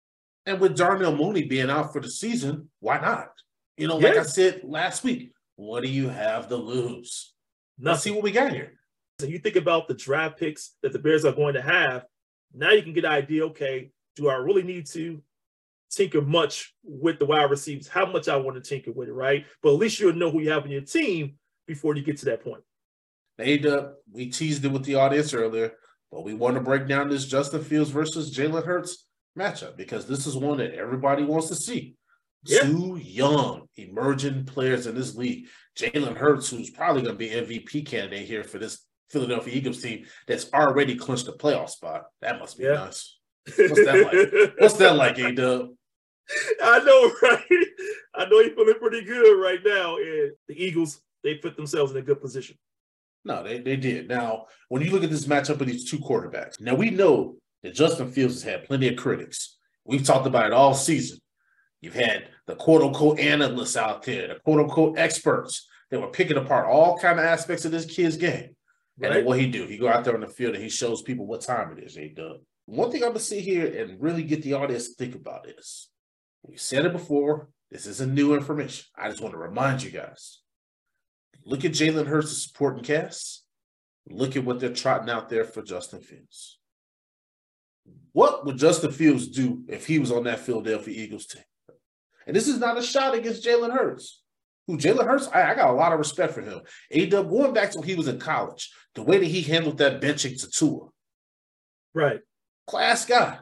And 0.46 0.60
with 0.60 0.76
Darnell 0.76 1.14
Mooney 1.14 1.44
being 1.44 1.70
out 1.70 1.92
for 1.92 2.00
the 2.00 2.10
season, 2.10 2.70
why 2.80 3.00
not? 3.00 3.30
You 3.76 3.88
know, 3.88 3.96
like 3.96 4.16
I 4.16 4.22
said 4.22 4.62
last 4.64 5.04
week, 5.04 5.32
what 5.56 5.82
do 5.82 5.88
you 5.88 6.08
have 6.08 6.48
to 6.48 6.56
lose? 6.56 7.34
Nothing. 7.78 7.92
Let's 7.92 8.02
see 8.02 8.10
what 8.12 8.22
we 8.22 8.32
got 8.32 8.52
here. 8.52 8.72
So 9.20 9.26
you 9.26 9.38
think 9.38 9.56
about 9.56 9.88
the 9.88 9.94
draft 9.94 10.38
picks 10.38 10.74
that 10.82 10.92
the 10.92 10.98
Bears 10.98 11.24
are 11.24 11.32
going 11.32 11.54
to 11.54 11.62
have. 11.62 12.04
Now 12.54 12.70
you 12.70 12.82
can 12.82 12.92
get 12.92 13.04
an 13.04 13.12
idea, 13.12 13.46
okay, 13.46 13.90
do 14.14 14.28
I 14.28 14.34
really 14.34 14.62
need 14.62 14.86
to 14.92 15.20
tinker 15.90 16.20
much 16.20 16.74
with 16.84 17.18
the 17.18 17.26
wide 17.26 17.50
receivers, 17.50 17.88
how 17.88 18.06
much 18.06 18.28
I 18.28 18.36
want 18.36 18.62
to 18.62 18.68
tinker 18.68 18.92
with 18.92 19.08
it, 19.08 19.12
right? 19.12 19.44
But 19.62 19.72
at 19.72 19.78
least 19.78 19.98
you'll 19.98 20.14
know 20.14 20.30
who 20.30 20.40
you 20.40 20.50
have 20.50 20.64
in 20.66 20.70
your 20.70 20.82
team 20.82 21.34
before 21.66 21.96
you 21.96 22.02
get 22.02 22.18
to 22.18 22.26
that 22.26 22.44
point. 22.44 22.62
Up. 23.40 23.96
We 24.12 24.30
teased 24.30 24.64
it 24.64 24.68
with 24.68 24.84
the 24.84 24.96
audience 24.96 25.32
earlier, 25.32 25.72
but 26.10 26.24
we 26.24 26.34
want 26.34 26.56
to 26.56 26.60
break 26.60 26.88
down 26.88 27.08
this 27.08 27.26
Justin 27.26 27.62
Fields 27.62 27.90
versus 27.90 28.36
Jalen 28.36 28.64
Hurts 28.64 29.06
matchup 29.38 29.76
because 29.76 30.06
this 30.06 30.26
is 30.26 30.36
one 30.36 30.58
that 30.58 30.74
everybody 30.74 31.22
wants 31.22 31.48
to 31.48 31.54
see. 31.54 31.94
Yeah. 32.44 32.62
Two 32.62 33.00
young 33.00 33.68
emerging 33.76 34.44
players 34.44 34.86
in 34.86 34.94
this 34.96 35.14
league. 35.14 35.46
Jalen 35.78 36.16
Hurts, 36.16 36.50
who's 36.50 36.70
probably 36.70 37.02
going 37.02 37.14
to 37.14 37.18
be 37.18 37.30
MVP 37.30 37.86
candidate 37.86 38.26
here 38.26 38.42
for 38.42 38.58
this 38.58 38.87
Philadelphia 39.10 39.54
Eagles 39.54 39.82
team 39.82 40.06
that's 40.26 40.52
already 40.52 40.96
clinched 40.96 41.28
a 41.28 41.32
playoff 41.32 41.70
spot. 41.70 42.04
That 42.20 42.38
must 42.38 42.58
be 42.58 42.64
yeah. 42.64 42.74
nice. 42.74 43.16
What's 43.56 43.84
that 43.84 44.12
like? 44.12 44.60
What's 44.60 44.74
that 44.74 44.96
like, 44.96 45.18
A 45.18 45.32
Dub? 45.32 45.68
I 46.62 46.78
know, 46.80 47.12
right? 47.22 47.66
I 48.14 48.26
know 48.26 48.42
he's 48.42 48.52
feeling 48.52 48.74
pretty 48.74 49.04
good 49.04 49.40
right 49.40 49.60
now. 49.64 49.96
And 49.96 50.32
the 50.48 50.62
Eagles, 50.62 51.00
they 51.24 51.36
put 51.36 51.56
themselves 51.56 51.92
in 51.92 51.98
a 51.98 52.02
good 52.02 52.20
position. 52.20 52.56
No, 53.24 53.42
they, 53.42 53.58
they 53.58 53.76
did. 53.76 54.08
Now, 54.08 54.46
when 54.68 54.82
you 54.82 54.90
look 54.90 55.04
at 55.04 55.10
this 55.10 55.26
matchup 55.26 55.60
of 55.60 55.66
these 55.66 55.90
two 55.90 55.98
quarterbacks, 55.98 56.60
now 56.60 56.74
we 56.74 56.90
know 56.90 57.36
that 57.62 57.74
Justin 57.74 58.10
Fields 58.10 58.34
has 58.34 58.42
had 58.42 58.64
plenty 58.64 58.88
of 58.88 58.96
critics. 58.96 59.56
We've 59.84 60.04
talked 60.04 60.26
about 60.26 60.46
it 60.46 60.52
all 60.52 60.74
season. 60.74 61.18
You've 61.80 61.94
had 61.94 62.28
the 62.46 62.56
quote 62.56 62.82
unquote 62.82 63.18
analysts 63.18 63.76
out 63.76 64.02
there, 64.02 64.28
the 64.28 64.34
quote 64.40 64.60
unquote 64.60 64.98
experts 64.98 65.66
that 65.90 66.00
were 66.00 66.08
picking 66.08 66.36
apart 66.36 66.66
all 66.66 66.98
kind 66.98 67.18
of 67.18 67.24
aspects 67.24 67.64
of 67.64 67.70
this 67.70 67.86
kid's 67.86 68.16
game. 68.16 68.56
Right. 68.98 69.18
And 69.18 69.26
what 69.26 69.38
he 69.38 69.46
do? 69.46 69.66
He 69.66 69.78
go 69.78 69.88
out 69.88 70.04
there 70.04 70.14
on 70.14 70.20
the 70.20 70.28
field 70.28 70.54
and 70.54 70.62
he 70.62 70.68
shows 70.68 71.02
people 71.02 71.26
what 71.26 71.40
time 71.40 71.76
it 71.76 71.84
is. 71.84 71.94
He 71.94 72.08
does. 72.08 72.40
One 72.66 72.90
thing 72.90 73.02
I'm 73.02 73.10
gonna 73.10 73.20
sit 73.20 73.42
here 73.42 73.66
and 73.66 74.00
really 74.00 74.22
get 74.22 74.42
the 74.42 74.54
audience 74.54 74.88
to 74.88 74.94
think 74.94 75.14
about 75.14 75.48
is 75.48 75.88
we 76.42 76.56
said 76.56 76.84
it 76.84 76.92
before. 76.92 77.48
This 77.70 77.86
isn't 77.86 78.14
new 78.14 78.34
information. 78.34 78.86
I 78.96 79.08
just 79.08 79.20
want 79.20 79.34
to 79.34 79.38
remind 79.38 79.82
you 79.82 79.90
guys. 79.90 80.40
Look 81.44 81.64
at 81.64 81.72
Jalen 81.72 82.06
Hurts' 82.06 82.44
supporting 82.44 82.82
cast. 82.82 83.44
Look 84.08 84.36
at 84.36 84.44
what 84.44 84.58
they're 84.58 84.72
trotting 84.72 85.10
out 85.10 85.28
there 85.28 85.44
for 85.44 85.62
Justin 85.62 86.00
Fields. 86.00 86.58
What 88.12 88.44
would 88.46 88.58
Justin 88.58 88.90
Fields 88.90 89.28
do 89.28 89.64
if 89.68 89.86
he 89.86 89.98
was 89.98 90.10
on 90.10 90.24
that 90.24 90.40
Philadelphia 90.40 91.04
Eagles 91.04 91.26
team? 91.26 91.42
And 92.26 92.34
this 92.34 92.48
is 92.48 92.58
not 92.58 92.78
a 92.78 92.82
shot 92.82 93.14
against 93.14 93.44
Jalen 93.44 93.72
Hurts. 93.72 94.22
Who 94.68 94.76
Jalen 94.76 95.06
Hurts, 95.06 95.28
I, 95.28 95.50
I, 95.50 95.54
got 95.54 95.70
a 95.70 95.72
lot 95.72 95.94
of 95.94 95.98
respect 95.98 96.34
for 96.34 96.42
him. 96.42 96.60
A-Dub, 96.90 97.30
going 97.30 97.54
back 97.54 97.70
to 97.70 97.78
when 97.78 97.88
he 97.88 97.94
was 97.94 98.06
in 98.06 98.20
college, 98.20 98.70
the 98.94 99.02
way 99.02 99.16
that 99.16 99.24
he 99.24 99.40
handled 99.40 99.78
that 99.78 100.02
benching 100.02 100.38
to 100.42 100.50
Tua. 100.50 100.88
Right. 101.94 102.20
Class 102.66 103.06
guy. 103.06 103.38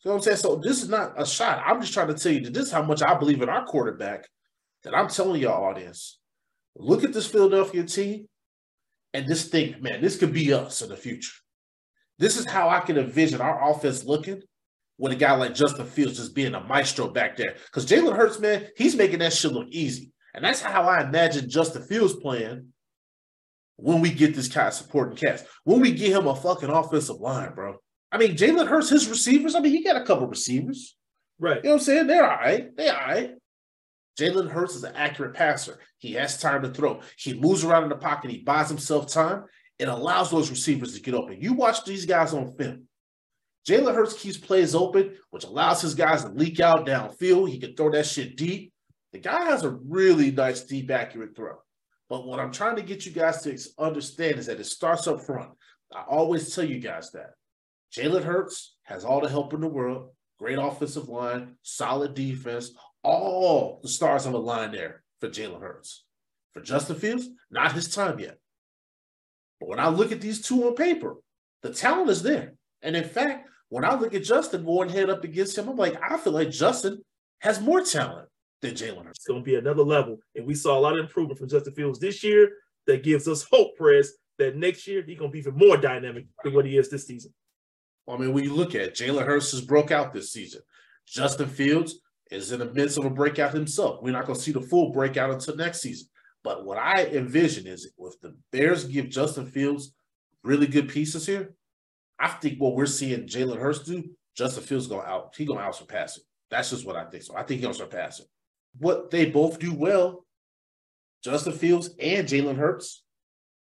So 0.00 0.14
I'm 0.14 0.20
saying, 0.20 0.36
so 0.36 0.56
this 0.56 0.82
is 0.82 0.90
not 0.90 1.20
a 1.20 1.26
shot. 1.26 1.62
I'm 1.64 1.80
just 1.80 1.94
trying 1.94 2.08
to 2.08 2.14
tell 2.14 2.32
you 2.32 2.42
that 2.42 2.52
this 2.52 2.66
is 2.66 2.72
how 2.72 2.82
much 2.82 3.00
I 3.00 3.14
believe 3.14 3.40
in 3.40 3.48
our 3.48 3.64
quarterback. 3.64 4.28
That 4.84 4.94
I'm 4.94 5.08
telling 5.08 5.40
y'all, 5.40 5.64
audience, 5.64 6.20
look 6.76 7.02
at 7.02 7.14
this 7.14 7.26
Philadelphia 7.26 7.82
team 7.84 8.28
and 9.14 9.26
just 9.26 9.50
think, 9.50 9.82
man, 9.82 10.02
this 10.02 10.18
could 10.18 10.34
be 10.34 10.52
us 10.52 10.82
in 10.82 10.90
the 10.90 10.96
future. 10.96 11.32
This 12.18 12.36
is 12.36 12.44
how 12.44 12.68
I 12.68 12.80
can 12.80 12.98
envision 12.98 13.40
our 13.40 13.70
offense 13.70 14.04
looking 14.04 14.42
with 14.98 15.12
a 15.12 15.16
guy 15.16 15.34
like 15.34 15.54
Justin 15.54 15.86
Fields 15.86 16.18
just 16.18 16.34
being 16.34 16.54
a 16.54 16.62
maestro 16.62 17.08
back 17.08 17.38
there. 17.38 17.54
Because 17.66 17.86
Jalen 17.86 18.14
Hurts, 18.14 18.38
man, 18.38 18.66
he's 18.76 18.94
making 18.94 19.20
that 19.20 19.32
shit 19.32 19.52
look 19.52 19.68
easy. 19.70 20.12
And 20.34 20.44
that's 20.44 20.60
how 20.60 20.82
I 20.82 21.02
imagine 21.02 21.48
Justin 21.48 21.82
Fields 21.82 22.14
playing 22.14 22.72
when 23.76 24.00
we 24.00 24.10
get 24.10 24.34
this 24.34 24.48
kind 24.48 24.68
of 24.68 24.74
supporting 24.74 25.16
cast. 25.16 25.46
When 25.64 25.80
we 25.80 25.92
get 25.92 26.12
him 26.12 26.26
a 26.26 26.34
fucking 26.34 26.68
offensive 26.68 27.20
line, 27.20 27.54
bro. 27.54 27.76
I 28.10 28.18
mean, 28.18 28.36
Jalen 28.36 28.68
Hurts, 28.68 28.90
his 28.90 29.08
receivers, 29.08 29.54
I 29.54 29.60
mean, 29.60 29.72
he 29.72 29.84
got 29.84 30.00
a 30.00 30.04
couple 30.04 30.26
receivers. 30.26 30.96
Right. 31.38 31.56
You 31.56 31.62
know 31.64 31.70
what 31.70 31.80
I'm 31.80 31.84
saying? 31.84 32.06
They're 32.06 32.28
all 32.28 32.38
right. 32.38 32.76
They're 32.76 32.94
all 32.94 33.06
right. 33.06 33.30
Jalen 34.18 34.50
Hurts 34.50 34.74
is 34.74 34.82
an 34.82 34.96
accurate 34.96 35.34
passer. 35.34 35.78
He 35.98 36.14
has 36.14 36.40
time 36.40 36.62
to 36.62 36.70
throw. 36.70 37.00
He 37.16 37.34
moves 37.34 37.64
around 37.64 37.84
in 37.84 37.88
the 37.88 37.96
pocket. 37.96 38.30
He 38.30 38.38
buys 38.38 38.68
himself 38.68 39.06
time. 39.12 39.44
It 39.78 39.88
allows 39.88 40.30
those 40.30 40.50
receivers 40.50 40.94
to 40.94 41.00
get 41.00 41.14
open. 41.14 41.40
You 41.40 41.52
watch 41.52 41.84
these 41.84 42.04
guys 42.04 42.34
on 42.34 42.56
film. 42.56 42.88
Jalen 43.68 43.94
Hurts 43.94 44.14
keeps 44.14 44.36
plays 44.36 44.74
open, 44.74 45.14
which 45.30 45.44
allows 45.44 45.82
his 45.82 45.94
guys 45.94 46.24
to 46.24 46.30
leak 46.30 46.58
out 46.58 46.86
downfield. 46.86 47.50
He 47.50 47.60
can 47.60 47.76
throw 47.76 47.90
that 47.92 48.06
shit 48.06 48.36
deep. 48.36 48.72
The 49.12 49.18
guy 49.18 49.44
has 49.44 49.64
a 49.64 49.70
really 49.70 50.30
nice, 50.30 50.62
deep, 50.62 50.90
accurate 50.90 51.34
throw. 51.34 51.56
But 52.08 52.26
what 52.26 52.40
I'm 52.40 52.52
trying 52.52 52.76
to 52.76 52.82
get 52.82 53.06
you 53.06 53.12
guys 53.12 53.42
to 53.42 53.58
understand 53.78 54.38
is 54.38 54.46
that 54.46 54.60
it 54.60 54.64
starts 54.64 55.06
up 55.06 55.24
front. 55.24 55.50
I 55.94 56.02
always 56.02 56.54
tell 56.54 56.64
you 56.64 56.78
guys 56.78 57.10
that. 57.12 57.30
Jalen 57.94 58.24
Hurts 58.24 58.76
has 58.84 59.04
all 59.04 59.20
the 59.20 59.28
help 59.28 59.54
in 59.54 59.60
the 59.60 59.68
world, 59.68 60.10
great 60.38 60.58
offensive 60.58 61.08
line, 61.08 61.56
solid 61.62 62.14
defense, 62.14 62.72
all 63.02 63.80
the 63.82 63.88
stars 63.88 64.26
on 64.26 64.32
the 64.32 64.38
line 64.38 64.72
there 64.72 65.02
for 65.20 65.28
Jalen 65.28 65.60
Hurts. 65.60 66.04
For 66.52 66.60
Justin 66.60 66.96
Fields, 66.96 67.28
not 67.50 67.72
his 67.72 67.94
time 67.94 68.18
yet. 68.18 68.38
But 69.60 69.70
when 69.70 69.80
I 69.80 69.88
look 69.88 70.12
at 70.12 70.20
these 70.20 70.42
two 70.42 70.66
on 70.66 70.74
paper, 70.74 71.16
the 71.62 71.72
talent 71.72 72.10
is 72.10 72.22
there. 72.22 72.54
And 72.82 72.94
in 72.94 73.04
fact, 73.04 73.48
when 73.70 73.84
I 73.84 73.94
look 73.94 74.14
at 74.14 74.24
Justin 74.24 74.64
going 74.64 74.88
head 74.88 75.10
up 75.10 75.24
against 75.24 75.56
him, 75.56 75.68
I'm 75.68 75.76
like, 75.76 75.98
I 76.02 76.16
feel 76.16 76.32
like 76.32 76.50
Justin 76.50 77.02
has 77.40 77.60
more 77.60 77.82
talent 77.82 78.28
than 78.60 78.74
Jalen 78.74 79.04
Hurts. 79.04 79.20
It's 79.20 79.26
going 79.26 79.40
to 79.40 79.44
be 79.44 79.56
another 79.56 79.82
level. 79.82 80.18
And 80.34 80.46
we 80.46 80.54
saw 80.54 80.78
a 80.78 80.80
lot 80.80 80.98
of 80.98 81.04
improvement 81.04 81.38
from 81.38 81.48
Justin 81.48 81.74
Fields 81.74 81.98
this 81.98 82.22
year 82.24 82.50
that 82.86 83.02
gives 83.02 83.28
us 83.28 83.46
hope, 83.50 83.76
Press, 83.76 84.10
that 84.38 84.56
next 84.56 84.86
year 84.86 85.02
he's 85.06 85.18
going 85.18 85.30
to 85.30 85.32
be 85.32 85.40
even 85.40 85.56
more 85.56 85.76
dynamic 85.76 86.26
than 86.42 86.54
what 86.54 86.64
he 86.64 86.76
is 86.76 86.90
this 86.90 87.06
season. 87.06 87.32
I 88.08 88.16
mean, 88.16 88.32
when 88.32 88.44
you 88.44 88.54
look 88.54 88.74
at 88.74 88.94
Jalen 88.94 89.26
Hurts 89.26 89.52
has 89.52 89.60
broke 89.60 89.90
out 89.90 90.12
this 90.12 90.32
season. 90.32 90.62
Justin 91.06 91.48
Fields 91.48 92.00
is 92.30 92.52
in 92.52 92.60
the 92.60 92.72
midst 92.72 92.98
of 92.98 93.04
a 93.04 93.10
breakout 93.10 93.54
himself. 93.54 94.02
We're 94.02 94.12
not 94.12 94.26
going 94.26 94.36
to 94.36 94.42
see 94.42 94.52
the 94.52 94.60
full 94.60 94.92
breakout 94.92 95.30
until 95.30 95.56
next 95.56 95.80
season. 95.80 96.08
But 96.44 96.64
what 96.64 96.78
I 96.78 97.06
envision 97.06 97.66
is 97.66 97.90
if 97.98 98.20
the 98.20 98.36
Bears 98.52 98.84
give 98.84 99.08
Justin 99.08 99.46
Fields 99.46 99.94
really 100.42 100.66
good 100.66 100.88
pieces 100.88 101.26
here, 101.26 101.54
I 102.18 102.28
think 102.28 102.58
what 102.58 102.74
we're 102.74 102.86
seeing 102.86 103.26
Jalen 103.26 103.58
Hurts 103.58 103.80
do, 103.80 104.04
Justin 104.36 104.64
Fields 104.64 104.86
going 104.86 105.06
out, 105.06 105.34
he's 105.36 105.46
going 105.46 105.58
to 105.58 105.64
out 105.64 105.76
surpass 105.76 106.16
it. 106.16 106.24
That's 106.50 106.70
just 106.70 106.86
what 106.86 106.96
I 106.96 107.04
think. 107.04 107.22
So 107.22 107.36
I 107.36 107.42
think 107.42 107.60
he'll 107.60 107.74
surpass 107.74 108.20
it. 108.20 108.26
What 108.78 109.10
they 109.10 109.26
both 109.26 109.58
do 109.58 109.74
well, 109.74 110.24
Justin 111.24 111.52
Fields 111.52 111.90
and 112.00 112.28
Jalen 112.28 112.56
Hurts, 112.56 113.02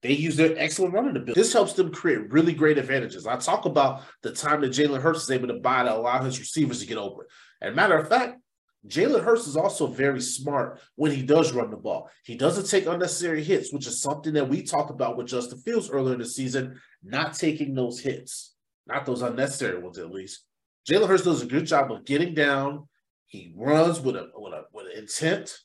they 0.04 0.12
use 0.12 0.36
their 0.36 0.58
excellent 0.58 0.94
running 0.94 1.16
ability. 1.16 1.40
This 1.40 1.54
helps 1.54 1.74
them 1.74 1.92
create 1.92 2.32
really 2.32 2.54
great 2.54 2.78
advantages. 2.78 3.26
I 3.26 3.38
talk 3.38 3.66
about 3.66 4.04
the 4.22 4.32
time 4.32 4.62
that 4.62 4.72
Jalen 4.72 5.02
Hurts 5.02 5.24
is 5.24 5.32
able 5.32 5.48
to 5.48 5.56
buy 5.56 5.84
to 5.84 5.96
allow 5.96 6.24
his 6.24 6.40
receivers 6.40 6.82
to 6.82 6.88
get 6.88 6.98
open. 6.98 7.26
And 7.62 7.76
matter 7.76 7.98
of 7.98 8.08
fact, 8.08 8.40
Jalen 8.88 9.24
Hurts 9.24 9.48
is 9.48 9.58
also 9.58 9.88
very 9.88 10.22
smart 10.22 10.80
when 10.96 11.12
he 11.12 11.22
does 11.24 11.52
run 11.52 11.72
the 11.72 11.78
ball. 11.78 12.10
He 12.24 12.36
doesn't 12.36 12.70
take 12.70 12.86
unnecessary 12.86 13.44
hits, 13.44 13.74
which 13.74 13.88
is 13.88 14.02
something 14.02 14.34
that 14.34 14.48
we 14.48 14.62
talked 14.62 14.92
about 14.92 15.18
with 15.18 15.28
Justin 15.28 15.60
Fields 15.60 15.90
earlier 15.90 16.14
in 16.14 16.20
the 16.20 16.26
season, 16.26 16.80
not 17.04 17.34
taking 17.34 17.74
those 17.74 18.00
hits, 18.00 18.54
not 18.86 19.06
those 19.06 19.24
unnecessary 19.24 19.82
ones 19.82 19.98
at 19.98 20.12
least. 20.12 20.44
Jalen 20.90 21.08
Hurts 21.08 21.24
does 21.24 21.42
a 21.42 21.48
good 21.48 21.66
job 21.66 21.92
of 21.92 22.06
getting 22.06 22.34
down. 22.34 22.88
He 23.28 23.54
runs 23.56 24.00
with 24.00 24.16
a 24.16 24.30
with 24.36 24.54
a 24.54 24.64
with 24.74 24.88
an 24.88 24.98
intent. 24.98 25.58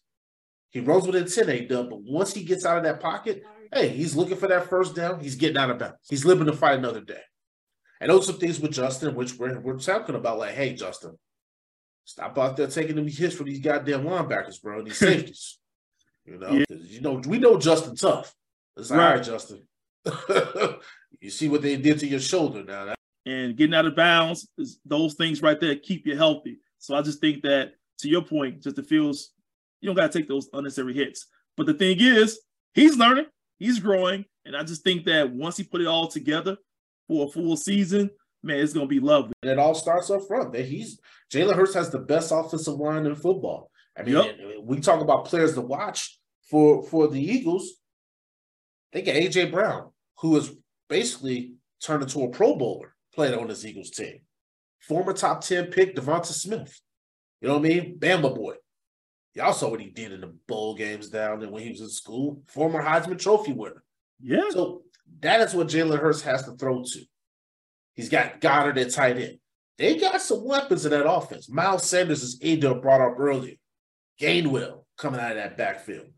He 0.70 0.80
runs 0.80 1.06
with 1.06 1.16
intent, 1.16 1.48
A 1.48 1.66
dub, 1.66 1.90
but 1.90 2.02
once 2.02 2.32
he 2.32 2.44
gets 2.44 2.64
out 2.64 2.78
of 2.78 2.84
that 2.84 3.00
pocket, 3.00 3.42
hey, 3.72 3.88
he's 3.88 4.16
looking 4.16 4.36
for 4.36 4.48
that 4.48 4.68
first 4.68 4.94
down. 4.94 5.20
He's 5.20 5.36
getting 5.36 5.58
out 5.58 5.70
of 5.70 5.78
bounds. 5.78 5.96
He's 6.08 6.24
living 6.24 6.46
to 6.46 6.52
fight 6.54 6.78
another 6.78 7.02
day. 7.02 7.20
And 8.00 8.10
those 8.10 8.28
are 8.30 8.32
things 8.32 8.58
with 8.58 8.72
Justin, 8.72 9.14
which 9.14 9.34
we're, 9.34 9.60
we're 9.60 9.78
talking 9.78 10.14
about, 10.14 10.38
like, 10.38 10.54
hey, 10.54 10.72
Justin, 10.72 11.18
Stop 12.04 12.36
out 12.38 12.56
there 12.56 12.66
taking 12.66 12.96
them 12.96 13.06
hits 13.06 13.34
for 13.34 13.44
these 13.44 13.60
goddamn 13.60 14.04
linebackers, 14.04 14.60
bro. 14.60 14.82
These 14.82 14.96
safeties. 14.98 15.58
you 16.24 16.38
know, 16.38 16.50
yeah. 16.50 16.64
you 16.68 17.00
know, 17.00 17.22
we 17.26 17.38
know 17.38 17.58
Justin 17.58 17.96
tough. 17.96 18.34
It's 18.76 18.90
like, 18.90 18.98
right. 18.98 19.06
all 19.06 19.14
right, 19.14 19.24
Justin. 19.24 19.62
you 21.20 21.30
see 21.30 21.48
what 21.48 21.62
they 21.62 21.76
did 21.76 22.00
to 22.00 22.06
your 22.06 22.20
shoulder 22.20 22.64
now. 22.64 22.86
That- 22.86 22.96
and 23.24 23.56
getting 23.56 23.74
out 23.74 23.86
of 23.86 23.94
bounds, 23.94 24.48
those 24.84 25.14
things 25.14 25.42
right 25.42 25.60
there 25.60 25.76
keep 25.76 26.06
you 26.06 26.16
healthy. 26.16 26.58
So 26.82 26.96
I 26.96 27.02
just 27.02 27.20
think 27.20 27.42
that 27.44 27.74
to 28.00 28.08
your 28.08 28.22
point, 28.22 28.60
Justin 28.60 28.84
Fields 28.84 29.32
you 29.80 29.86
don't 29.86 29.96
got 29.96 30.10
to 30.10 30.18
take 30.18 30.28
those 30.28 30.48
unnecessary 30.52 30.94
hits. 30.94 31.26
But 31.56 31.66
the 31.66 31.74
thing 31.74 31.96
is, 32.00 32.40
he's 32.72 32.96
learning, 32.96 33.26
he's 33.58 33.78
growing, 33.78 34.24
and 34.44 34.56
I 34.56 34.64
just 34.64 34.82
think 34.82 35.04
that 35.04 35.30
once 35.32 35.56
he 35.56 35.64
put 35.64 35.80
it 35.80 35.86
all 35.86 36.08
together 36.08 36.56
for 37.06 37.26
a 37.26 37.30
full 37.30 37.56
season, 37.56 38.10
man, 38.42 38.58
it's 38.58 38.72
gonna 38.72 38.86
be 38.86 39.00
lovely. 39.00 39.32
And 39.42 39.52
it 39.52 39.58
all 39.58 39.74
starts 39.74 40.10
up 40.10 40.26
front. 40.26 40.52
That 40.52 40.64
he's 40.64 40.98
Jalen 41.32 41.54
Hurts 41.54 41.74
has 41.74 41.90
the 41.90 42.00
best 42.00 42.32
offensive 42.32 42.74
line 42.74 43.06
in 43.06 43.14
football. 43.14 43.70
I 43.96 44.02
mean, 44.02 44.14
yep. 44.14 44.36
we 44.62 44.80
talk 44.80 45.00
about 45.00 45.26
players 45.26 45.54
to 45.54 45.60
watch 45.60 46.18
for 46.50 46.82
for 46.82 47.06
the 47.08 47.20
Eagles. 47.20 47.68
They 48.92 49.02
get 49.02 49.22
AJ 49.22 49.52
Brown, 49.52 49.90
who 50.18 50.36
is 50.36 50.52
basically 50.88 51.54
turned 51.80 52.02
into 52.02 52.22
a 52.22 52.30
Pro 52.30 52.56
Bowler 52.56 52.94
playing 53.14 53.38
on 53.38 53.48
this 53.48 53.64
Eagles 53.64 53.90
team. 53.90 54.20
Former 54.82 55.12
top 55.12 55.42
10 55.42 55.66
pick 55.66 55.96
DeVonta 55.96 56.26
Smith. 56.26 56.80
You 57.40 57.48
know 57.48 57.58
what 57.58 57.66
I 57.66 57.68
mean? 57.68 57.98
Bama 57.98 58.34
boy. 58.34 58.54
Y'all 59.34 59.52
saw 59.52 59.70
what 59.70 59.80
he 59.80 59.88
did 59.88 60.12
in 60.12 60.20
the 60.20 60.34
bowl 60.46 60.74
games 60.74 61.08
down 61.08 61.40
there 61.40 61.48
when 61.48 61.62
he 61.62 61.70
was 61.70 61.80
in 61.80 61.88
school. 61.88 62.42
Former 62.48 62.82
Heisman 62.82 63.18
Trophy 63.18 63.52
winner. 63.52 63.82
Yeah. 64.20 64.50
So 64.50 64.82
that 65.20 65.40
is 65.40 65.54
what 65.54 65.68
Jalen 65.68 65.98
Hurts 65.98 66.22
has 66.22 66.44
to 66.44 66.52
throw 66.52 66.82
to. 66.82 67.04
He's 67.94 68.08
got 68.08 68.40
Goedert 68.40 68.78
at 68.78 68.90
tight 68.90 69.18
end. 69.18 69.38
They 69.78 69.96
got 69.96 70.20
some 70.20 70.44
weapons 70.44 70.84
in 70.84 70.90
that 70.90 71.10
offense. 71.10 71.48
Miles 71.48 71.88
Sanders 71.88 72.22
is 72.22 72.38
Ada 72.42 72.74
brought 72.74 73.00
up 73.00 73.18
earlier. 73.18 73.56
Gainwell 74.20 74.84
coming 74.98 75.20
out 75.20 75.32
of 75.32 75.36
that 75.38 75.56
backfield. 75.56 76.08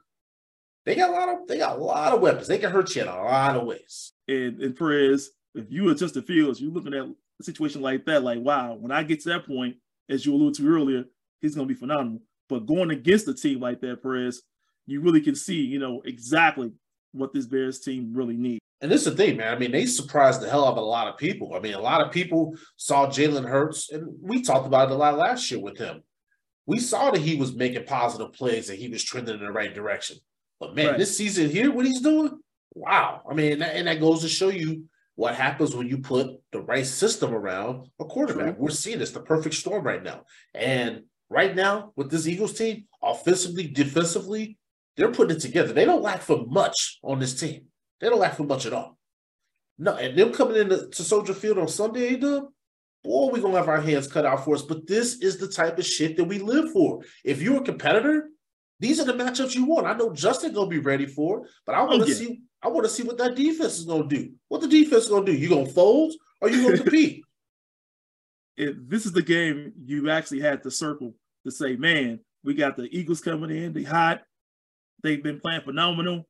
They 0.84 0.94
got 0.94 1.10
a 1.10 1.12
lot 1.12 1.28
of 1.28 1.48
they 1.48 1.58
got 1.58 1.78
a 1.78 1.82
lot 1.82 2.12
of 2.12 2.20
weapons. 2.20 2.46
They 2.46 2.58
can 2.58 2.70
hurt 2.70 2.94
you 2.94 3.02
in 3.02 3.08
a 3.08 3.16
lot 3.16 3.56
of 3.56 3.64
ways. 3.64 4.12
And, 4.28 4.60
and 4.60 4.76
Perez, 4.76 5.30
if 5.54 5.66
you 5.70 5.84
were 5.84 5.94
Justin 5.94 6.22
Fields, 6.22 6.60
you're 6.60 6.72
looking 6.72 6.94
at 6.94 7.06
a 7.40 7.44
situation 7.44 7.80
like 7.82 8.04
that, 8.06 8.22
like 8.22 8.40
wow, 8.40 8.74
when 8.74 8.92
I 8.92 9.02
get 9.02 9.20
to 9.22 9.30
that 9.30 9.46
point, 9.46 9.76
as 10.08 10.24
you 10.24 10.34
alluded 10.34 10.56
to 10.56 10.68
earlier, 10.68 11.04
he's 11.40 11.54
gonna 11.54 11.66
be 11.66 11.74
phenomenal. 11.74 12.20
But 12.48 12.66
going 12.66 12.90
against 12.90 13.28
a 13.28 13.34
team 13.34 13.60
like 13.60 13.80
that, 13.80 14.02
Perez, 14.02 14.42
you 14.86 15.00
really 15.00 15.20
can 15.20 15.34
see, 15.34 15.60
you 15.60 15.78
know, 15.78 16.02
exactly 16.04 16.72
what 17.12 17.32
this 17.32 17.46
Bears 17.46 17.80
team 17.80 18.12
really 18.12 18.36
needs. 18.36 18.60
And 18.80 18.90
this 18.90 19.06
is 19.06 19.14
the 19.14 19.16
thing, 19.16 19.38
man. 19.38 19.54
I 19.54 19.58
mean, 19.58 19.72
they 19.72 19.86
surprised 19.86 20.42
the 20.42 20.50
hell 20.50 20.66
out 20.66 20.72
of 20.72 20.76
a 20.76 20.82
lot 20.82 21.08
of 21.08 21.16
people. 21.16 21.54
I 21.54 21.60
mean, 21.60 21.74
a 21.74 21.80
lot 21.80 22.02
of 22.02 22.12
people 22.12 22.54
saw 22.76 23.06
Jalen 23.06 23.48
Hurts, 23.48 23.90
and 23.90 24.06
we 24.20 24.42
talked 24.42 24.66
about 24.66 24.90
it 24.90 24.92
a 24.92 24.96
lot 24.96 25.16
last 25.16 25.50
year 25.50 25.60
with 25.60 25.78
him. 25.78 26.02
We 26.66 26.78
saw 26.78 27.10
that 27.10 27.20
he 27.20 27.36
was 27.36 27.54
making 27.54 27.84
positive 27.84 28.32
plays 28.32 28.70
and 28.70 28.78
he 28.78 28.88
was 28.88 29.02
trending 29.02 29.38
in 29.38 29.44
the 29.44 29.52
right 29.52 29.74
direction. 29.74 30.18
But 30.60 30.74
man, 30.74 30.88
right. 30.88 30.98
this 30.98 31.16
season 31.16 31.50
here, 31.50 31.70
what 31.70 31.86
he's 31.86 32.00
doing, 32.00 32.38
wow. 32.74 33.22
I 33.30 33.34
mean, 33.34 33.52
and 33.52 33.62
that, 33.62 33.76
and 33.76 33.86
that, 33.88 34.00
goes 34.00 34.22
to 34.22 34.28
show 34.28 34.48
you 34.48 34.84
what 35.16 35.34
happens 35.34 35.74
when 35.74 35.88
you 35.88 35.98
put 35.98 36.28
the 36.52 36.60
right 36.60 36.86
system 36.86 37.32
around 37.32 37.88
a 38.00 38.04
quarterback. 38.04 38.58
We're 38.58 38.70
seeing 38.70 38.98
this, 38.98 39.12
the 39.12 39.20
perfect 39.20 39.54
storm 39.54 39.84
right 39.84 40.02
now. 40.02 40.22
And 40.54 41.04
right 41.30 41.54
now, 41.54 41.92
with 41.96 42.10
this 42.10 42.26
Eagles 42.26 42.54
team, 42.54 42.86
offensively, 43.02 43.68
defensively, 43.68 44.58
they're 44.96 45.12
putting 45.12 45.36
it 45.36 45.40
together. 45.40 45.72
They 45.72 45.84
don't 45.84 46.02
lack 46.02 46.20
for 46.20 46.44
much 46.46 46.98
on 47.02 47.18
this 47.18 47.38
team. 47.38 47.66
They 48.00 48.08
don't 48.08 48.20
lack 48.20 48.36
for 48.36 48.44
much 48.44 48.66
at 48.66 48.72
all. 48.72 48.98
No, 49.78 49.96
and 49.96 50.16
them 50.16 50.32
coming 50.32 50.56
into 50.56 50.88
to 50.88 51.02
Soldier 51.02 51.34
Field 51.34 51.58
on 51.58 51.68
Sunday, 51.68 52.16
dub, 52.16 52.44
boy, 53.02 53.30
we're 53.32 53.42
gonna 53.42 53.56
have 53.56 53.68
our 53.68 53.80
hands 53.80 54.06
cut 54.06 54.24
out 54.24 54.44
for 54.44 54.54
us. 54.54 54.62
But 54.62 54.86
this 54.86 55.20
is 55.20 55.36
the 55.38 55.48
type 55.48 55.78
of 55.78 55.86
shit 55.86 56.16
that 56.16 56.24
we 56.24 56.38
live 56.38 56.70
for. 56.72 57.00
If 57.24 57.42
you're 57.42 57.60
a 57.60 57.64
competitor, 57.64 58.30
these 58.80 59.00
are 59.00 59.04
the 59.04 59.12
matchups 59.12 59.54
you 59.54 59.64
want. 59.64 59.86
I 59.86 59.94
know 59.94 60.12
Justin 60.12 60.52
gonna 60.52 60.68
be 60.68 60.78
ready 60.78 61.06
for, 61.06 61.40
it, 61.40 61.50
but 61.66 61.74
I 61.74 61.82
want 61.82 62.06
to 62.06 62.14
see. 62.14 62.42
I 62.64 62.68
want 62.68 62.84
to 62.84 62.90
see 62.90 63.02
what 63.02 63.18
that 63.18 63.36
defense 63.36 63.78
is 63.78 63.84
gonna 63.84 64.08
do. 64.08 64.32
What 64.48 64.60
the 64.60 64.68
defense 64.68 65.04
is 65.04 65.10
gonna 65.10 65.26
do? 65.26 65.34
You 65.34 65.48
gonna 65.48 65.66
fold 65.66 66.14
or 66.40 66.48
you 66.48 66.62
gonna 66.62 66.78
compete? 66.78 67.22
It, 68.56 68.88
this 68.88 69.04
is 69.04 69.10
the 69.10 69.20
game 69.20 69.72
you 69.84 70.08
actually 70.10 70.38
had 70.38 70.62
to 70.62 70.70
circle 70.70 71.12
to 71.44 71.50
say, 71.50 71.74
man, 71.74 72.20
we 72.44 72.54
got 72.54 72.76
the 72.76 72.84
Eagles 72.96 73.20
coming 73.20 73.50
in, 73.50 73.72
they 73.72 73.82
hot, 73.82 74.22
they've 75.02 75.20
been 75.20 75.40
playing 75.40 75.62
phenomenal 75.62 76.24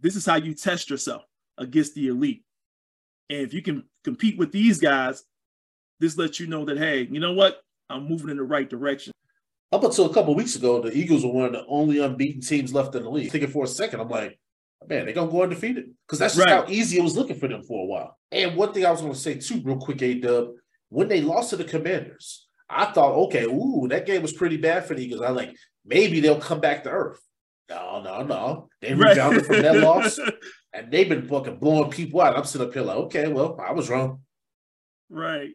this 0.00 0.16
is 0.16 0.24
how 0.24 0.36
you 0.36 0.54
test 0.54 0.88
yourself 0.88 1.22
against 1.58 1.94
the 1.94 2.08
elite. 2.08 2.44
And 3.28 3.40
if 3.40 3.52
you 3.52 3.62
can 3.62 3.84
compete 4.04 4.38
with 4.38 4.52
these 4.52 4.78
guys, 4.78 5.24
this 6.00 6.16
lets 6.16 6.40
you 6.40 6.46
know 6.46 6.64
that, 6.64 6.78
hey, 6.78 7.08
you 7.10 7.20
know 7.20 7.32
what? 7.32 7.60
I'm 7.90 8.08
moving 8.08 8.30
in 8.30 8.36
the 8.36 8.42
right 8.42 8.68
direction. 8.68 9.12
Up 9.70 9.84
until 9.84 10.06
a 10.06 10.14
couple 10.14 10.34
weeks 10.34 10.56
ago, 10.56 10.80
the 10.80 10.96
Eagles 10.96 11.24
were 11.24 11.32
one 11.32 11.46
of 11.46 11.52
the 11.52 11.64
only 11.66 11.98
unbeaten 11.98 12.40
teams 12.40 12.74
left 12.74 12.94
in 12.94 13.02
the 13.02 13.10
league. 13.10 13.30
Thinking 13.30 13.50
for 13.50 13.64
a 13.64 13.68
second, 13.68 14.00
I'm 14.00 14.08
like, 14.08 14.38
man, 14.88 15.04
they're 15.04 15.14
gonna 15.14 15.30
go 15.30 15.42
undefeated 15.42 15.90
because 16.06 16.18
that's 16.18 16.36
just 16.36 16.46
right. 16.46 16.64
how 16.64 16.70
easy 16.70 16.98
it 16.98 17.02
was 17.02 17.16
looking 17.16 17.38
for 17.38 17.48
them 17.48 17.62
for 17.62 17.82
a 17.82 17.86
while. 17.86 18.18
And 18.30 18.56
one 18.56 18.72
thing 18.72 18.86
I 18.86 18.90
was 18.90 19.00
gonna 19.00 19.14
say 19.14 19.34
too, 19.34 19.60
real 19.62 19.78
quick, 19.78 20.02
A 20.02 20.14
Dub, 20.14 20.50
when 20.88 21.08
they 21.08 21.20
lost 21.20 21.50
to 21.50 21.56
the 21.56 21.64
Commanders, 21.64 22.46
I 22.68 22.86
thought, 22.86 23.14
okay, 23.26 23.44
ooh, 23.44 23.86
that 23.88 24.06
game 24.06 24.22
was 24.22 24.32
pretty 24.32 24.56
bad 24.56 24.86
for 24.86 24.94
the 24.94 25.04
Eagles. 25.04 25.22
I 25.22 25.30
like 25.30 25.56
maybe 25.84 26.20
they'll 26.20 26.40
come 26.40 26.60
back 26.60 26.84
to 26.84 26.90
earth. 26.90 27.20
No, 27.68 28.02
no, 28.02 28.22
no. 28.22 28.68
They 28.80 28.94
rebounded 28.94 29.42
right. 29.42 29.46
from 29.46 29.62
that 29.62 29.76
loss, 29.76 30.18
and 30.72 30.90
they've 30.90 31.08
been 31.08 31.28
fucking 31.28 31.56
blowing 31.56 31.90
people 31.90 32.20
out. 32.20 32.36
I'm 32.36 32.44
sitting 32.44 32.66
up 32.66 32.74
here 32.74 32.82
like, 32.82 32.96
okay, 32.96 33.28
well, 33.28 33.58
I 33.60 33.72
was 33.72 33.88
wrong. 33.88 34.20
Right. 35.08 35.52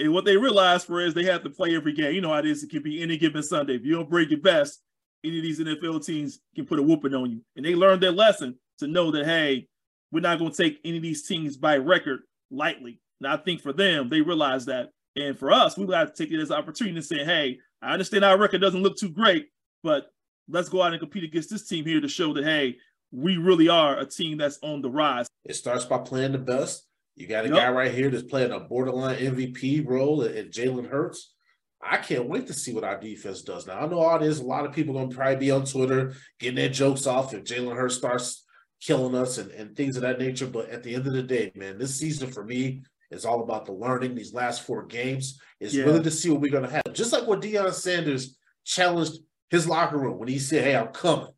And 0.00 0.12
what 0.12 0.24
they 0.24 0.36
realized 0.36 0.86
for 0.86 1.00
is 1.00 1.14
they 1.14 1.24
have 1.24 1.42
to 1.42 1.50
play 1.50 1.74
every 1.74 1.92
game. 1.92 2.14
You 2.14 2.20
know 2.20 2.32
how 2.32 2.38
it 2.38 2.46
is. 2.46 2.62
It 2.62 2.70
can 2.70 2.82
be 2.82 3.02
any 3.02 3.16
given 3.16 3.42
Sunday. 3.42 3.74
If 3.74 3.84
you 3.84 3.96
don't 3.96 4.10
bring 4.10 4.28
your 4.28 4.40
best, 4.40 4.80
any 5.24 5.38
of 5.38 5.42
these 5.42 5.60
NFL 5.60 6.04
teams 6.04 6.40
can 6.54 6.66
put 6.66 6.78
a 6.78 6.82
whooping 6.82 7.14
on 7.14 7.30
you. 7.30 7.40
And 7.56 7.64
they 7.64 7.74
learned 7.74 8.02
their 8.02 8.12
lesson 8.12 8.58
to 8.78 8.86
know 8.86 9.10
that, 9.10 9.26
hey, 9.26 9.66
we're 10.12 10.20
not 10.20 10.38
going 10.38 10.52
to 10.52 10.56
take 10.56 10.80
any 10.84 10.96
of 10.96 11.02
these 11.02 11.26
teams 11.26 11.56
by 11.56 11.76
record 11.76 12.20
lightly. 12.50 13.00
And 13.20 13.30
I 13.30 13.36
think 13.36 13.60
for 13.60 13.72
them, 13.72 14.08
they 14.08 14.20
realized 14.20 14.66
that. 14.68 14.90
And 15.16 15.36
for 15.38 15.50
us, 15.50 15.76
we 15.76 15.86
got 15.86 16.14
to 16.14 16.22
take 16.22 16.32
it 16.32 16.40
as 16.40 16.50
an 16.50 16.56
opportunity 16.56 16.94
to 16.96 17.02
say, 17.02 17.24
hey, 17.24 17.58
I 17.82 17.92
understand 17.92 18.24
our 18.24 18.38
record 18.38 18.60
doesn't 18.60 18.82
look 18.82 18.96
too 18.96 19.08
great, 19.10 19.48
but 19.82 20.06
let's 20.48 20.68
go 20.68 20.82
out 20.82 20.92
and 20.92 21.00
compete 21.00 21.24
against 21.24 21.50
this 21.50 21.66
team 21.66 21.84
here 21.84 22.00
to 22.00 22.08
show 22.08 22.32
that 22.34 22.44
hey, 22.44 22.76
we 23.10 23.36
really 23.36 23.68
are 23.68 23.98
a 23.98 24.06
team 24.06 24.38
that's 24.38 24.58
on 24.62 24.82
the 24.82 24.90
rise. 24.90 25.26
It 25.44 25.54
starts 25.54 25.84
by 25.84 25.98
playing 25.98 26.32
the 26.32 26.38
best. 26.38 26.86
You 27.16 27.26
got 27.26 27.46
a 27.46 27.48
Yep. 27.48 27.56
guy 27.56 27.70
right 27.70 27.92
here 27.92 28.10
that's 28.10 28.22
playing 28.22 28.52
a 28.52 28.60
borderline 28.60 29.16
MVP 29.18 29.84
role 29.84 30.22
at, 30.22 30.36
at 30.36 30.52
Jalen 30.52 30.88
Hurts. 30.88 31.34
I 31.80 31.98
can't 31.98 32.28
wait 32.28 32.46
to 32.48 32.52
see 32.52 32.72
what 32.72 32.84
our 32.84 32.98
defense 32.98 33.42
does 33.42 33.66
now. 33.66 33.78
I 33.78 33.86
know 33.86 34.00
all 34.00 34.18
there's 34.18 34.40
a 34.40 34.44
lot 34.44 34.66
of 34.66 34.72
people 34.72 34.94
gonna 34.94 35.08
probably 35.14 35.36
be 35.36 35.50
on 35.50 35.64
Twitter 35.64 36.14
getting 36.40 36.56
their 36.56 36.68
jokes 36.68 37.06
off 37.06 37.34
if 37.34 37.44
Jalen 37.44 37.76
Hurts 37.76 37.96
starts 37.96 38.44
killing 38.80 39.14
us 39.14 39.38
and, 39.38 39.50
and 39.52 39.76
things 39.76 39.96
of 39.96 40.02
that 40.02 40.18
nature. 40.18 40.46
But 40.46 40.70
at 40.70 40.82
the 40.82 40.94
end 40.94 41.06
of 41.06 41.12
the 41.12 41.22
day, 41.22 41.52
man, 41.54 41.78
this 41.78 41.98
season 41.98 42.30
for 42.30 42.44
me 42.44 42.82
is 43.10 43.24
all 43.24 43.42
about 43.42 43.64
the 43.66 43.72
learning. 43.72 44.14
These 44.14 44.34
last 44.34 44.62
four 44.62 44.86
games 44.86 45.40
is 45.60 45.74
Yeah. 45.74 45.84
really 45.84 46.02
to 46.02 46.10
see 46.10 46.30
what 46.30 46.40
we're 46.40 46.52
gonna 46.52 46.70
have. 46.70 46.92
Just 46.92 47.12
like 47.12 47.26
what 47.26 47.40
Deion 47.40 47.72
Sanders 47.72 48.36
challenged 48.64 49.18
his 49.50 49.68
locker 49.68 49.98
room 49.98 50.18
when 50.18 50.28
he 50.28 50.38
said, 50.38 50.64
Hey, 50.64 50.76
I'm 50.76 50.88
coming. 50.88 51.28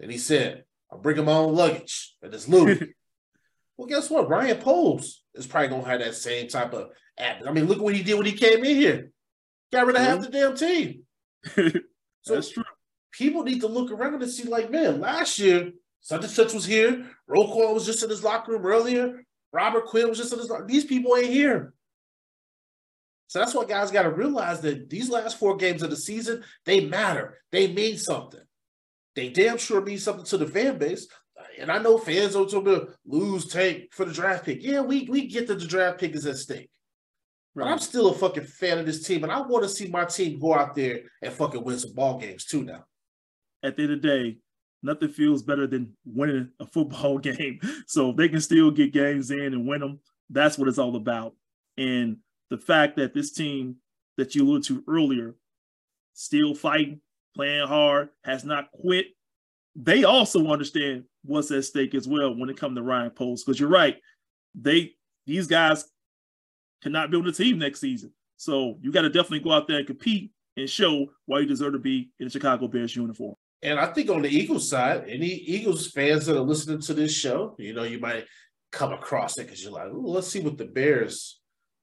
And 0.00 0.10
he 0.10 0.18
said, 0.18 0.64
I'm 0.92 1.00
bringing 1.00 1.24
my 1.24 1.32
own 1.32 1.54
luggage 1.54 2.14
and 2.22 2.32
it's 2.34 2.46
Louis. 2.46 2.82
well, 3.76 3.88
guess 3.88 4.10
what? 4.10 4.28
Ryan 4.28 4.58
Poles 4.58 5.22
is 5.34 5.46
probably 5.46 5.68
gonna 5.68 5.88
have 5.88 6.00
that 6.00 6.14
same 6.14 6.48
type 6.48 6.74
of. 6.74 6.90
I 7.18 7.52
mean, 7.52 7.66
look 7.66 7.80
what 7.80 7.94
he 7.94 8.02
did 8.02 8.14
when 8.16 8.26
he 8.26 8.32
came 8.32 8.64
in 8.64 8.76
here. 8.76 9.11
Got 9.72 9.86
rid 9.86 9.96
of 9.96 10.02
half 10.02 10.18
mm-hmm. 10.20 10.24
the 10.24 10.30
damn 10.30 10.56
team. 10.56 11.82
So 12.24 12.34
that's 12.34 12.50
true. 12.50 12.62
people 13.10 13.42
need 13.42 13.62
to 13.62 13.66
look 13.66 13.90
around 13.90 14.22
and 14.22 14.30
see, 14.30 14.44
like, 14.44 14.70
man, 14.70 15.00
last 15.00 15.40
year, 15.40 15.72
such 16.00 16.22
and 16.22 16.30
such 16.30 16.54
was 16.54 16.64
here. 16.64 17.04
Roquan 17.28 17.74
was 17.74 17.84
just 17.84 18.04
in 18.04 18.10
his 18.10 18.22
locker 18.22 18.52
room 18.52 18.64
earlier. 18.64 19.24
Robert 19.52 19.86
Quinn 19.86 20.08
was 20.08 20.18
just 20.18 20.32
in 20.32 20.38
his 20.38 20.48
locker 20.48 20.66
These 20.66 20.84
people 20.84 21.16
ain't 21.16 21.30
here. 21.30 21.74
So 23.26 23.38
that's 23.38 23.54
what 23.54 23.68
guys 23.68 23.90
got 23.90 24.02
to 24.02 24.10
realize 24.10 24.60
that 24.60 24.88
these 24.88 25.08
last 25.08 25.38
four 25.38 25.56
games 25.56 25.82
of 25.82 25.90
the 25.90 25.96
season, 25.96 26.44
they 26.64 26.84
matter. 26.86 27.38
They 27.50 27.72
mean 27.72 27.96
something. 27.96 28.42
They 29.16 29.30
damn 29.30 29.58
sure 29.58 29.80
mean 29.80 29.98
something 29.98 30.26
to 30.26 30.38
the 30.38 30.46
fan 30.46 30.78
base. 30.78 31.08
And 31.58 31.72
I 31.72 31.78
know 31.78 31.98
fans 31.98 32.36
are 32.36 32.44
going 32.44 32.64
to 32.66 32.88
lose 33.06 33.46
tank 33.46 33.84
for 33.92 34.04
the 34.04 34.12
draft 34.12 34.44
pick. 34.44 34.62
Yeah, 34.62 34.82
we, 34.82 35.08
we 35.10 35.26
get 35.26 35.48
that 35.48 35.58
the 35.58 35.66
draft 35.66 35.98
pick 35.98 36.14
is 36.14 36.26
at 36.26 36.36
stake. 36.36 36.70
But 37.54 37.66
I'm 37.66 37.78
still 37.78 38.08
a 38.08 38.14
fucking 38.14 38.44
fan 38.44 38.78
of 38.78 38.86
this 38.86 39.06
team, 39.06 39.24
and 39.24 39.32
I 39.32 39.40
want 39.40 39.62
to 39.64 39.68
see 39.68 39.88
my 39.88 40.04
team 40.04 40.40
go 40.40 40.54
out 40.54 40.74
there 40.74 41.00
and 41.20 41.32
fucking 41.32 41.62
win 41.62 41.78
some 41.78 41.92
ball 41.92 42.18
games 42.18 42.46
too 42.46 42.64
now. 42.64 42.84
At 43.62 43.76
the 43.76 43.82
end 43.82 43.92
of 43.92 44.02
the 44.02 44.08
day, 44.08 44.38
nothing 44.82 45.08
feels 45.10 45.42
better 45.42 45.66
than 45.66 45.94
winning 46.04 46.48
a 46.60 46.66
football 46.66 47.18
game. 47.18 47.60
So 47.86 48.10
if 48.10 48.16
they 48.16 48.28
can 48.28 48.40
still 48.40 48.70
get 48.70 48.92
games 48.92 49.30
in 49.30 49.40
and 49.40 49.66
win 49.66 49.80
them, 49.80 50.00
that's 50.30 50.56
what 50.56 50.68
it's 50.68 50.78
all 50.78 50.96
about. 50.96 51.34
And 51.76 52.18
the 52.50 52.58
fact 52.58 52.96
that 52.96 53.14
this 53.14 53.32
team 53.32 53.76
that 54.16 54.34
you 54.34 54.44
alluded 54.44 54.66
to 54.68 54.84
earlier, 54.88 55.34
still 56.14 56.54
fighting, 56.54 57.00
playing 57.34 57.66
hard, 57.66 58.08
has 58.24 58.44
not 58.44 58.70
quit, 58.72 59.06
they 59.74 60.04
also 60.04 60.48
understand 60.48 61.04
what's 61.24 61.50
at 61.50 61.64
stake 61.64 61.94
as 61.94 62.06
well 62.06 62.34
when 62.36 62.50
it 62.50 62.58
comes 62.58 62.76
to 62.76 62.82
Ryan 62.82 63.10
Poles. 63.10 63.44
Because 63.44 63.60
you're 63.60 63.68
right, 63.68 63.96
they 64.54 64.92
these 65.26 65.46
guys 65.46 65.84
cannot 66.82 67.10
be 67.10 67.16
on 67.16 67.24
the 67.24 67.32
team 67.32 67.58
next 67.58 67.80
season. 67.80 68.12
So 68.36 68.76
you 68.80 68.92
got 68.92 69.02
to 69.02 69.10
definitely 69.10 69.40
go 69.40 69.52
out 69.52 69.68
there 69.68 69.78
and 69.78 69.86
compete 69.86 70.32
and 70.56 70.68
show 70.68 71.06
why 71.26 71.40
you 71.40 71.46
deserve 71.46 71.72
to 71.72 71.78
be 71.78 72.10
in 72.18 72.26
the 72.26 72.30
Chicago 72.30 72.68
Bears 72.68 72.94
uniform. 72.94 73.34
And 73.62 73.78
I 73.78 73.86
think 73.86 74.10
on 74.10 74.22
the 74.22 74.28
Eagles 74.28 74.68
side, 74.68 75.04
any 75.08 75.28
Eagles 75.28 75.90
fans 75.90 76.26
that 76.26 76.36
are 76.36 76.40
listening 76.40 76.80
to 76.80 76.94
this 76.94 77.14
show, 77.14 77.54
you 77.58 77.72
know, 77.72 77.84
you 77.84 78.00
might 78.00 78.24
come 78.72 78.92
across 78.92 79.38
it 79.38 79.44
because 79.44 79.62
you're 79.62 79.72
like, 79.72 79.88
let's 79.92 80.26
see 80.26 80.40
what 80.40 80.58
the 80.58 80.64
Bears 80.64 81.40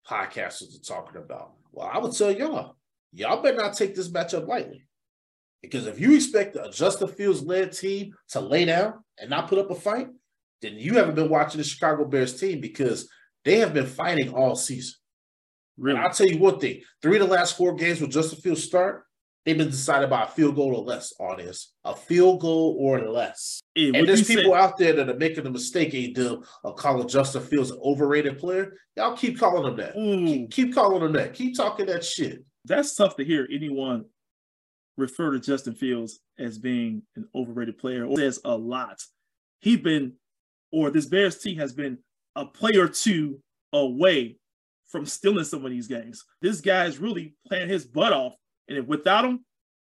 podcasters 0.08 0.76
are 0.76 0.84
talking 0.84 1.22
about. 1.22 1.54
Well, 1.72 1.90
I 1.92 2.00
would 2.00 2.14
tell 2.14 2.32
y'all, 2.32 2.76
y'all 3.14 3.42
better 3.42 3.58
not 3.58 3.78
take 3.78 3.96
this 3.96 4.10
matchup 4.10 4.48
lightly. 4.48 4.86
Because 5.62 5.88
if 5.88 6.00
you 6.00 6.16
expect 6.16 6.56
a 6.56 6.70
Justin 6.70 7.08
Fields 7.08 7.42
led 7.42 7.72
team 7.72 8.14
to 8.30 8.40
lay 8.40 8.66
down 8.66 8.96
and 9.18 9.30
not 9.30 9.48
put 9.48 9.60
up 9.60 9.72
a 9.72 9.76
fight, 9.76 10.08
then 10.62 10.76
you 10.76 10.96
haven't 10.96 11.16
been 11.16 11.30
watching 11.30 11.58
the 11.58 11.64
Chicago 11.64 12.06
Bears 12.06 12.40
team 12.40 12.60
because 12.60 13.10
they 13.50 13.58
have 13.60 13.74
been 13.74 13.88
fighting 13.88 14.30
all 14.34 14.56
season. 14.56 14.94
Really? 15.78 15.98
And 15.98 16.06
I'll 16.06 16.14
tell 16.14 16.28
you 16.28 16.38
one 16.38 16.60
thing: 16.60 16.82
three 17.02 17.18
of 17.20 17.28
the 17.28 17.34
last 17.34 17.58
four 17.58 17.74
games 17.76 18.00
with 18.02 18.12
Justin 18.12 18.40
Fields 18.40 18.64
start, 18.64 19.04
they've 19.46 19.58
been 19.58 19.70
decided 19.70 20.10
by 20.10 20.24
a 20.24 20.28
field 20.28 20.56
goal 20.56 20.76
or 20.76 20.84
less. 20.84 21.14
On 21.20 21.38
this, 21.38 21.74
a 21.84 21.96
field 21.96 22.42
goal 22.42 22.78
or 22.80 23.00
less. 23.10 23.60
Hey, 23.74 23.88
And 23.94 24.08
there's 24.08 24.28
people 24.28 24.52
say- 24.54 24.58
out 24.60 24.78
there 24.78 24.94
that 24.94 25.10
are 25.10 25.16
making 25.18 25.46
the 25.46 25.50
mistake, 25.52 25.94
A 25.96 26.12
Dub, 26.12 26.46
of 26.64 26.76
calling 26.76 27.08
Justin 27.08 27.42
Fields 27.42 27.72
an 27.72 27.80
overrated 27.84 28.38
player. 28.38 28.74
Y'all 28.98 29.16
keep 29.18 29.40
calling 29.40 29.66
him 29.72 29.78
that. 29.78 29.96
Ooh, 29.98 30.26
Keep, 30.26 30.52
keep 30.52 30.74
calling 30.76 31.02
him 31.02 31.14
that. 31.14 31.34
Keep 31.34 31.56
talking 31.56 31.86
that 31.88 32.04
shit. 32.04 32.44
that's 32.66 32.94
tough 32.96 33.16
to 33.16 33.24
hear 33.26 33.48
anyone 33.52 34.06
refer 34.98 35.32
to 35.32 35.40
Justin 35.40 35.74
Fields 35.76 36.20
as 36.38 36.58
being 36.60 37.02
an 37.16 37.26
overrated 37.34 37.78
player. 37.78 38.06
Or 38.06 38.18
says 38.18 38.42
a 38.44 38.56
lot. 38.56 39.02
He's 39.62 39.80
been, 39.80 40.14
or 40.74 40.92
this 40.92 41.06
Bears 41.06 41.38
team 41.40 41.58
has 41.58 41.72
been 41.74 42.00
a 42.36 42.46
player 42.46 42.86
or 42.86 42.90
two 42.90 43.40
away 43.74 44.38
from 44.88 45.06
stealing 45.06 45.44
some 45.44 45.64
of 45.66 45.72
these 45.72 45.88
games. 45.88 46.24
This 46.42 46.62
guy 46.62 46.86
is 46.86 46.98
really 47.00 47.36
playing 47.48 47.70
his 47.70 47.86
butt 47.86 48.14
off, 48.14 48.34
and 48.68 48.88
without 48.88 49.26
him, 49.26 49.46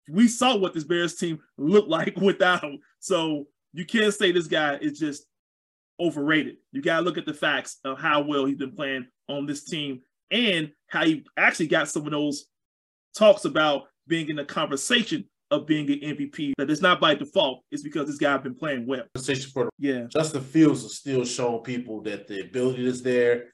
we 0.09 0.27
saw 0.27 0.55
what 0.55 0.73
this 0.73 0.83
Bears 0.83 1.15
team 1.15 1.39
looked 1.57 1.89
like 1.89 2.17
without 2.21 2.63
him. 2.63 2.79
So 2.99 3.45
you 3.73 3.85
can't 3.85 4.13
say 4.13 4.31
this 4.31 4.47
guy 4.47 4.75
is 4.75 4.99
just 4.99 5.25
overrated. 5.99 6.57
You 6.71 6.81
got 6.81 6.97
to 6.97 7.01
look 7.03 7.17
at 7.17 7.25
the 7.25 7.33
facts 7.33 7.77
of 7.83 7.99
how 7.99 8.21
well 8.21 8.45
he's 8.45 8.57
been 8.57 8.75
playing 8.75 9.07
on 9.27 9.45
this 9.45 9.65
team 9.65 10.01
and 10.31 10.71
how 10.87 11.05
he 11.05 11.25
actually 11.37 11.67
got 11.67 11.89
some 11.89 12.05
of 12.05 12.11
those 12.11 12.45
talks 13.15 13.45
about 13.45 13.83
being 14.07 14.29
in 14.29 14.37
the 14.37 14.45
conversation 14.45 15.25
of 15.51 15.65
being 15.65 15.89
an 15.89 15.99
MVP. 15.99 16.53
That 16.57 16.69
it's 16.69 16.81
not 16.81 16.99
by 16.99 17.15
default. 17.15 17.63
It's 17.71 17.83
because 17.83 18.07
this 18.07 18.17
guy 18.17 18.37
been 18.37 18.55
playing 18.55 18.85
well. 18.85 19.03
Conversation 19.13 19.51
for 19.51 19.65
the 19.65 19.71
Yeah. 19.77 20.03
Justin 20.11 20.41
Fields 20.41 20.83
is 20.83 20.97
still 20.97 21.25
showing 21.25 21.63
people 21.63 22.01
that 22.03 22.27
the 22.27 22.41
ability 22.41 22.85
is 22.85 23.01
there, 23.01 23.53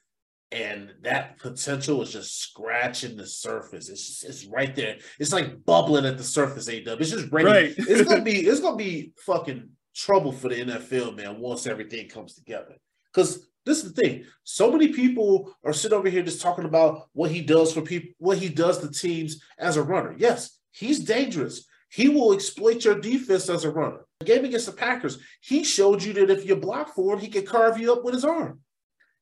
and 0.52 0.92
that 1.02 1.38
potential 1.38 2.02
is 2.02 2.12
just 2.12 2.40
scratching 2.40 3.16
the 3.16 3.26
surface. 3.26 3.88
It's 3.88 4.06
just, 4.06 4.24
it's 4.24 4.46
right 4.46 4.74
there. 4.74 4.98
It's 5.18 5.32
like 5.32 5.64
bubbling 5.64 6.06
at 6.06 6.18
the 6.18 6.24
surface. 6.24 6.68
A 6.68 6.78
It's 6.78 7.10
just 7.10 7.32
ready. 7.32 7.48
Right. 7.48 7.74
it's 7.78 8.08
gonna 8.08 8.22
be 8.22 8.40
it's 8.46 8.60
gonna 8.60 8.76
be 8.76 9.12
fucking 9.24 9.70
trouble 9.94 10.32
for 10.32 10.48
the 10.48 10.64
NFL, 10.64 11.16
man. 11.16 11.40
Once 11.40 11.66
everything 11.66 12.08
comes 12.08 12.34
together, 12.34 12.76
because 13.12 13.46
this 13.64 13.82
is 13.82 13.92
the 13.92 14.00
thing. 14.00 14.24
So 14.44 14.70
many 14.70 14.92
people 14.92 15.52
are 15.64 15.72
sitting 15.72 15.98
over 15.98 16.08
here 16.08 16.22
just 16.22 16.40
talking 16.40 16.64
about 16.64 17.08
what 17.12 17.32
he 17.32 17.40
does 17.40 17.74
for 17.74 17.82
people, 17.82 18.10
what 18.18 18.38
he 18.38 18.48
does 18.48 18.78
to 18.78 18.90
teams 18.90 19.42
as 19.58 19.76
a 19.76 19.82
runner. 19.82 20.14
Yes, 20.16 20.58
he's 20.70 21.00
dangerous. 21.00 21.66
He 21.88 22.08
will 22.08 22.32
exploit 22.32 22.84
your 22.84 23.00
defense 23.00 23.48
as 23.48 23.64
a 23.64 23.70
runner. 23.70 24.06
The 24.20 24.26
game 24.26 24.44
against 24.44 24.66
the 24.66 24.72
Packers, 24.72 25.18
he 25.40 25.64
showed 25.64 26.02
you 26.02 26.12
that 26.14 26.30
if 26.30 26.46
you 26.46 26.56
block 26.56 26.94
for 26.94 27.14
him, 27.14 27.20
he 27.20 27.28
can 27.28 27.46
carve 27.46 27.78
you 27.78 27.92
up 27.92 28.04
with 28.04 28.14
his 28.14 28.24
arm. 28.24 28.60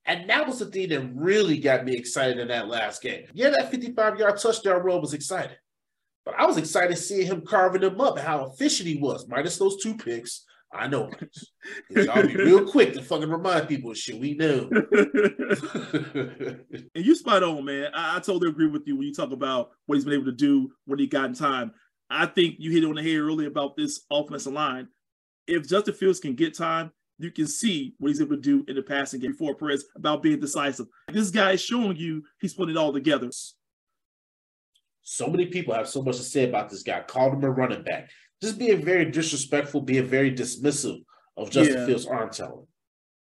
And 0.06 0.28
that 0.28 0.46
was 0.46 0.58
the 0.58 0.66
thing 0.66 0.90
that 0.90 1.14
really 1.14 1.58
got 1.58 1.84
me 1.84 1.94
excited 1.96 2.38
in 2.38 2.48
that 2.48 2.68
last 2.68 3.02
game. 3.02 3.24
Yeah, 3.32 3.50
that 3.50 3.70
55 3.70 4.18
yard 4.18 4.38
touchdown 4.38 4.82
run 4.82 5.00
was 5.00 5.14
exciting. 5.14 5.56
But 6.24 6.34
I 6.38 6.46
was 6.46 6.56
excited 6.56 6.96
seeing 6.96 7.26
him 7.26 7.42
carving 7.42 7.82
them 7.82 8.00
up 8.00 8.16
and 8.16 8.26
how 8.26 8.46
efficient 8.46 8.88
he 8.88 8.96
was, 8.96 9.28
minus 9.28 9.58
those 9.58 9.82
two 9.82 9.94
picks. 9.94 10.44
I 10.72 10.88
know. 10.88 11.10
Y'all 11.90 12.26
be 12.26 12.34
real 12.34 12.68
quick 12.68 12.94
to 12.94 13.02
fucking 13.02 13.30
remind 13.30 13.68
people 13.68 13.92
of 13.92 13.98
shit 13.98 14.18
we 14.18 14.34
know. 14.34 14.68
and 16.94 17.04
you 17.04 17.14
spot 17.14 17.42
on, 17.42 17.64
man. 17.64 17.90
I, 17.94 18.16
I 18.16 18.20
totally 18.20 18.50
agree 18.50 18.66
with 18.66 18.86
you 18.86 18.96
when 18.96 19.06
you 19.06 19.14
talk 19.14 19.30
about 19.30 19.70
what 19.86 19.94
he's 19.96 20.04
been 20.04 20.14
able 20.14 20.24
to 20.26 20.32
do 20.32 20.72
when 20.86 20.98
he 20.98 21.06
got 21.06 21.26
in 21.26 21.34
time. 21.34 21.72
I 22.10 22.26
think 22.26 22.56
you 22.58 22.70
hit 22.70 22.84
it 22.84 22.86
on 22.88 22.94
the 22.96 23.02
head 23.02 23.18
earlier 23.18 23.48
about 23.48 23.76
this 23.76 24.02
offensive 24.10 24.52
line. 24.52 24.88
If 25.46 25.68
Justin 25.68 25.94
Fields 25.94 26.20
can 26.20 26.34
get 26.34 26.56
time, 26.56 26.90
you 27.18 27.30
can 27.30 27.46
see 27.46 27.94
what 27.98 28.08
he's 28.08 28.20
able 28.20 28.36
to 28.36 28.42
do 28.42 28.64
in 28.68 28.76
the 28.76 28.82
passing 28.82 29.20
game 29.20 29.34
for 29.34 29.54
Perez 29.54 29.84
about 29.96 30.22
being 30.22 30.40
decisive. 30.40 30.86
This 31.12 31.30
guy 31.30 31.52
is 31.52 31.62
showing 31.62 31.96
you 31.96 32.22
he's 32.40 32.54
putting 32.54 32.74
it 32.74 32.78
all 32.78 32.92
together. 32.92 33.30
so 35.02 35.26
many 35.28 35.46
people 35.46 35.74
have 35.74 35.88
so 35.88 36.02
much 36.02 36.16
to 36.16 36.22
say 36.22 36.48
about 36.48 36.70
this 36.70 36.82
guy. 36.82 37.00
Called 37.02 37.34
him 37.34 37.44
a 37.44 37.50
running 37.50 37.82
back. 37.82 38.10
Just 38.42 38.58
being 38.58 38.82
very 38.84 39.10
disrespectful, 39.10 39.82
being 39.82 40.06
very 40.06 40.32
dismissive 40.34 41.02
of 41.36 41.50
Justin 41.50 41.78
Yeah. 41.78 41.86
Fields' 41.86 42.06
arm 42.06 42.30
talent. 42.30 42.66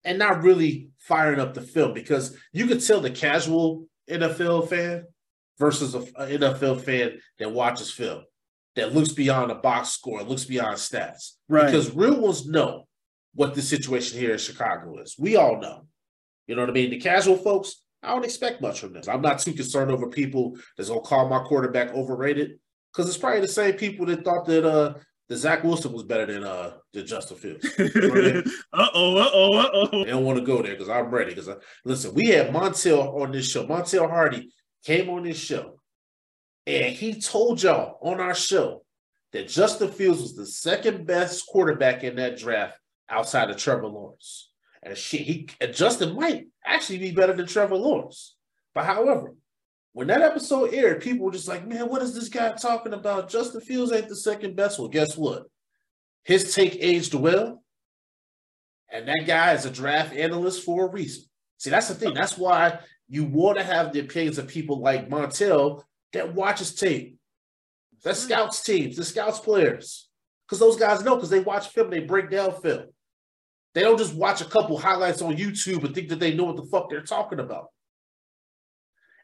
And 0.04 0.18
not 0.18 0.42
really 0.42 0.90
firing 0.98 1.40
up 1.40 1.54
the 1.54 1.62
film 1.62 1.92
because 1.92 2.36
you 2.52 2.66
could 2.66 2.84
tell 2.84 3.00
the 3.00 3.10
casual 3.10 3.86
NFL 4.08 4.68
fan 4.68 5.04
versus 5.58 5.94
a, 5.94 6.00
a 6.16 6.26
NFL 6.38 6.80
fan 6.82 7.18
that 7.38 7.52
watches 7.52 7.90
film, 7.90 8.22
that 8.76 8.94
looks 8.94 9.12
beyond 9.12 9.50
a 9.50 9.56
box 9.56 9.90
score, 9.90 10.22
looks 10.22 10.44
beyond 10.44 10.76
stats. 10.76 11.32
Right. 11.48 11.66
Because 11.66 11.94
real 11.94 12.20
ones 12.20 12.46
know 12.46 12.86
what 13.34 13.54
the 13.54 13.62
situation 13.62 14.18
here 14.18 14.32
in 14.32 14.38
Chicago 14.38 14.98
is. 14.98 15.16
We 15.18 15.36
all 15.36 15.60
know. 15.60 15.86
You 16.46 16.54
know 16.54 16.62
what 16.62 16.70
I 16.70 16.74
mean? 16.74 16.90
The 16.90 17.00
casual 17.00 17.36
folks, 17.36 17.82
I 18.02 18.10
don't 18.10 18.24
expect 18.24 18.62
much 18.62 18.80
from 18.80 18.92
them. 18.92 19.02
I'm 19.08 19.22
not 19.22 19.40
too 19.40 19.52
concerned 19.52 19.90
over 19.90 20.08
people 20.08 20.56
that's 20.76 20.88
gonna 20.88 21.00
call 21.00 21.28
my 21.28 21.40
quarterback 21.40 21.92
overrated 21.92 22.58
because 22.92 23.08
it's 23.08 23.18
probably 23.18 23.40
the 23.40 23.48
same 23.48 23.74
people 23.74 24.06
that 24.06 24.24
thought 24.24 24.46
that 24.46 24.64
uh 24.64 24.94
that 25.28 25.36
Zach 25.36 25.64
Wilson 25.64 25.92
was 25.92 26.04
better 26.04 26.26
than 26.26 26.44
uh 26.44 26.74
than 26.92 27.06
Justin 27.06 27.36
Fields. 27.36 27.66
uh 27.78 28.88
oh, 28.94 29.16
uh 29.16 29.30
oh, 29.32 29.56
uh 29.56 29.70
oh. 29.72 30.04
They 30.04 30.10
don't 30.10 30.24
want 30.24 30.38
to 30.38 30.44
go 30.44 30.62
there 30.62 30.72
because 30.72 30.88
I'm 30.88 31.10
ready. 31.10 31.34
Because 31.34 31.50
listen, 31.84 32.14
we 32.14 32.26
had 32.28 32.50
Montel 32.50 33.20
on 33.20 33.32
this 33.32 33.50
show. 33.50 33.66
Montel 33.66 34.08
Hardy 34.08 34.50
came 34.84 35.10
on 35.10 35.24
this 35.24 35.38
show, 35.38 35.75
and 36.66 36.94
he 36.94 37.20
told 37.20 37.62
y'all 37.62 37.98
on 38.02 38.20
our 38.20 38.34
show 38.34 38.84
that 39.32 39.48
Justin 39.48 39.90
Fields 39.90 40.20
was 40.20 40.34
the 40.34 40.46
second 40.46 41.06
best 41.06 41.46
quarterback 41.46 42.02
in 42.02 42.16
that 42.16 42.38
draft 42.38 42.78
outside 43.08 43.50
of 43.50 43.56
Trevor 43.56 43.86
Lawrence. 43.86 44.50
And 44.82 44.96
shit, 44.96 45.22
he 45.22 45.48
and 45.60 45.74
Justin 45.74 46.16
might 46.16 46.46
actually 46.64 46.98
be 46.98 47.12
better 47.12 47.32
than 47.32 47.46
Trevor 47.46 47.76
Lawrence. 47.76 48.36
But 48.74 48.84
however, 48.84 49.34
when 49.92 50.08
that 50.08 50.22
episode 50.22 50.74
aired, 50.74 51.02
people 51.02 51.24
were 51.24 51.32
just 51.32 51.48
like, 51.48 51.66
man, 51.66 51.88
what 51.88 52.02
is 52.02 52.14
this 52.14 52.28
guy 52.28 52.52
talking 52.52 52.92
about? 52.92 53.30
Justin 53.30 53.60
Fields 53.60 53.92
ain't 53.92 54.08
the 54.08 54.16
second 54.16 54.54
best. 54.54 54.78
Well, 54.78 54.88
guess 54.88 55.16
what? 55.16 55.44
His 56.24 56.54
take 56.54 56.76
aged 56.80 57.14
well. 57.14 57.62
And 58.92 59.08
that 59.08 59.24
guy 59.26 59.54
is 59.54 59.64
a 59.64 59.70
draft 59.70 60.14
analyst 60.14 60.64
for 60.64 60.86
a 60.86 60.90
reason. 60.90 61.24
See, 61.58 61.70
that's 61.70 61.88
the 61.88 61.94
thing. 61.94 62.14
That's 62.14 62.36
why 62.36 62.78
you 63.08 63.24
want 63.24 63.58
to 63.58 63.64
have 63.64 63.92
the 63.92 64.00
opinions 64.00 64.38
of 64.38 64.48
people 64.48 64.80
like 64.80 65.08
Montel 65.08 65.82
that 66.12 66.34
watches 66.34 66.74
tape, 66.74 67.18
that 68.04 68.16
hmm. 68.16 68.20
scouts 68.20 68.62
teams, 68.62 68.96
the 68.96 69.04
scouts 69.04 69.40
players. 69.40 70.08
Because 70.46 70.60
those 70.60 70.76
guys 70.76 71.02
know, 71.02 71.16
because 71.16 71.30
they 71.30 71.40
watch 71.40 71.68
film, 71.68 71.90
they 71.90 72.00
break 72.00 72.30
down 72.30 72.60
film. 72.60 72.86
They 73.74 73.82
don't 73.82 73.98
just 73.98 74.14
watch 74.14 74.40
a 74.40 74.46
couple 74.46 74.78
highlights 74.78 75.20
on 75.20 75.36
YouTube 75.36 75.84
and 75.84 75.94
think 75.94 76.08
that 76.08 76.20
they 76.20 76.34
know 76.34 76.44
what 76.44 76.56
the 76.56 76.64
fuck 76.64 76.88
they're 76.88 77.02
talking 77.02 77.40
about. 77.40 77.66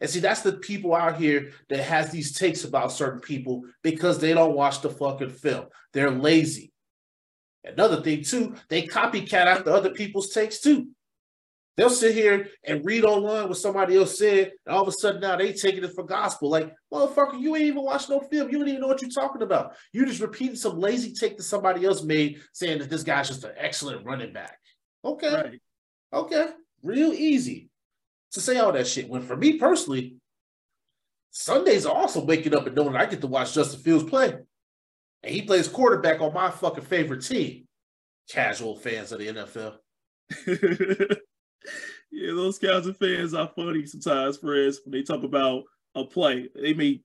And 0.01 0.11
see, 0.11 0.19
that's 0.19 0.43
the 0.43 0.55
people 0.55 0.95
out 0.97 1.17
here 1.17 1.53
that 1.69 1.85
has 1.85 2.11
these 2.11 2.37
takes 2.37 2.65
about 2.65 2.91
certain 2.91 3.21
people 3.21 3.63
because 3.83 4.19
they 4.19 4.35
don't 4.35 4.57
watch 4.57 4.83
the 4.83 4.91
fucking 4.91 5.31
film. 5.31 5.67
They're 5.93 6.11
lazy. 6.11 6.73
Another 7.65 8.03
thing, 8.03 8.25
too, 8.25 8.57
they 8.69 8.83
copycat 8.83 9.33
after 9.47 9.71
other 9.71 9.91
people's 9.91 10.31
takes, 10.31 10.59
too. 10.59 10.89
They'll 11.77 11.91
sit 11.91 12.15
here 12.15 12.49
and 12.65 12.85
read 12.85 13.05
online 13.05 13.49
what 13.49 13.57
somebody 13.57 13.97
else 13.97 14.19
said, 14.19 14.53
and 14.67 14.75
all 14.75 14.83
of 14.83 14.89
a 14.89 14.93
sudden 14.93 15.23
now 15.23 15.37
they 15.37 15.53
taking 15.53 15.83
it 15.83 15.95
for 15.95 16.05
gospel. 16.05 16.51
Like, 16.51 16.75
motherfucker, 16.93 17.41
you 17.41 17.57
ain't 17.57 17.65
even 17.65 17.83
watched 17.83 18.11
no 18.11 18.21
film. 18.21 18.51
You 18.51 18.59
don't 18.59 18.69
even 18.69 18.81
know 18.83 18.89
what 18.89 19.01
you're 19.01 19.11
talking 19.11 19.41
about. 19.41 19.75
You 19.93 20.05
just 20.05 20.21
repeating 20.21 20.57
some 20.57 20.79
lazy 20.79 21.13
take 21.13 21.39
that 21.39 21.45
somebody 21.45 21.87
else 21.87 22.03
made, 22.03 22.43
saying 22.53 22.81
that 22.81 22.91
this 22.91 23.03
guy's 23.03 23.29
just 23.29 23.45
an 23.45 23.53
excellent 23.57 24.05
running 24.05 24.35
back. 24.35 24.59
Okay. 25.03 25.35
Right. 25.35 25.61
Okay. 26.13 26.49
Real 26.83 27.13
easy 27.13 27.71
to 28.33 28.41
say 28.41 28.59
all 28.59 28.73
that 28.73 28.87
shit. 28.87 29.09
When 29.09 29.23
for 29.23 29.37
me 29.37 29.59
personally, 29.59 30.17
Sundays 31.31 31.87
are 31.87 31.95
also 31.95 32.23
waking 32.23 32.55
up 32.55 32.67
and 32.67 32.77
knowing 32.77 32.97
I 32.97 33.07
get 33.07 33.23
to 33.23 33.27
watch 33.27 33.55
Justin 33.55 33.81
Fields 33.81 34.05
play. 34.05 34.35
And 35.23 35.35
he 35.35 35.43
plays 35.43 35.69
quarterback 35.69 36.21
on 36.21 36.35
my 36.35 36.51
fucking 36.51 36.85
favorite 36.85 37.25
team. 37.25 37.67
Casual 38.29 38.77
fans 38.77 39.13
of 39.13 39.21
the 39.21 39.29
NFL. 39.29 41.17
yeah, 42.13 42.33
those 42.33 42.63
of 42.63 42.97
fans 42.99 43.35
are 43.35 43.51
funny 43.57 43.87
sometimes, 43.87 44.37
friends, 44.37 44.81
when 44.85 44.93
they 44.93 45.03
talk 45.03 45.25
about 45.25 45.65
a 45.95 46.05
play. 46.05 46.49
They 46.55 46.75
may 46.75 47.01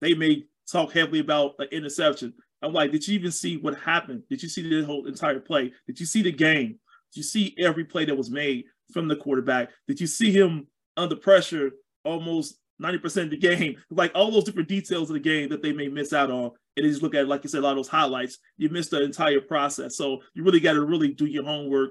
they 0.00 0.14
may 0.14 0.44
talk 0.70 0.92
heavily 0.92 1.20
about 1.20 1.54
an 1.58 1.68
interception. 1.70 2.34
I'm 2.60 2.72
like, 2.72 2.92
did 2.92 3.06
you 3.06 3.14
even 3.14 3.32
see 3.32 3.56
what 3.56 3.78
happened? 3.78 4.22
Did 4.28 4.42
you 4.42 4.48
see 4.48 4.68
the 4.68 4.84
whole 4.84 5.06
entire 5.06 5.40
play? 5.40 5.72
Did 5.86 5.98
you 5.98 6.06
see 6.06 6.22
the 6.22 6.32
game? 6.32 6.78
Did 7.12 7.16
you 7.16 7.22
see 7.22 7.54
every 7.58 7.84
play 7.84 8.04
that 8.04 8.16
was 8.16 8.30
made? 8.30 8.64
from 8.92 9.08
the 9.08 9.16
quarterback? 9.16 9.70
Did 9.88 10.00
you 10.00 10.06
see 10.06 10.30
him 10.30 10.66
under 10.96 11.16
pressure 11.16 11.72
almost 12.04 12.58
90% 12.80 13.24
of 13.24 13.30
the 13.30 13.36
game? 13.36 13.76
Like 13.90 14.12
all 14.14 14.30
those 14.30 14.44
different 14.44 14.68
details 14.68 15.10
of 15.10 15.14
the 15.14 15.20
game 15.20 15.48
that 15.48 15.62
they 15.62 15.72
may 15.72 15.88
miss 15.88 16.12
out 16.12 16.30
on. 16.30 16.52
And 16.76 16.86
they 16.86 16.90
just 16.90 17.02
look 17.02 17.14
at, 17.14 17.28
like 17.28 17.44
you 17.44 17.50
said, 17.50 17.60
a 17.60 17.62
lot 17.62 17.72
of 17.72 17.76
those 17.76 17.88
highlights. 17.88 18.38
You 18.56 18.68
missed 18.70 18.90
the 18.90 19.02
entire 19.02 19.40
process. 19.40 19.96
So 19.96 20.20
you 20.34 20.42
really 20.42 20.60
got 20.60 20.74
to 20.74 20.84
really 20.84 21.08
do 21.08 21.26
your 21.26 21.44
homework, 21.44 21.90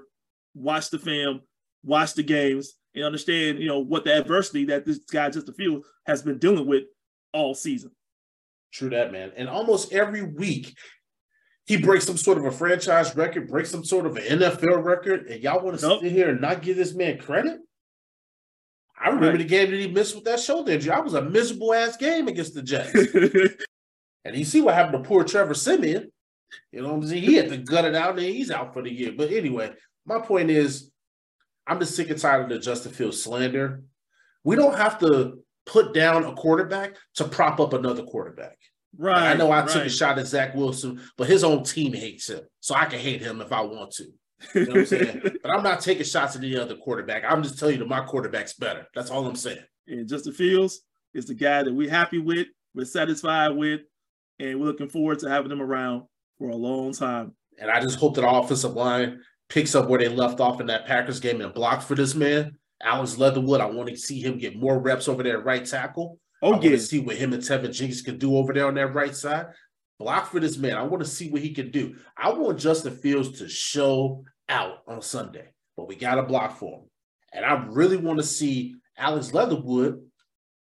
watch 0.54 0.90
the 0.90 0.98
film, 0.98 1.42
watch 1.84 2.14
the 2.14 2.22
games, 2.22 2.74
and 2.94 3.04
understand, 3.04 3.58
you 3.58 3.68
know, 3.68 3.80
what 3.80 4.04
the 4.04 4.16
adversity 4.16 4.66
that 4.66 4.84
this 4.84 4.98
guy 4.98 5.30
just 5.30 5.48
a 5.48 5.52
few 5.52 5.82
has 6.06 6.22
been 6.22 6.38
dealing 6.38 6.66
with 6.66 6.84
all 7.32 7.54
season. 7.54 7.90
True 8.72 8.90
that, 8.90 9.12
man. 9.12 9.32
And 9.36 9.48
almost 9.48 9.92
every 9.92 10.22
week 10.22 10.76
he 11.66 11.76
breaks 11.76 12.06
some 12.06 12.16
sort 12.16 12.38
of 12.38 12.44
a 12.44 12.50
franchise 12.50 13.14
record, 13.16 13.48
breaks 13.48 13.70
some 13.70 13.84
sort 13.84 14.06
of 14.06 14.16
an 14.16 14.40
NFL 14.40 14.82
record, 14.84 15.26
and 15.26 15.42
y'all 15.42 15.62
want 15.62 15.78
to 15.78 15.86
nope. 15.86 16.02
sit 16.02 16.12
here 16.12 16.30
and 16.30 16.40
not 16.40 16.62
give 16.62 16.76
this 16.76 16.94
man 16.94 17.18
credit? 17.18 17.58
I 18.98 19.08
remember 19.08 19.30
right. 19.30 19.38
the 19.38 19.44
game 19.44 19.70
that 19.70 19.80
he 19.80 19.88
missed 19.88 20.14
with 20.14 20.24
that 20.24 20.40
shoulder 20.40 20.72
injury. 20.72 20.92
I 20.92 21.00
was 21.00 21.14
a 21.14 21.22
miserable 21.22 21.74
ass 21.74 21.96
game 21.96 22.28
against 22.28 22.54
the 22.54 22.62
Jets. 22.62 22.94
and 24.24 24.36
you 24.36 24.44
see 24.44 24.60
what 24.60 24.74
happened 24.74 25.02
to 25.02 25.08
poor 25.08 25.24
Trevor 25.24 25.54
Siemian. 25.54 26.10
You 26.70 26.82
know 26.82 26.88
what 26.88 27.02
I'm 27.02 27.06
saying? 27.08 27.22
He 27.22 27.34
had 27.34 27.48
to 27.48 27.56
gut 27.56 27.84
it 27.84 27.94
out 27.94 28.18
and 28.18 28.26
he's 28.26 28.50
out 28.50 28.72
for 28.72 28.82
the 28.82 28.92
year. 28.92 29.12
But 29.16 29.32
anyway, 29.32 29.72
my 30.04 30.20
point 30.20 30.50
is 30.50 30.91
I'm 31.66 31.80
just 31.80 31.94
sick 31.94 32.10
and 32.10 32.18
tired 32.18 32.44
of 32.44 32.48
the 32.48 32.58
Justin 32.58 32.92
Fields 32.92 33.22
slander. 33.22 33.82
We 34.44 34.56
don't 34.56 34.76
have 34.76 34.98
to 35.00 35.38
put 35.66 35.94
down 35.94 36.24
a 36.24 36.34
quarterback 36.34 36.96
to 37.14 37.24
prop 37.24 37.60
up 37.60 37.72
another 37.72 38.02
quarterback. 38.02 38.58
Right. 38.96 39.30
I 39.30 39.34
know 39.34 39.50
I 39.50 39.60
right. 39.60 39.68
took 39.68 39.86
a 39.86 39.90
shot 39.90 40.18
at 40.18 40.26
Zach 40.26 40.54
Wilson, 40.54 41.00
but 41.16 41.28
his 41.28 41.44
own 41.44 41.64
team 41.64 41.92
hates 41.92 42.28
him. 42.28 42.40
So 42.60 42.74
I 42.74 42.86
can 42.86 42.98
hate 42.98 43.22
him 43.22 43.40
if 43.40 43.52
I 43.52 43.62
want 43.62 43.92
to. 43.92 44.04
You 44.54 44.66
know 44.66 44.72
what 44.72 44.78
I'm 44.80 44.86
saying? 44.86 45.20
but 45.42 45.50
I'm 45.50 45.62
not 45.62 45.80
taking 45.80 46.04
shots 46.04 46.36
at 46.36 46.42
any 46.42 46.56
other 46.56 46.76
quarterback. 46.76 47.22
I'm 47.26 47.42
just 47.42 47.58
telling 47.58 47.74
you 47.74 47.78
that 47.80 47.88
my 47.88 48.00
quarterback's 48.00 48.54
better. 48.54 48.86
That's 48.94 49.10
all 49.10 49.26
I'm 49.26 49.36
saying. 49.36 49.64
And 49.86 50.08
Justin 50.08 50.32
Fields 50.32 50.80
is 51.14 51.26
the 51.26 51.34
guy 51.34 51.62
that 51.62 51.72
we're 51.72 51.90
happy 51.90 52.18
with, 52.18 52.48
we're 52.74 52.84
satisfied 52.84 53.50
with, 53.50 53.82
and 54.38 54.60
we're 54.60 54.66
looking 54.66 54.88
forward 54.88 55.20
to 55.20 55.30
having 55.30 55.50
him 55.50 55.62
around 55.62 56.02
for 56.38 56.50
a 56.50 56.56
long 56.56 56.92
time. 56.92 57.34
And 57.58 57.70
I 57.70 57.80
just 57.80 57.98
hope 57.98 58.16
that 58.16 58.24
our 58.24 58.42
offensive 58.42 58.72
line 58.72 59.20
picks 59.52 59.74
up 59.74 59.88
where 59.88 59.98
they 59.98 60.08
left 60.08 60.40
off 60.40 60.60
in 60.60 60.66
that 60.66 60.86
Packers 60.86 61.20
game 61.20 61.42
and 61.42 61.52
block 61.52 61.82
for 61.82 61.94
this 61.94 62.14
man. 62.14 62.56
Alex 62.82 63.18
Leatherwood, 63.18 63.60
I 63.60 63.66
want 63.66 63.90
to 63.90 63.96
see 63.96 64.18
him 64.18 64.38
get 64.38 64.58
more 64.58 64.80
reps 64.80 65.08
over 65.08 65.22
there 65.22 65.38
at 65.38 65.44
right 65.44 65.64
tackle. 65.64 66.18
Oh, 66.40 66.48
I 66.48 66.56
yeah. 66.56 66.70
want 66.70 66.72
to 66.72 66.78
see 66.78 67.00
what 67.00 67.16
him 67.16 67.34
and 67.34 67.42
Teven 67.42 67.72
Jenkins 67.72 68.00
can 68.00 68.18
do 68.18 68.36
over 68.36 68.52
there 68.52 68.66
on 68.66 68.74
that 68.74 68.94
right 68.94 69.14
side. 69.14 69.46
Block 69.98 70.30
for 70.30 70.40
this 70.40 70.56
man. 70.56 70.76
I 70.76 70.82
want 70.82 71.02
to 71.02 71.08
see 71.08 71.30
what 71.30 71.42
he 71.42 71.52
can 71.52 71.70
do. 71.70 71.96
I 72.16 72.32
want 72.32 72.58
Justin 72.58 72.96
Fields 72.96 73.38
to 73.38 73.48
show 73.48 74.24
out 74.48 74.78
on 74.88 75.02
Sunday, 75.02 75.48
but 75.76 75.86
we 75.86 75.96
got 75.96 76.16
to 76.16 76.22
block 76.22 76.56
for 76.56 76.78
him. 76.78 76.84
And 77.34 77.44
I 77.44 77.64
really 77.66 77.98
want 77.98 78.18
to 78.18 78.24
see 78.24 78.74
Alex 78.96 79.34
Leatherwood 79.34 80.00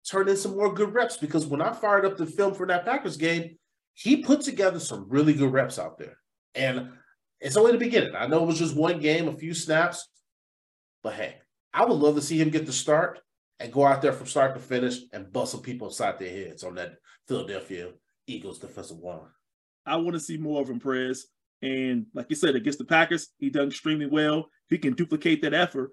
turn 0.10 0.30
in 0.30 0.38
some 0.38 0.56
more 0.56 0.74
good 0.74 0.94
reps 0.94 1.18
because 1.18 1.48
when 1.48 1.62
I 1.62 1.74
fired 1.74 2.06
up 2.06 2.18
the 2.18 2.28
film 2.28 2.54
for 2.54 2.68
that 2.68 2.86
Packers 2.86 3.18
game, 3.18 3.58
he 3.96 4.18
put 4.18 4.42
together 4.42 4.80
some 4.80 5.08
really 5.10 5.34
good 5.34 5.52
reps 5.52 5.80
out 5.80 5.98
there. 5.98 6.18
And 6.54 6.92
it's 7.46 7.58
only 7.58 7.74
the 7.74 7.78
beginning. 7.78 8.16
I 8.16 8.26
know 8.26 8.42
it 8.42 8.48
was 8.48 8.58
just 8.58 8.76
one 8.76 9.00
game, 9.00 9.28
a 9.28 9.38
few 9.38 9.54
snaps, 9.54 10.10
but 11.04 11.14
hey, 11.14 11.36
I 11.72 11.86
would 11.86 11.94
love 11.94 12.16
to 12.16 12.22
see 12.22 12.42
him 12.42 12.50
get 12.50 12.66
the 12.66 12.74
start 12.74 13.20
and 13.60 13.72
go 13.72 13.86
out 13.86 14.02
there 14.02 14.14
from 14.14 14.26
start 14.26 14.56
to 14.56 14.60
finish 14.60 14.98
and 15.14 15.32
bust 15.32 15.52
some 15.52 15.62
people 15.62 15.88
inside 15.88 16.18
their 16.18 16.30
heads 16.30 16.64
on 16.64 16.74
that 16.76 16.96
Philadelphia 17.28 17.92
Eagles 18.26 18.58
defensive 18.58 18.98
line. 18.98 19.20
I 19.86 19.98
want 19.98 20.16
to 20.16 20.20
see 20.20 20.38
more 20.38 20.60
of 20.60 20.70
him, 20.70 20.80
Prez. 20.80 21.28
And 21.62 22.08
like 22.16 22.26
you 22.30 22.36
said, 22.36 22.56
against 22.56 22.80
the 22.80 22.86
Packers, 22.86 23.30
he 23.38 23.52
done 23.52 23.68
extremely 23.68 24.08
well. 24.08 24.40
If 24.40 24.72
he 24.72 24.78
can 24.80 24.94
duplicate 24.94 25.44
that 25.44 25.54
effort, 25.54 25.92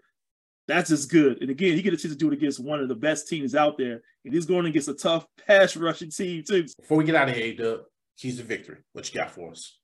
that's 0.66 0.88
just 0.88 1.10
good. 1.10 1.42
And 1.42 1.50
again, 1.50 1.76
he 1.76 1.82
get 1.82 1.92
a 1.92 1.98
chance 1.98 2.14
to 2.14 2.18
do 2.18 2.28
it 2.28 2.34
against 2.34 2.64
one 2.64 2.80
of 2.80 2.88
the 2.88 2.94
best 2.94 3.28
teams 3.28 3.54
out 3.54 3.76
there. 3.76 4.00
And 4.24 4.32
he's 4.32 4.46
going 4.46 4.64
against 4.64 4.88
a 4.88 4.94
tough 4.94 5.26
pass 5.46 5.76
rushing 5.76 6.10
team, 6.10 6.44
too. 6.48 6.64
Before 6.80 6.96
we 6.96 7.04
get 7.04 7.14
out 7.14 7.28
of 7.28 7.36
here, 7.36 7.54
Dub, 7.54 7.80
keys 8.16 8.38
to 8.38 8.42
victory. 8.42 8.78
What 8.94 9.12
you 9.12 9.20
got 9.20 9.30
for 9.30 9.50
us? 9.50 9.78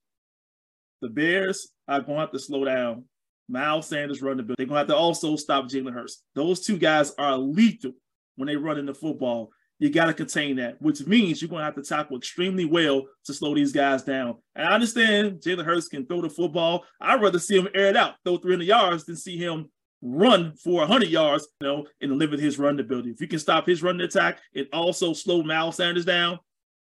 The 1.01 1.09
Bears 1.09 1.69
are 1.87 2.01
going 2.01 2.17
to 2.17 2.21
have 2.21 2.33
to 2.33 2.39
slow 2.39 2.65
down 2.65 3.05
Miles 3.49 3.87
Sanders 3.89 4.23
run 4.23 4.37
the 4.37 4.43
bill. 4.43 4.57
They're 4.59 4.67
gonna 4.67 4.81
have 4.81 4.89
to 4.89 4.97
also 4.97 5.37
stop 5.37 5.67
Jalen 5.67 5.95
Hurts. 5.95 6.23
Those 6.35 6.61
two 6.61 6.79
guys 6.79 7.15
are 7.19 7.37
lethal 7.37 7.93
when 8.37 8.47
they 8.47 8.57
run 8.57 8.79
in 8.79 8.87
the 8.87 8.95
football. 8.95 9.51
You 9.79 9.91
got 9.91 10.07
to 10.07 10.15
contain 10.15 10.57
that, 10.57 10.81
which 10.83 11.07
means 11.07 11.41
you're 11.41 11.49
going 11.49 11.61
to 11.61 11.65
have 11.65 11.77
to 11.77 11.83
tackle 11.83 12.17
extremely 12.17 12.65
well 12.65 13.05
to 13.27 13.33
slow 13.33 13.55
these 13.55 13.71
guys 13.71 14.03
down. 14.03 14.35
And 14.57 14.67
I 14.67 14.73
understand 14.73 15.41
Jalen 15.41 15.65
Hurts 15.65 15.87
can 15.87 16.05
throw 16.05 16.21
the 16.21 16.29
football. 16.29 16.85
I'd 17.01 17.23
rather 17.23 17.39
see 17.39 17.59
him 17.59 17.69
air 17.73 17.87
it 17.87 17.97
out, 17.97 18.15
throw 18.25 18.39
300 18.39 18.65
yards, 18.65 19.05
than 19.05 19.17
see 19.17 19.37
him 19.37 19.71
run 20.03 20.57
for 20.57 20.81
100 20.81 21.09
yards, 21.09 21.47
you 21.61 21.69
know, 21.69 21.87
and 22.01 22.19
limit 22.19 22.41
his 22.41 22.59
run 22.59 22.81
ability. 22.81 23.11
If 23.11 23.21
you 23.21 23.29
can 23.29 23.39
stop 23.39 23.69
his 23.69 23.81
run 23.81 24.01
attack 24.01 24.41
and 24.53 24.67
also 24.73 25.13
slow 25.13 25.45
Miles 25.45 25.77
Sanders 25.77 26.05
down, 26.05 26.41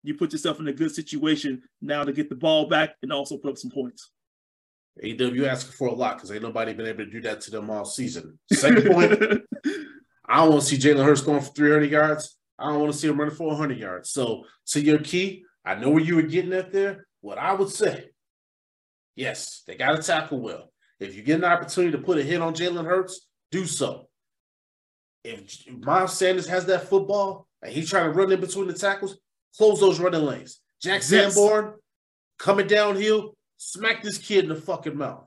you 0.02 0.14
put 0.14 0.32
yourself 0.32 0.60
in 0.60 0.68
a 0.68 0.72
good 0.72 0.94
situation 0.94 1.62
now 1.80 2.04
to 2.04 2.12
get 2.12 2.28
the 2.28 2.34
ball 2.34 2.66
back 2.66 2.96
and 3.02 3.12
also 3.12 3.36
put 3.36 3.50
up 3.50 3.58
some 3.58 3.70
points. 3.70 4.10
AW 5.02 5.46
asking 5.46 5.72
for 5.72 5.88
a 5.88 5.94
lot 5.94 6.16
because 6.16 6.30
ain't 6.30 6.42
nobody 6.42 6.74
been 6.74 6.86
able 6.86 7.04
to 7.04 7.10
do 7.10 7.20
that 7.22 7.40
to 7.42 7.50
them 7.50 7.70
all 7.70 7.84
season. 7.84 8.38
Second 8.52 8.92
point, 8.92 9.12
I 10.26 10.36
don't 10.36 10.50
want 10.50 10.62
to 10.62 10.68
see 10.68 10.76
Jalen 10.76 11.04
Hurts 11.04 11.22
going 11.22 11.40
for 11.40 11.52
300 11.52 11.90
yards. 11.90 12.36
I 12.58 12.66
don't 12.66 12.80
want 12.80 12.92
to 12.92 12.98
see 12.98 13.08
him 13.08 13.18
running 13.18 13.34
for 13.34 13.48
100 13.48 13.78
yards. 13.78 14.10
So, 14.10 14.44
to 14.68 14.80
your 14.80 14.98
key, 14.98 15.44
I 15.64 15.76
know 15.76 15.90
where 15.90 16.02
you 16.02 16.16
were 16.16 16.22
getting 16.22 16.52
at 16.52 16.72
there. 16.72 17.06
What 17.20 17.38
I 17.38 17.54
would 17.54 17.70
say, 17.70 18.10
yes, 19.16 19.62
they 19.66 19.76
got 19.76 19.96
to 19.96 20.02
tackle 20.02 20.40
well. 20.40 20.72
If 21.00 21.16
you 21.16 21.22
get 21.22 21.38
an 21.38 21.44
opportunity 21.44 21.92
to 21.92 22.02
put 22.02 22.18
a 22.18 22.22
hit 22.22 22.42
on 22.42 22.54
Jalen 22.54 22.84
Hurts, 22.84 23.26
do 23.50 23.66
so. 23.66 24.08
If 25.24 25.64
Miles 25.68 26.16
Sanders 26.16 26.46
has 26.48 26.66
that 26.66 26.88
football 26.88 27.46
and 27.62 27.72
he's 27.72 27.88
trying 27.88 28.12
to 28.12 28.18
run 28.18 28.30
in 28.30 28.40
between 28.40 28.66
the 28.66 28.74
tackles, 28.74 29.16
close 29.56 29.80
those 29.80 30.00
running 30.00 30.24
lanes. 30.24 30.60
Jack 30.82 31.02
Sanborn 31.02 31.64
yes. 31.64 31.74
coming 32.38 32.66
downhill, 32.66 33.36
smack 33.56 34.02
this 34.02 34.18
kid 34.18 34.44
in 34.44 34.48
the 34.48 34.56
fucking 34.56 34.96
mouth, 34.96 35.26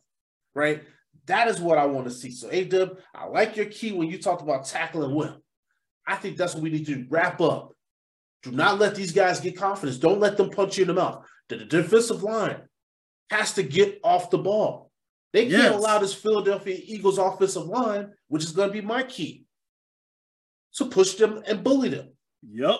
right? 0.53 0.84
That 1.28 1.47
is 1.47 1.59
what 1.59 1.78
I 1.78 1.86
want 1.86 2.07
to 2.07 2.13
see. 2.13 2.32
So, 2.32 2.49
A 2.51 2.65
Dub, 2.65 2.97
I 3.13 3.26
like 3.26 3.55
your 3.55 3.65
key 3.65 3.93
when 3.93 4.09
you 4.09 4.21
talked 4.21 4.41
about 4.41 4.65
tackling 4.65 5.15
well. 5.15 5.41
I 6.05 6.15
think 6.15 6.38
that's 6.38 6.53
what 6.53 6.63
we 6.63 6.69
need 6.69 6.86
to 6.88 7.05
wrap 7.09 7.41
up. 7.41 7.73
Do 8.43 8.51
not 8.51 8.80
let 8.80 8.93
these 8.93 9.11
guys 9.11 9.39
get 9.39 9.57
confidence. 9.57 9.97
Don't 9.97 10.19
let 10.19 10.38
them 10.38 10.51
punch 10.51 10.78
you 10.78 10.84
in 10.84 10.89
the 10.89 10.93
mouth. 10.93 11.26
The, 11.49 11.57
the 11.57 11.65
defensive 11.65 12.21
line, 12.21 12.61
has 13.30 13.53
to 13.53 13.63
get 13.63 13.99
off 14.03 14.30
the 14.30 14.38
ball. 14.38 14.91
They 15.34 15.49
can't 15.49 15.76
allow 15.76 15.99
this 15.99 16.13
Philadelphia 16.13 16.80
Eagles 16.82 17.17
offensive 17.17 17.65
line, 17.65 18.13
which 18.28 18.43
is 18.43 18.51
going 18.51 18.69
to 18.69 18.73
be 18.73 18.82
my 18.82 19.03
key, 19.03 19.45
to 20.76 20.86
push 20.86 21.15
them 21.15 21.43
and 21.45 21.63
bully 21.63 21.89
them. 21.89 22.09
Yep. 22.49 22.78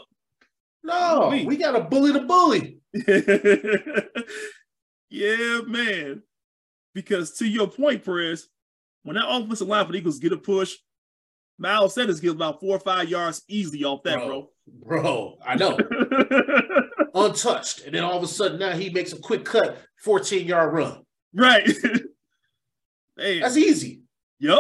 No, 0.86 1.32
Me. 1.32 1.46
we 1.46 1.58
got 1.58 1.72
to 1.74 1.82
bully 1.82 2.12
the 2.12 2.20
bully. 2.22 2.80
yeah, 5.10 5.60
man. 5.68 6.22
Because 6.94 7.34
to 7.40 7.48
your 7.48 7.68
point, 7.68 8.04
Perez, 8.06 8.48
when 9.04 9.16
that 9.16 9.26
offensive 9.28 9.68
line 9.68 9.86
for 9.86 9.92
the 9.92 9.98
Eagles 9.98 10.20
get 10.20 10.32
a 10.32 10.38
push, 10.38 10.76
Miles 11.58 11.94
Sanders 11.96 12.20
gets 12.20 12.34
about 12.34 12.60
four 12.60 12.76
or 12.76 12.80
five 12.80 13.10
yards 13.10 13.42
easily 13.48 13.84
off 13.84 14.04
that, 14.04 14.18
bro. 14.18 14.50
Bro, 14.68 15.38
I 15.46 15.56
know. 15.56 15.78
Untouched. 17.16 17.82
And 17.86 17.94
then 17.96 18.04
all 18.04 18.18
of 18.18 18.24
a 18.24 18.28
sudden 18.28 18.60
now 18.60 18.72
he 18.76 18.90
makes 18.90 19.14
a 19.14 19.20
quick 19.20 19.46
cut, 19.46 19.78
14 20.04 20.46
yard 20.48 20.74
run. 20.74 21.04
right. 21.34 21.66
Man. 23.18 23.40
That's 23.40 23.56
easy. 23.56 24.02
Yep. 24.40 24.60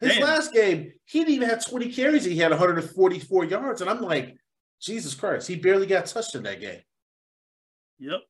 His 0.00 0.12
Damn. 0.14 0.22
last 0.22 0.52
game, 0.52 0.92
he 1.04 1.20
didn't 1.20 1.34
even 1.34 1.48
have 1.48 1.64
20 1.64 1.92
carries. 1.92 2.24
He 2.24 2.36
had 2.36 2.50
144 2.50 3.44
yards. 3.44 3.80
And 3.80 3.88
I'm 3.88 4.00
like, 4.00 4.36
Jesus 4.80 5.14
Christ, 5.14 5.48
he 5.48 5.56
barely 5.56 5.86
got 5.86 6.06
touched 6.06 6.34
in 6.34 6.42
that 6.44 6.60
game. 6.60 6.80
Yep. 7.98 8.20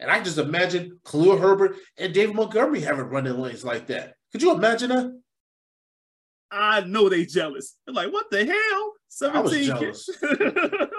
And 0.00 0.10
I 0.10 0.22
just 0.22 0.38
imagine 0.38 1.00
Khalil 1.04 1.38
Herbert 1.38 1.76
and 1.98 2.12
David 2.12 2.34
Montgomery 2.34 2.80
having 2.80 3.04
running 3.06 3.38
lanes 3.38 3.64
like 3.64 3.86
that. 3.88 4.14
Could 4.32 4.42
you 4.42 4.52
imagine 4.52 4.90
that? 4.90 5.20
I 6.50 6.80
know 6.82 7.08
they 7.08 7.24
jealous. 7.26 7.76
They're 7.86 7.94
like, 7.94 8.12
what 8.12 8.30
the 8.30 8.44
hell? 8.46 9.32
I 9.32 9.40
was 9.40 9.52
17 9.52 9.64
jealous. 9.64 10.10
kids. 10.20 10.52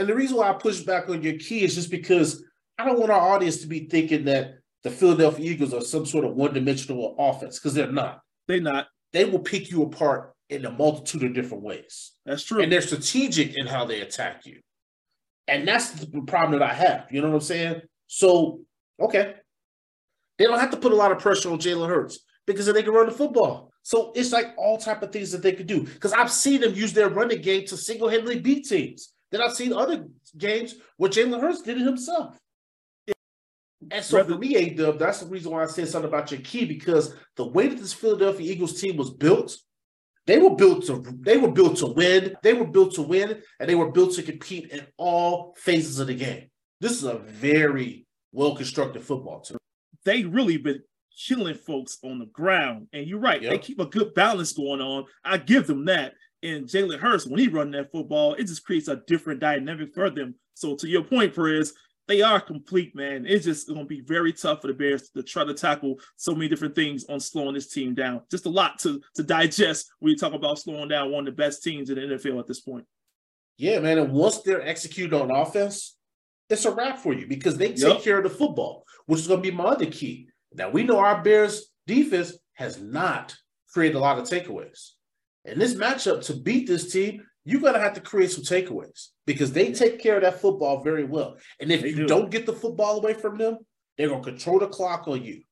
And 0.00 0.08
the 0.08 0.14
reason 0.14 0.38
why 0.38 0.48
I 0.48 0.54
push 0.54 0.80
back 0.80 1.10
on 1.10 1.22
your 1.22 1.34
key 1.34 1.62
is 1.62 1.74
just 1.74 1.90
because 1.90 2.42
I 2.78 2.86
don't 2.86 2.98
want 2.98 3.12
our 3.12 3.34
audience 3.34 3.58
to 3.58 3.66
be 3.66 3.80
thinking 3.80 4.24
that 4.24 4.54
the 4.82 4.90
Philadelphia 4.90 5.50
Eagles 5.50 5.74
are 5.74 5.82
some 5.82 6.06
sort 6.06 6.24
of 6.24 6.34
one-dimensional 6.34 7.16
offense 7.18 7.58
because 7.58 7.74
they're 7.74 7.92
not. 7.92 8.22
They're 8.48 8.62
not. 8.62 8.86
They 9.12 9.26
will 9.26 9.40
pick 9.40 9.70
you 9.70 9.82
apart 9.82 10.32
in 10.50 10.66
a 10.66 10.70
multitude 10.70 11.22
of 11.22 11.34
different 11.34 11.62
ways. 11.62 12.12
That's 12.26 12.44
true. 12.44 12.62
And 12.62 12.70
they're 12.70 12.82
strategic 12.82 13.56
in 13.56 13.66
how 13.66 13.84
they 13.84 14.00
attack 14.00 14.44
you. 14.46 14.60
And 15.48 15.66
that's 15.66 15.90
the 15.90 16.22
problem 16.22 16.58
that 16.58 16.68
I 16.68 16.74
have. 16.74 17.06
You 17.10 17.22
know 17.22 17.28
what 17.28 17.34
I'm 17.34 17.40
saying? 17.40 17.82
So, 18.06 18.60
okay. 19.00 19.34
They 20.38 20.46
don't 20.46 20.58
have 20.58 20.70
to 20.70 20.76
put 20.76 20.92
a 20.92 20.96
lot 20.96 21.12
of 21.12 21.18
pressure 21.18 21.50
on 21.50 21.58
Jalen 21.58 21.88
Hurts 21.88 22.20
because 22.46 22.66
they 22.66 22.82
can 22.82 22.92
run 22.92 23.06
the 23.06 23.12
football. 23.12 23.72
So 23.82 24.12
it's 24.14 24.32
like 24.32 24.54
all 24.56 24.78
type 24.78 25.02
of 25.02 25.12
things 25.12 25.32
that 25.32 25.42
they 25.42 25.52
could 25.52 25.66
do. 25.66 25.82
Because 25.82 26.12
I've 26.12 26.30
seen 26.30 26.60
them 26.60 26.74
use 26.74 26.92
their 26.92 27.08
running 27.08 27.42
game 27.42 27.66
to 27.66 27.76
single-handedly 27.76 28.40
beat 28.40 28.66
teams. 28.66 29.12
Then 29.30 29.40
I've 29.40 29.54
seen 29.54 29.72
other 29.72 30.06
games 30.36 30.74
where 30.96 31.10
Jalen 31.10 31.40
Hurts 31.40 31.62
did 31.62 31.80
it 31.80 31.84
himself. 31.84 32.38
And 33.90 34.04
so 34.04 34.22
for 34.24 34.36
me, 34.36 34.56
A 34.56 34.70
Dub, 34.70 34.98
that's 34.98 35.20
the 35.20 35.26
reason 35.26 35.52
why 35.52 35.62
I 35.62 35.66
said 35.66 35.88
something 35.88 36.08
about 36.08 36.30
your 36.30 36.40
key 36.40 36.64
because 36.64 37.14
the 37.36 37.46
way 37.46 37.68
that 37.68 37.78
this 37.78 37.92
Philadelphia 37.92 38.52
Eagles 38.52 38.80
team 38.80 38.96
was 38.96 39.10
built, 39.10 39.56
they 40.26 40.38
were 40.38 40.54
built 40.54 40.86
to 40.86 41.02
they 41.20 41.36
were 41.36 41.50
built 41.50 41.78
to 41.78 41.86
win. 41.86 42.34
They 42.42 42.52
were 42.52 42.66
built 42.66 42.94
to 42.94 43.02
win, 43.02 43.42
and 43.58 43.68
they 43.68 43.74
were 43.74 43.90
built 43.90 44.14
to 44.14 44.22
compete 44.22 44.70
in 44.70 44.86
all 44.96 45.54
phases 45.56 45.98
of 45.98 46.06
the 46.06 46.14
game. 46.14 46.50
This 46.80 46.92
is 46.92 47.04
a 47.04 47.18
very 47.18 48.06
well 48.32 48.54
constructed 48.54 49.02
football 49.02 49.40
team. 49.40 49.58
they 50.04 50.24
really 50.24 50.56
been 50.56 50.82
killing 51.26 51.54
folks 51.54 51.98
on 52.02 52.18
the 52.18 52.26
ground. 52.26 52.88
And 52.92 53.06
you're 53.06 53.18
right, 53.18 53.42
they 53.42 53.58
keep 53.58 53.80
a 53.80 53.86
good 53.86 54.14
balance 54.14 54.52
going 54.52 54.80
on. 54.80 55.04
I 55.24 55.36
give 55.36 55.66
them 55.66 55.84
that. 55.86 56.14
And 56.42 56.66
Jalen 56.66 57.00
Hurts, 57.00 57.26
when 57.26 57.38
he 57.38 57.48
run 57.48 57.70
that 57.72 57.92
football, 57.92 58.34
it 58.34 58.46
just 58.46 58.64
creates 58.64 58.88
a 58.88 59.02
different 59.06 59.40
dynamic 59.40 59.92
for 59.94 60.08
them. 60.08 60.36
So 60.54 60.74
to 60.76 60.88
your 60.88 61.04
point, 61.04 61.34
Perez, 61.34 61.74
they 62.10 62.22
are 62.22 62.40
complete, 62.40 62.92
man. 62.96 63.24
It's 63.24 63.44
just 63.44 63.68
going 63.68 63.78
to 63.78 63.86
be 63.86 64.00
very 64.00 64.32
tough 64.32 64.62
for 64.62 64.66
the 64.66 64.74
Bears 64.74 65.10
to 65.10 65.22
try 65.22 65.44
to 65.44 65.54
tackle 65.54 66.00
so 66.16 66.34
many 66.34 66.48
different 66.48 66.74
things 66.74 67.04
on 67.04 67.20
slowing 67.20 67.54
this 67.54 67.68
team 67.68 67.94
down. 67.94 68.22
Just 68.28 68.46
a 68.46 68.48
lot 68.50 68.80
to 68.80 69.00
to 69.14 69.22
digest 69.22 69.92
when 70.00 70.10
you 70.10 70.18
talk 70.18 70.32
about 70.32 70.58
slowing 70.58 70.88
down 70.88 71.12
one 71.12 71.20
of 71.28 71.36
the 71.36 71.40
best 71.40 71.62
teams 71.62 71.88
in 71.88 71.94
the 71.94 72.16
NFL 72.16 72.40
at 72.40 72.48
this 72.48 72.60
point. 72.60 72.84
Yeah, 73.58 73.78
man. 73.78 73.98
And 73.98 74.12
once 74.12 74.38
they're 74.42 74.66
executed 74.66 75.14
on 75.14 75.30
offense, 75.30 75.96
it's 76.48 76.64
a 76.64 76.72
wrap 76.72 76.98
for 76.98 77.14
you 77.14 77.28
because 77.28 77.56
they 77.56 77.68
take 77.68 77.78
Yep. 77.78 78.02
care 78.02 78.18
of 78.18 78.24
the 78.24 78.30
football, 78.30 78.84
which 79.06 79.20
is 79.20 79.28
going 79.28 79.40
to 79.40 79.48
be 79.48 79.56
my 79.56 79.64
other 79.64 79.86
key. 79.86 80.26
Now 80.52 80.68
we 80.68 80.82
know 80.82 80.98
our 80.98 81.22
Bears 81.22 81.70
defense 81.86 82.36
has 82.54 82.80
not 82.80 83.36
created 83.72 83.94
a 83.94 84.00
lot 84.00 84.18
of 84.18 84.24
takeaways. 84.24 84.90
In 85.44 85.60
this 85.60 85.74
matchup, 85.74 86.24
to 86.26 86.34
beat 86.34 86.66
this 86.66 86.90
team, 86.90 87.24
you're 87.44 87.60
going 87.60 87.74
to 87.74 87.80
have 87.80 87.94
to 87.94 88.00
create 88.00 88.32
some 88.32 88.42
takeaways 88.42 89.10
because 89.30 89.52
they 89.52 89.72
take 89.72 90.00
care 90.00 90.16
of 90.16 90.22
that 90.22 90.40
football 90.40 90.82
very 90.82 91.04
well. 91.04 91.36
And 91.60 91.70
if 91.70 91.82
They 91.82 91.90
you 91.90 91.94
do. 91.94 92.06
don't 92.08 92.32
get 92.32 92.46
the 92.46 92.52
football 92.52 92.98
away 92.98 93.14
from 93.14 93.38
them, 93.38 93.58
they're 93.96 94.08
going 94.08 94.24
to 94.24 94.28
control 94.28 94.58
the 94.58 94.66
clock 94.66 95.06
on 95.06 95.22
you. 95.22 95.42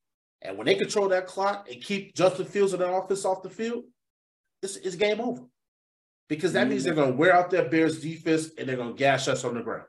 And 0.42 0.58
when 0.58 0.66
they 0.66 0.74
control 0.74 1.08
that 1.10 1.28
clock 1.28 1.68
and 1.70 1.80
keep 1.80 2.12
Justin 2.16 2.46
Fields 2.46 2.72
and 2.72 2.82
that 2.82 2.92
offense 2.92 3.24
off 3.24 3.44
the 3.44 3.50
field, 3.50 3.84
it's, 4.64 4.74
it's 4.74 4.96
game 4.96 5.20
over. 5.20 5.42
Because 6.28 6.52
that 6.54 6.66
means 6.66 6.82
they're 6.82 6.92
going 6.94 7.12
to 7.12 7.16
wear 7.16 7.32
out 7.32 7.50
their 7.50 7.68
Bears 7.68 8.00
defense 8.00 8.50
and 8.58 8.68
they're 8.68 8.76
going 8.76 8.94
to 8.94 8.98
gash 8.98 9.28
us 9.28 9.44
on 9.44 9.54
the 9.54 9.62
ground. 9.62 9.86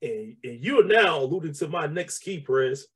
And, 0.00 0.36
and 0.44 0.64
you 0.64 0.80
are 0.80 0.84
now 0.84 1.18
alluding 1.18 1.54
to 1.54 1.66
my 1.66 1.88
next 1.88 2.20
key, 2.20 2.38
Perez, 2.40 2.86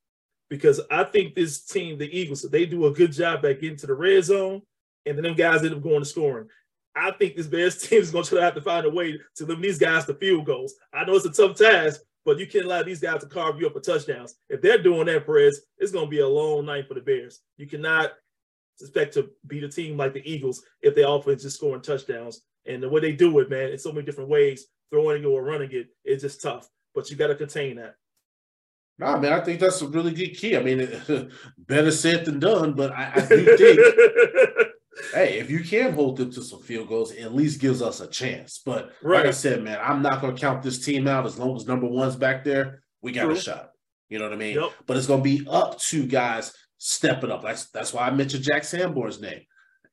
because 0.49 0.79
I 0.89 1.03
think 1.03 1.35
this 1.35 1.65
team, 1.65 1.97
the 1.97 2.17
Eagles, 2.17 2.43
they 2.43 2.65
do 2.65 2.85
a 2.85 2.93
good 2.93 3.11
job 3.11 3.41
back 3.41 3.61
into 3.61 3.87
the 3.87 3.93
red 3.93 4.23
zone, 4.23 4.61
and 5.05 5.17
then 5.17 5.23
them 5.23 5.35
guys 5.35 5.63
end 5.65 5.75
up 5.75 5.81
going 5.81 5.99
to 5.99 6.05
scoring. 6.05 6.47
I 6.97 7.11
think 7.11 7.35
this 7.35 7.47
Bears 7.47 7.77
team 7.81 8.01
is 8.01 8.11
going 8.11 8.25
to 8.25 8.41
have 8.41 8.55
to 8.55 8.61
find 8.61 8.85
a 8.85 8.89
way 8.89 9.19
to 9.35 9.45
limit 9.45 9.63
these 9.63 9.79
guys 9.79 10.05
to 10.05 10.13
field 10.15 10.45
goals. 10.45 10.73
I 10.93 11.05
know 11.05 11.15
it's 11.15 11.25
a 11.25 11.31
tough 11.31 11.57
task, 11.57 12.01
but 12.25 12.39
you 12.39 12.47
can't 12.47 12.65
allow 12.65 12.83
these 12.83 12.99
guys 12.99 13.21
to 13.21 13.27
carve 13.27 13.59
you 13.59 13.67
up 13.67 13.73
for 13.73 13.79
touchdowns. 13.79 14.35
If 14.49 14.61
they're 14.61 14.81
doing 14.81 15.05
that, 15.05 15.25
Perez, 15.25 15.61
it's 15.77 15.91
going 15.91 16.05
to 16.05 16.11
be 16.11 16.19
a 16.19 16.27
long 16.27 16.65
night 16.65 16.87
for 16.87 16.93
the 16.93 17.01
Bears. 17.01 17.39
You 17.57 17.67
cannot 17.67 18.11
expect 18.81 19.13
to 19.13 19.29
beat 19.47 19.63
a 19.63 19.69
team 19.69 19.97
like 19.97 20.13
the 20.13 20.29
Eagles 20.29 20.61
if 20.81 20.95
their 20.95 21.07
offense 21.07 21.45
is 21.45 21.55
scoring 21.55 21.81
touchdowns. 21.81 22.41
And 22.65 22.83
the 22.83 22.89
way 22.89 22.99
they 22.99 23.13
do 23.13 23.39
it, 23.39 23.49
man, 23.49 23.71
in 23.71 23.77
so 23.77 23.91
many 23.91 24.05
different 24.05 24.29
ways, 24.29 24.67
throwing 24.91 25.23
it 25.23 25.25
or 25.25 25.43
running 25.43 25.71
it, 25.71 25.87
it's 26.03 26.23
just 26.23 26.41
tough. 26.41 26.67
But 26.93 27.09
you 27.09 27.15
got 27.15 27.27
to 27.27 27.35
contain 27.35 27.77
that. 27.77 27.95
Nah, 28.99 29.17
man, 29.19 29.33
I 29.33 29.39
think 29.41 29.59
that's 29.59 29.81
a 29.81 29.87
really 29.87 30.11
good 30.11 30.35
key. 30.35 30.57
I 30.57 30.63
mean, 30.63 30.79
better 31.59 31.91
said 31.91 32.25
than 32.25 32.39
done, 32.39 32.73
but 32.73 32.91
I, 32.91 33.11
I 33.15 33.19
do 33.27 33.57
think, 33.57 33.79
hey, 35.17 35.39
if 35.39 35.49
you 35.49 35.63
can 35.63 35.93
hold 35.93 36.17
them 36.17 36.31
to 36.31 36.43
some 36.43 36.61
field 36.61 36.87
goals, 36.87 37.11
it 37.11 37.23
at 37.23 37.33
least 37.33 37.59
gives 37.59 37.81
us 37.81 38.01
a 38.01 38.07
chance. 38.07 38.61
But 38.63 38.91
like 39.01 39.25
I 39.25 39.31
said, 39.31 39.63
man, 39.63 39.79
I'm 39.81 40.01
not 40.01 40.21
going 40.21 40.35
to 40.35 40.39
count 40.39 40.61
this 40.61 40.83
team 40.85 41.07
out 41.07 41.25
as 41.25 41.39
long 41.39 41.55
as 41.55 41.65
number 41.65 41.87
one's 41.87 42.15
back 42.15 42.43
there. 42.43 42.83
We 43.01 43.11
got 43.11 43.25
True. 43.25 43.33
a 43.33 43.39
shot. 43.39 43.69
You 44.09 44.19
know 44.19 44.25
what 44.25 44.33
I 44.33 44.37
mean? 44.37 44.55
Yep. 44.55 44.71
But 44.85 44.97
it's 44.97 45.07
going 45.07 45.23
to 45.23 45.37
be 45.37 45.47
up 45.49 45.79
to 45.79 46.05
guys 46.05 46.53
stepping 46.77 47.31
up. 47.31 47.41
That's 47.41 47.69
that's 47.71 47.93
why 47.93 48.07
I 48.07 48.11
mentioned 48.11 48.43
Jack 48.43 48.63
Sanborn's 48.63 49.19
name. 49.19 49.41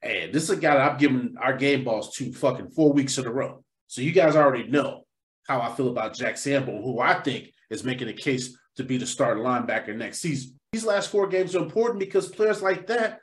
And 0.02 0.32
this 0.32 0.42
is 0.42 0.50
a 0.50 0.56
guy 0.56 0.74
that 0.74 0.92
I've 0.92 0.98
given 0.98 1.34
our 1.40 1.56
game 1.56 1.84
balls 1.84 2.14
to 2.16 2.32
fucking 2.32 2.70
four 2.70 2.92
weeks 2.92 3.16
in 3.16 3.26
a 3.26 3.32
row. 3.32 3.64
So 3.86 4.02
you 4.02 4.12
guys 4.12 4.36
already 4.36 4.68
know 4.68 5.04
how 5.48 5.60
I 5.60 5.72
feel 5.74 5.88
about 5.88 6.14
Jack 6.14 6.36
Sanborn, 6.36 6.82
who 6.82 7.00
I 7.00 7.14
think 7.14 7.50
is 7.70 7.84
making 7.84 8.08
a 8.08 8.12
case 8.12 8.56
to 8.76 8.84
be 8.84 8.98
the 8.98 9.06
starting 9.06 9.42
linebacker 9.42 9.96
next 9.96 10.20
season. 10.20 10.58
These 10.72 10.84
last 10.84 11.08
four 11.08 11.28
games 11.28 11.56
are 11.56 11.62
important 11.62 12.00
because 12.00 12.28
players 12.28 12.60
like 12.60 12.86
that 12.88 13.20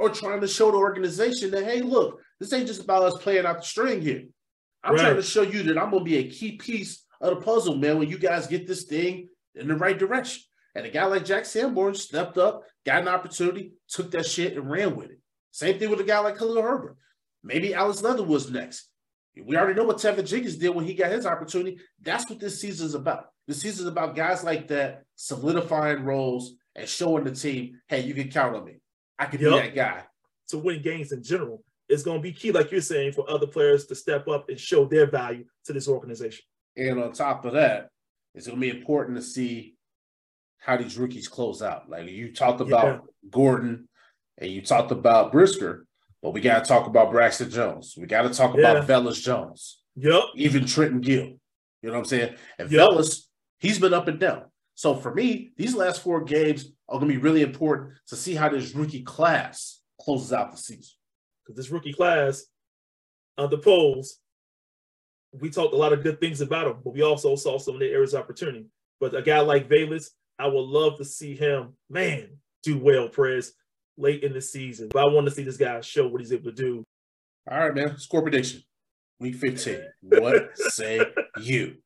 are 0.00 0.10
trying 0.10 0.40
to 0.40 0.48
show 0.48 0.70
the 0.70 0.76
organization 0.76 1.50
that, 1.52 1.64
hey, 1.64 1.80
look, 1.80 2.20
this 2.38 2.52
ain't 2.52 2.66
just 2.66 2.82
about 2.84 3.02
us 3.02 3.22
playing 3.22 3.46
out 3.46 3.58
the 3.58 3.64
string 3.64 4.00
here. 4.00 4.24
I'm 4.82 4.94
Right. 4.94 5.00
trying 5.02 5.16
to 5.16 5.22
show 5.22 5.42
you 5.42 5.62
that 5.64 5.78
I'm 5.78 5.90
going 5.90 6.04
to 6.04 6.10
be 6.10 6.16
a 6.18 6.30
key 6.30 6.56
piece 6.56 7.04
of 7.20 7.34
the 7.34 7.44
puzzle, 7.44 7.76
man, 7.76 7.98
when 7.98 8.08
you 8.08 8.18
guys 8.18 8.46
get 8.46 8.66
this 8.66 8.84
thing 8.84 9.28
in 9.54 9.68
the 9.68 9.74
right 9.76 9.98
direction. 9.98 10.42
And 10.74 10.86
a 10.86 10.90
guy 10.90 11.04
like 11.04 11.24
Jack 11.24 11.44
Sanborn 11.44 11.94
stepped 11.94 12.38
up, 12.38 12.62
got 12.86 13.02
an 13.02 13.08
opportunity, 13.08 13.72
took 13.88 14.10
that 14.12 14.24
shit 14.26 14.56
and 14.56 14.70
ran 14.70 14.96
with 14.96 15.10
it. 15.10 15.18
Same 15.50 15.78
thing 15.78 15.90
with 15.90 16.00
a 16.00 16.04
guy 16.04 16.20
like 16.20 16.38
Khalil 16.38 16.62
Herbert. 16.62 16.96
Maybe 17.42 17.74
Alex 17.74 18.02
Leatherwood's 18.02 18.50
next. 18.50 18.88
We 19.36 19.56
already 19.56 19.74
know 19.74 19.84
what 19.84 19.98
Teven 19.98 20.26
Jenkins 20.26 20.56
did 20.56 20.70
when 20.70 20.84
he 20.84 20.94
got 20.94 21.10
his 21.10 21.26
opportunity. 21.26 21.78
That's 22.00 22.28
what 22.28 22.40
this 22.40 22.60
season 22.60 22.86
is 22.86 22.94
about. 22.94 23.26
This 23.46 23.60
season 23.60 23.86
is 23.86 23.90
about 23.92 24.14
guys 24.14 24.44
like 24.44 24.68
that 24.68 25.02
solidifying 25.16 26.04
roles 26.04 26.54
and 26.76 26.88
showing 26.88 27.24
the 27.24 27.32
team, 27.32 27.80
hey, 27.88 28.00
you 28.00 28.14
can 28.14 28.28
count 28.28 28.56
on 28.56 28.64
me. 28.64 28.79
I 29.20 29.26
could 29.26 29.40
Yup. 29.40 29.62
be 29.62 29.68
that 29.68 29.74
guy. 29.74 30.02
to 30.48 30.58
win 30.58 30.82
games 30.82 31.12
in 31.12 31.22
general. 31.22 31.62
It's 31.88 32.02
going 32.02 32.18
to 32.18 32.22
be 32.22 32.32
key, 32.32 32.50
like 32.52 32.72
you're 32.72 32.80
saying, 32.80 33.12
for 33.12 33.28
other 33.30 33.46
players 33.46 33.86
to 33.86 33.94
step 33.94 34.26
up 34.28 34.48
and 34.48 34.58
show 34.58 34.84
their 34.84 35.06
value 35.10 35.44
to 35.66 35.72
this 35.72 35.86
organization. 35.88 36.44
And 36.76 37.00
on 37.02 37.12
top 37.12 37.44
of 37.44 37.52
that, 37.52 37.90
it's 38.34 38.46
going 38.46 38.60
to 38.60 38.72
be 38.72 38.76
important 38.76 39.16
to 39.18 39.22
see 39.22 39.76
how 40.58 40.76
these 40.76 40.98
rookies 40.98 41.28
close 41.28 41.62
out. 41.62 41.88
Like 41.90 42.08
you 42.08 42.32
talked 42.32 42.60
about 42.60 42.84
Yeah. 42.86 43.30
Gordon 43.30 43.88
and 44.38 44.50
you 44.50 44.62
talked 44.62 44.90
about 44.92 45.32
Brisker, 45.32 45.86
but 46.22 46.30
we 46.32 46.40
got 46.40 46.64
to 46.64 46.68
talk 46.68 46.86
about 46.86 47.10
Braxton 47.12 47.50
Jones. 47.50 47.94
We 47.98 48.06
got 48.06 48.22
to 48.22 48.30
talk 48.30 48.56
Yeah. 48.56 48.72
about 48.72 48.88
Velus 48.88 49.20
Jones, 49.22 49.82
Yep. 49.96 50.22
even 50.36 50.64
Trenton 50.66 51.00
Gill. 51.00 51.26
You 51.26 51.88
know 51.88 51.92
what 51.92 51.98
I'm 51.98 52.04
saying? 52.06 52.36
And 52.58 52.70
Yep. 52.70 52.88
Velus, 52.90 53.26
he's 53.58 53.78
been 53.78 53.94
up 53.94 54.08
and 54.08 54.18
down. 54.20 54.44
So 54.74 54.94
for 54.94 55.14
me, 55.14 55.52
these 55.56 55.74
last 55.74 56.02
four 56.02 56.24
games 56.24 56.72
are 56.90 56.98
going 56.98 57.08
to 57.08 57.14
be 57.14 57.22
really 57.22 57.42
important 57.42 57.92
to 58.08 58.16
see 58.16 58.34
how 58.34 58.48
this 58.48 58.74
rookie 58.74 59.02
class 59.02 59.80
closes 60.00 60.32
out 60.32 60.50
the 60.50 60.58
season. 60.58 60.96
Because 61.44 61.56
this 61.56 61.70
rookie 61.70 61.92
class, 61.92 62.44
under 63.38 63.56
Poles, 63.56 64.18
we 65.32 65.50
talked 65.50 65.74
a 65.74 65.76
lot 65.76 65.92
of 65.92 66.02
good 66.02 66.20
things 66.20 66.40
about 66.40 66.66
him, 66.66 66.76
but 66.84 66.92
we 66.92 67.02
also 67.02 67.36
saw 67.36 67.58
some 67.58 67.74
of 67.74 67.80
the 67.80 67.90
areas 67.90 68.14
of 68.14 68.20
opportunity. 68.20 68.66
But 68.98 69.14
a 69.14 69.22
guy 69.22 69.40
like 69.40 69.68
Velus, 69.68 70.08
I 70.38 70.48
would 70.48 70.66
love 70.66 70.98
to 70.98 71.04
see 71.04 71.36
him, 71.36 71.74
man, 71.88 72.28
do 72.62 72.78
well, 72.78 73.08
Prez, 73.08 73.52
late 73.96 74.24
in 74.24 74.32
the 74.32 74.40
season. 74.40 74.88
But 74.92 75.04
I 75.04 75.06
want 75.06 75.26
to 75.26 75.32
see 75.32 75.44
this 75.44 75.56
guy 75.56 75.80
show 75.80 76.08
what 76.08 76.20
he's 76.20 76.32
able 76.32 76.50
to 76.50 76.56
do. 76.56 76.84
All 77.48 77.58
right, 77.58 77.74
man. 77.74 77.96
Score 77.98 78.22
prediction. 78.22 78.62
Week 79.20 79.36
15. 79.36 79.80
What 80.00 80.50
say 80.56 81.00
you? 81.40 81.76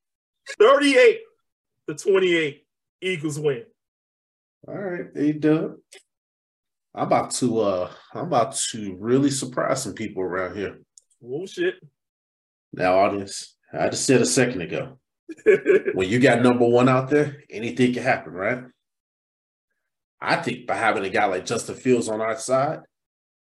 38 0.59 1.21
to 1.89 1.95
28. 1.95 2.67
Eagles 3.03 3.39
win. 3.39 3.65
All 4.67 4.75
right, 4.75 5.07
A 5.15 5.33
Dub. 5.33 5.75
I'm 6.95 7.07
about 7.07 7.33
to 7.33 7.61
uh 7.61 7.91
I'm 8.15 8.27
about 8.27 8.55
to 8.71 8.97
really 8.99 9.31
surprise 9.31 9.83
some 9.83 9.95
people 9.95 10.23
around 10.23 10.57
here. 10.57 10.79
Oh 11.23 11.45
shit. 11.45 11.75
Now, 12.73 12.99
audience, 12.99 13.57
I 13.73 13.89
just 13.89 14.07
said 14.07 14.23
a 14.23 14.27
second 14.27 14.63
ago. 14.63 14.99
when 15.95 16.09
you 16.09 16.19
got 16.19 16.43
number 16.43 16.67
one 16.67 16.89
out 16.89 17.11
there, 17.11 17.43
anything 17.51 17.93
can 17.93 18.03
happen, 18.03 18.33
right? 18.33 18.65
I 20.21 20.37
think 20.37 20.67
by 20.67 20.77
having 20.77 21.05
a 21.05 21.11
guy 21.11 21.27
like 21.27 21.45
Justin 21.45 21.75
Fields 21.75 22.09
on 22.09 22.21
our 22.21 22.37
side, 22.37 22.81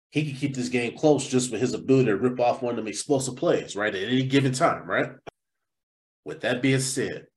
he 0.09 0.25
can 0.25 0.35
keep 0.35 0.55
this 0.55 0.69
game 0.69 0.97
close 0.97 1.27
just 1.27 1.51
with 1.51 1.61
his 1.61 1.73
ability 1.73 2.05
to 2.05 2.17
rip 2.17 2.39
off 2.39 2.61
one 2.61 2.71
of 2.71 2.77
them 2.77 2.87
explosive 2.87 3.35
plays, 3.35 3.75
right? 3.75 3.93
At 3.93 4.03
any 4.03 4.23
given 4.23 4.53
time, 4.53 4.87
right? 4.87 5.11
With 6.25 6.41
that 6.41 6.61
being 6.61 6.79
said, 6.79 7.27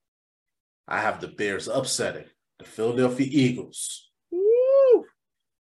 I 0.89 1.01
have 1.01 1.21
the 1.21 1.29
Bears 1.29 1.69
upsetting 1.69 2.27
the 2.59 2.65
Philadelphia 2.65 3.27
Eagles. 3.31 4.11
Woo! 4.31 5.05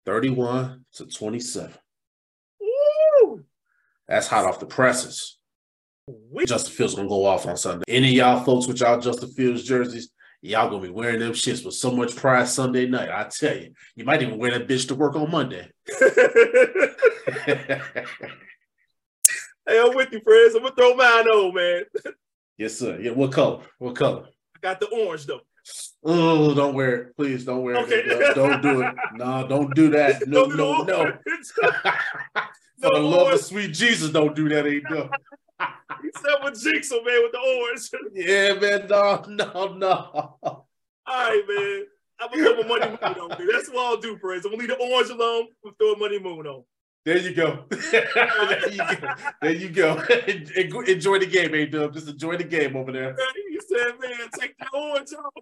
31 0.06 0.86
to 0.94 1.06
27. 1.06 1.74
Woo! 2.60 3.44
That's 4.08 4.28
hot 4.28 4.46
off 4.46 4.60
the 4.60 4.66
presses. 4.66 5.38
We 6.08 6.46
Justin 6.46 6.74
Fields 6.74 6.96
gonna 6.96 7.08
go 7.08 7.26
off 7.26 7.46
on 7.46 7.58
Sunday. 7.58 7.86
Any 7.88 8.10
of 8.10 8.16
y'all 8.16 8.44
folks 8.44 8.68
with 8.68 8.80
y'all 8.80 9.00
Justin 9.00 9.30
Fields 9.30 9.64
jerseys, 9.64 10.10
y'all 10.42 10.70
gonna 10.70 10.82
be 10.82 10.90
wearing 10.90 11.20
them 11.20 11.34
shits 11.34 11.64
with 11.64 11.76
so 11.76 11.92
much 11.92 12.16
pride 12.16 12.48
Sunday 12.48 12.88
night. 12.88 13.10
I 13.10 13.30
tell 13.30 13.56
you, 13.56 13.74
you 13.96 14.06
might 14.06 14.24
even 14.24 14.40
wear 14.40 14.58
that 14.58 14.68
bitch 14.68 14.88
to 14.88 14.96
work 14.96 15.16
on 15.16 15.30
Monday. 15.30 15.70
Hey, 19.70 19.80
I'm 19.80 19.96
with 19.96 20.12
you, 20.12 20.20
friends. 20.22 20.56
I'm 20.56 20.64
gonna 20.64 20.74
throw 20.74 20.96
mine 20.96 21.28
on, 21.28 21.54
man. 21.54 21.84
yes, 22.58 22.80
sir. 22.80 23.00
Yeah, 23.00 23.12
what 23.12 23.32
color? 23.32 23.62
What 23.78 23.96
color? 23.96 24.26
I 24.56 24.60
got 24.62 24.80
the 24.80 24.88
orange 24.88 25.28
though. 25.28 25.42
Oh, 26.04 26.54
don't 26.54 26.74
wear 26.74 26.96
it. 26.96 27.16
Please 27.16 27.46
don't 27.46 27.64
wear 27.64 27.78
Okay. 27.78 28.04
it. 28.06 28.36
Don't 28.36 28.62
do 28.62 28.82
it. 28.82 28.96
No, 29.16 29.48
don't 29.48 29.74
do 29.76 29.90
that. 29.92 30.28
No, 30.28 30.48
Don't 30.48 30.52
do 30.52 30.58
no, 30.58 30.84
no. 30.84 31.12
For 32.82 32.90
the 32.92 33.00
No 33.00 33.08
love 33.08 33.34
of 33.34 33.42
sweet 33.42 33.74
Jesus, 33.74 34.10
don't 34.12 34.34
do 34.36 34.48
that. 34.50 34.66
Ain't 34.66 34.90
no. 34.90 35.10
He 36.02 36.10
said 36.16 36.36
with 36.42 36.62
Jigsaw, 36.62 37.04
man, 37.04 37.22
with 37.24 37.34
the 37.34 37.40
orange. 37.40 37.90
Yeah, 38.14 38.54
man. 38.54 38.88
No, 38.88 39.22
no, 39.28 39.74
no. 39.76 40.38
All 40.42 40.68
right, 41.08 41.44
man. 41.48 41.86
I'm 42.22 42.30
gonna 42.32 42.44
throw 42.44 42.64
my 42.64 42.68
money 42.68 42.92
moon 42.92 43.32
on. 43.32 43.38
Dude. 43.38 43.50
That's 43.54 43.68
what 43.70 43.86
I'll 43.86 43.98
do, 43.98 44.18
Prez. 44.18 44.46
I'm 44.46 44.52
gonna 44.52 44.62
leave 44.62 44.70
the 44.70 44.78
orange 44.78 45.10
alone. 45.10 45.48
I'm 45.66 45.74
throw 45.76 45.94
a 45.94 45.98
money 45.98 46.20
moon 46.20 46.48
on. 46.48 46.64
There 47.06 47.18
you 47.18 47.34
go. 47.34 47.66
there 47.70 48.70
you 48.70 48.78
go. 48.78 49.14
There 49.42 49.52
you 49.52 49.70
go. 49.70 50.82
Enjoy 50.82 51.20
the 51.20 51.26
game, 51.26 51.54
A 51.56 51.66
Dub. 51.66 51.94
Just 51.94 52.08
enjoy 52.08 52.38
the 52.38 52.44
game 52.46 52.76
over 52.78 52.92
there. 52.92 53.16
Said, 53.68 53.94
man, 54.00 54.30
take 54.40 54.56
the 54.58 54.68
orange 54.74 55.10
off. 55.14 55.34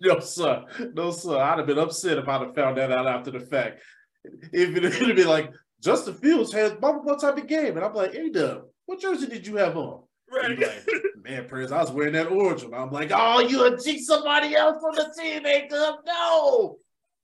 No, 0.00 0.20
sir. 0.20 0.64
No, 0.94 1.10
sir. 1.10 1.38
I'd 1.38 1.58
have 1.58 1.66
been 1.66 1.78
upset 1.78 2.18
if 2.18 2.28
I'd 2.28 2.42
have 2.42 2.54
found 2.54 2.78
that 2.78 2.92
out 2.92 3.06
after 3.06 3.30
the 3.30 3.40
fact. 3.40 3.82
If 4.24 4.76
it 4.76 4.82
would 4.82 4.84
have 4.84 5.16
been 5.16 5.28
like, 5.28 5.50
Justin 5.82 6.14
Fields 6.14 6.52
has 6.52 6.72
one 6.80 7.18
type 7.18 7.38
of 7.38 7.46
game. 7.46 7.76
And 7.76 7.84
I'm 7.84 7.94
like, 7.94 8.14
A 8.14 8.30
Dub, 8.30 8.64
what 8.86 9.00
jersey 9.00 9.26
did 9.26 9.46
you 9.46 9.56
have 9.56 9.76
on? 9.76 10.02
Right. 10.30 10.58
Like, 10.58 10.84
Man, 11.22 11.46
Prince, 11.48 11.72
I 11.72 11.80
was 11.80 11.90
wearing 11.90 12.14
that 12.14 12.28
orange 12.28 12.64
one. 12.64 12.74
I'm 12.74 12.90
like, 12.90 13.10
oh, 13.14 13.40
you 13.40 13.64
a 13.64 13.76
G 13.76 14.02
somebody 14.02 14.54
else 14.54 14.82
on 14.82 14.94
the 14.94 15.12
team, 15.18 15.44
A 15.44 15.68
Dub. 15.68 15.96
No. 16.06 16.78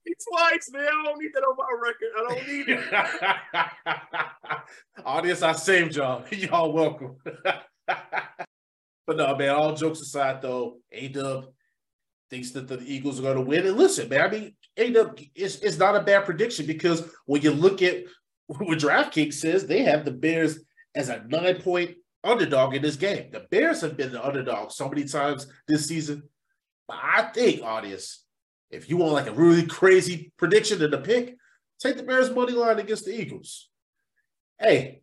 He 0.04 0.14
Twice, 0.14 0.70
man. 0.72 0.86
I 0.86 1.04
don't 1.04 1.18
need 1.18 1.32
that 1.34 1.40
on 1.40 1.56
my 1.56 1.66
record. 1.82 2.10
I 2.16 2.20
don't 2.28 2.46
need 2.48 2.68
it. 4.38 5.04
Audience, 5.04 5.42
I 5.42 5.52
saved 5.52 5.96
y'all. 5.96 6.24
Y'all 6.30 6.72
welcome. 6.72 7.16
but 9.06 9.16
no, 9.16 9.36
man, 9.36 9.50
all 9.50 9.74
jokes 9.74 10.00
aside, 10.00 10.42
though, 10.42 10.78
A 10.92 11.08
Dub 11.08 11.46
thinks 12.28 12.50
that 12.52 12.68
the 12.68 12.80
Eagles 12.80 13.20
are 13.20 13.22
going 13.22 13.36
to 13.36 13.42
win. 13.42 13.66
And 13.66 13.76
listen, 13.76 14.08
man, 14.08 14.20
I 14.20 14.28
mean, 14.28 14.56
A 14.76 14.92
Dub, 14.92 15.18
it's, 15.34 15.56
it's 15.56 15.78
not 15.78 15.96
a 15.96 16.02
bad 16.02 16.24
prediction 16.24 16.66
because 16.66 17.08
when 17.26 17.42
you 17.42 17.52
look 17.52 17.82
at 17.82 18.04
what 18.46 18.78
DraftKings 18.78 19.34
says, 19.34 19.66
they 19.66 19.82
have 19.82 20.04
the 20.04 20.10
Bears 20.10 20.58
as 20.94 21.08
a 21.08 21.24
nine 21.28 21.60
point 21.60 21.96
underdog 22.24 22.74
in 22.74 22.82
this 22.82 22.96
game. 22.96 23.30
The 23.30 23.46
Bears 23.50 23.80
have 23.82 23.96
been 23.96 24.12
the 24.12 24.24
underdog 24.24 24.72
so 24.72 24.88
many 24.88 25.04
times 25.04 25.46
this 25.68 25.86
season. 25.86 26.24
But 26.88 26.98
I 27.02 27.30
think, 27.34 27.62
audience, 27.62 28.24
if 28.70 28.88
you 28.90 28.96
want 28.96 29.12
like 29.12 29.28
a 29.28 29.32
really 29.32 29.66
crazy 29.66 30.32
prediction 30.36 30.82
in 30.82 30.90
the 30.90 30.98
pick, 30.98 31.36
take 31.78 31.96
the 31.96 32.02
Bears 32.02 32.30
money 32.30 32.52
line 32.52 32.78
against 32.78 33.04
the 33.04 33.18
Eagles. 33.18 33.68
Hey, 34.58 35.02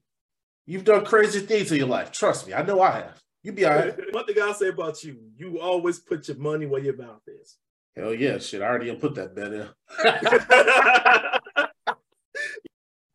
you've 0.66 0.84
done 0.84 1.06
crazy 1.06 1.40
things 1.40 1.72
in 1.72 1.78
your 1.78 1.88
life. 1.88 2.12
Trust 2.12 2.48
me, 2.48 2.54
I 2.54 2.64
know 2.64 2.82
I 2.82 2.92
have. 2.92 3.22
You 3.44 3.52
be 3.52 3.66
all 3.66 3.76
right. 3.76 3.94
One 4.14 4.26
thing 4.26 4.42
I'll 4.42 4.54
say 4.54 4.70
about 4.70 5.04
you, 5.04 5.20
you 5.38 5.60
always 5.60 6.00
put 6.00 6.28
your 6.28 6.38
money 6.38 6.66
where 6.66 6.82
your 6.82 6.96
mouth 6.96 7.22
is. 7.28 7.58
Hell 7.96 8.14
yeah, 8.14 8.40
shit. 8.40 8.62
I 8.62 8.66
already 8.66 8.96
put 8.96 9.16
that 9.16 9.36
bet 9.36 9.54
in. 9.54 9.70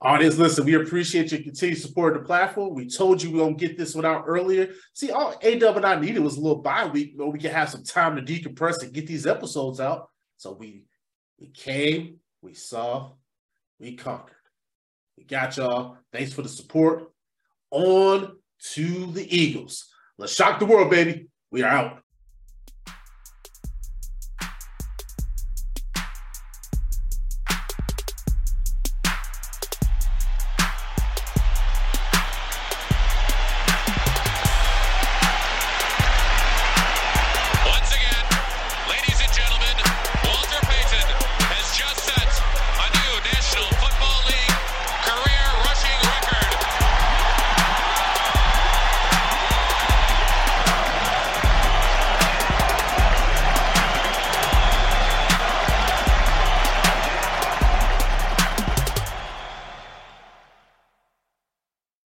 Audience, 0.01 0.39
listen, 0.39 0.65
we 0.65 0.75
appreciate 0.75 1.33
your 1.33 1.43
continued 1.43 1.81
support 1.81 2.15
of 2.15 2.23
the 2.23 2.27
platform. 2.27 2.73
We 2.73 2.89
told 2.89 3.21
you 3.21 3.33
we 3.33 3.41
don't 3.41 3.59
get 3.59 3.77
this 3.77 3.97
one 3.97 4.05
out 4.05 4.25
earlier. 4.29 4.73
See, 4.93 5.11
all 5.11 5.35
A 5.43 5.55
and 5.55 5.85
I 5.85 5.99
needed 5.99 6.21
was 6.21 6.37
a 6.37 6.41
little 6.41 6.63
bye 6.63 6.87
week 6.87 7.15
where 7.17 7.27
we 7.27 7.41
can 7.41 7.51
have 7.51 7.69
some 7.69 7.83
time 7.83 8.15
to 8.15 8.23
decompress 8.23 8.81
and 8.85 8.93
get 8.93 9.09
these 9.09 9.27
episodes 9.27 9.81
out. 9.81 10.09
So 10.37 10.53
we 10.53 10.85
we 11.41 11.49
came, 11.49 12.19
we 12.43 12.55
saw, 12.55 13.11
we 13.81 13.97
conquered. 13.97 14.37
We 15.17 15.25
got 15.25 15.57
y'all. 15.57 15.97
Thanks 16.13 16.33
for 16.33 16.43
the 16.43 16.49
support. 16.49 17.11
On 17.73 18.37
to 18.75 19.07
the 19.07 19.37
Eagles. 19.37 19.93
Let's 20.19 20.35
shock 20.35 20.59
the 20.59 20.67
world, 20.67 20.91
baby. 20.91 21.29
We 21.53 21.63
are 21.63 21.69
out. 21.69 22.03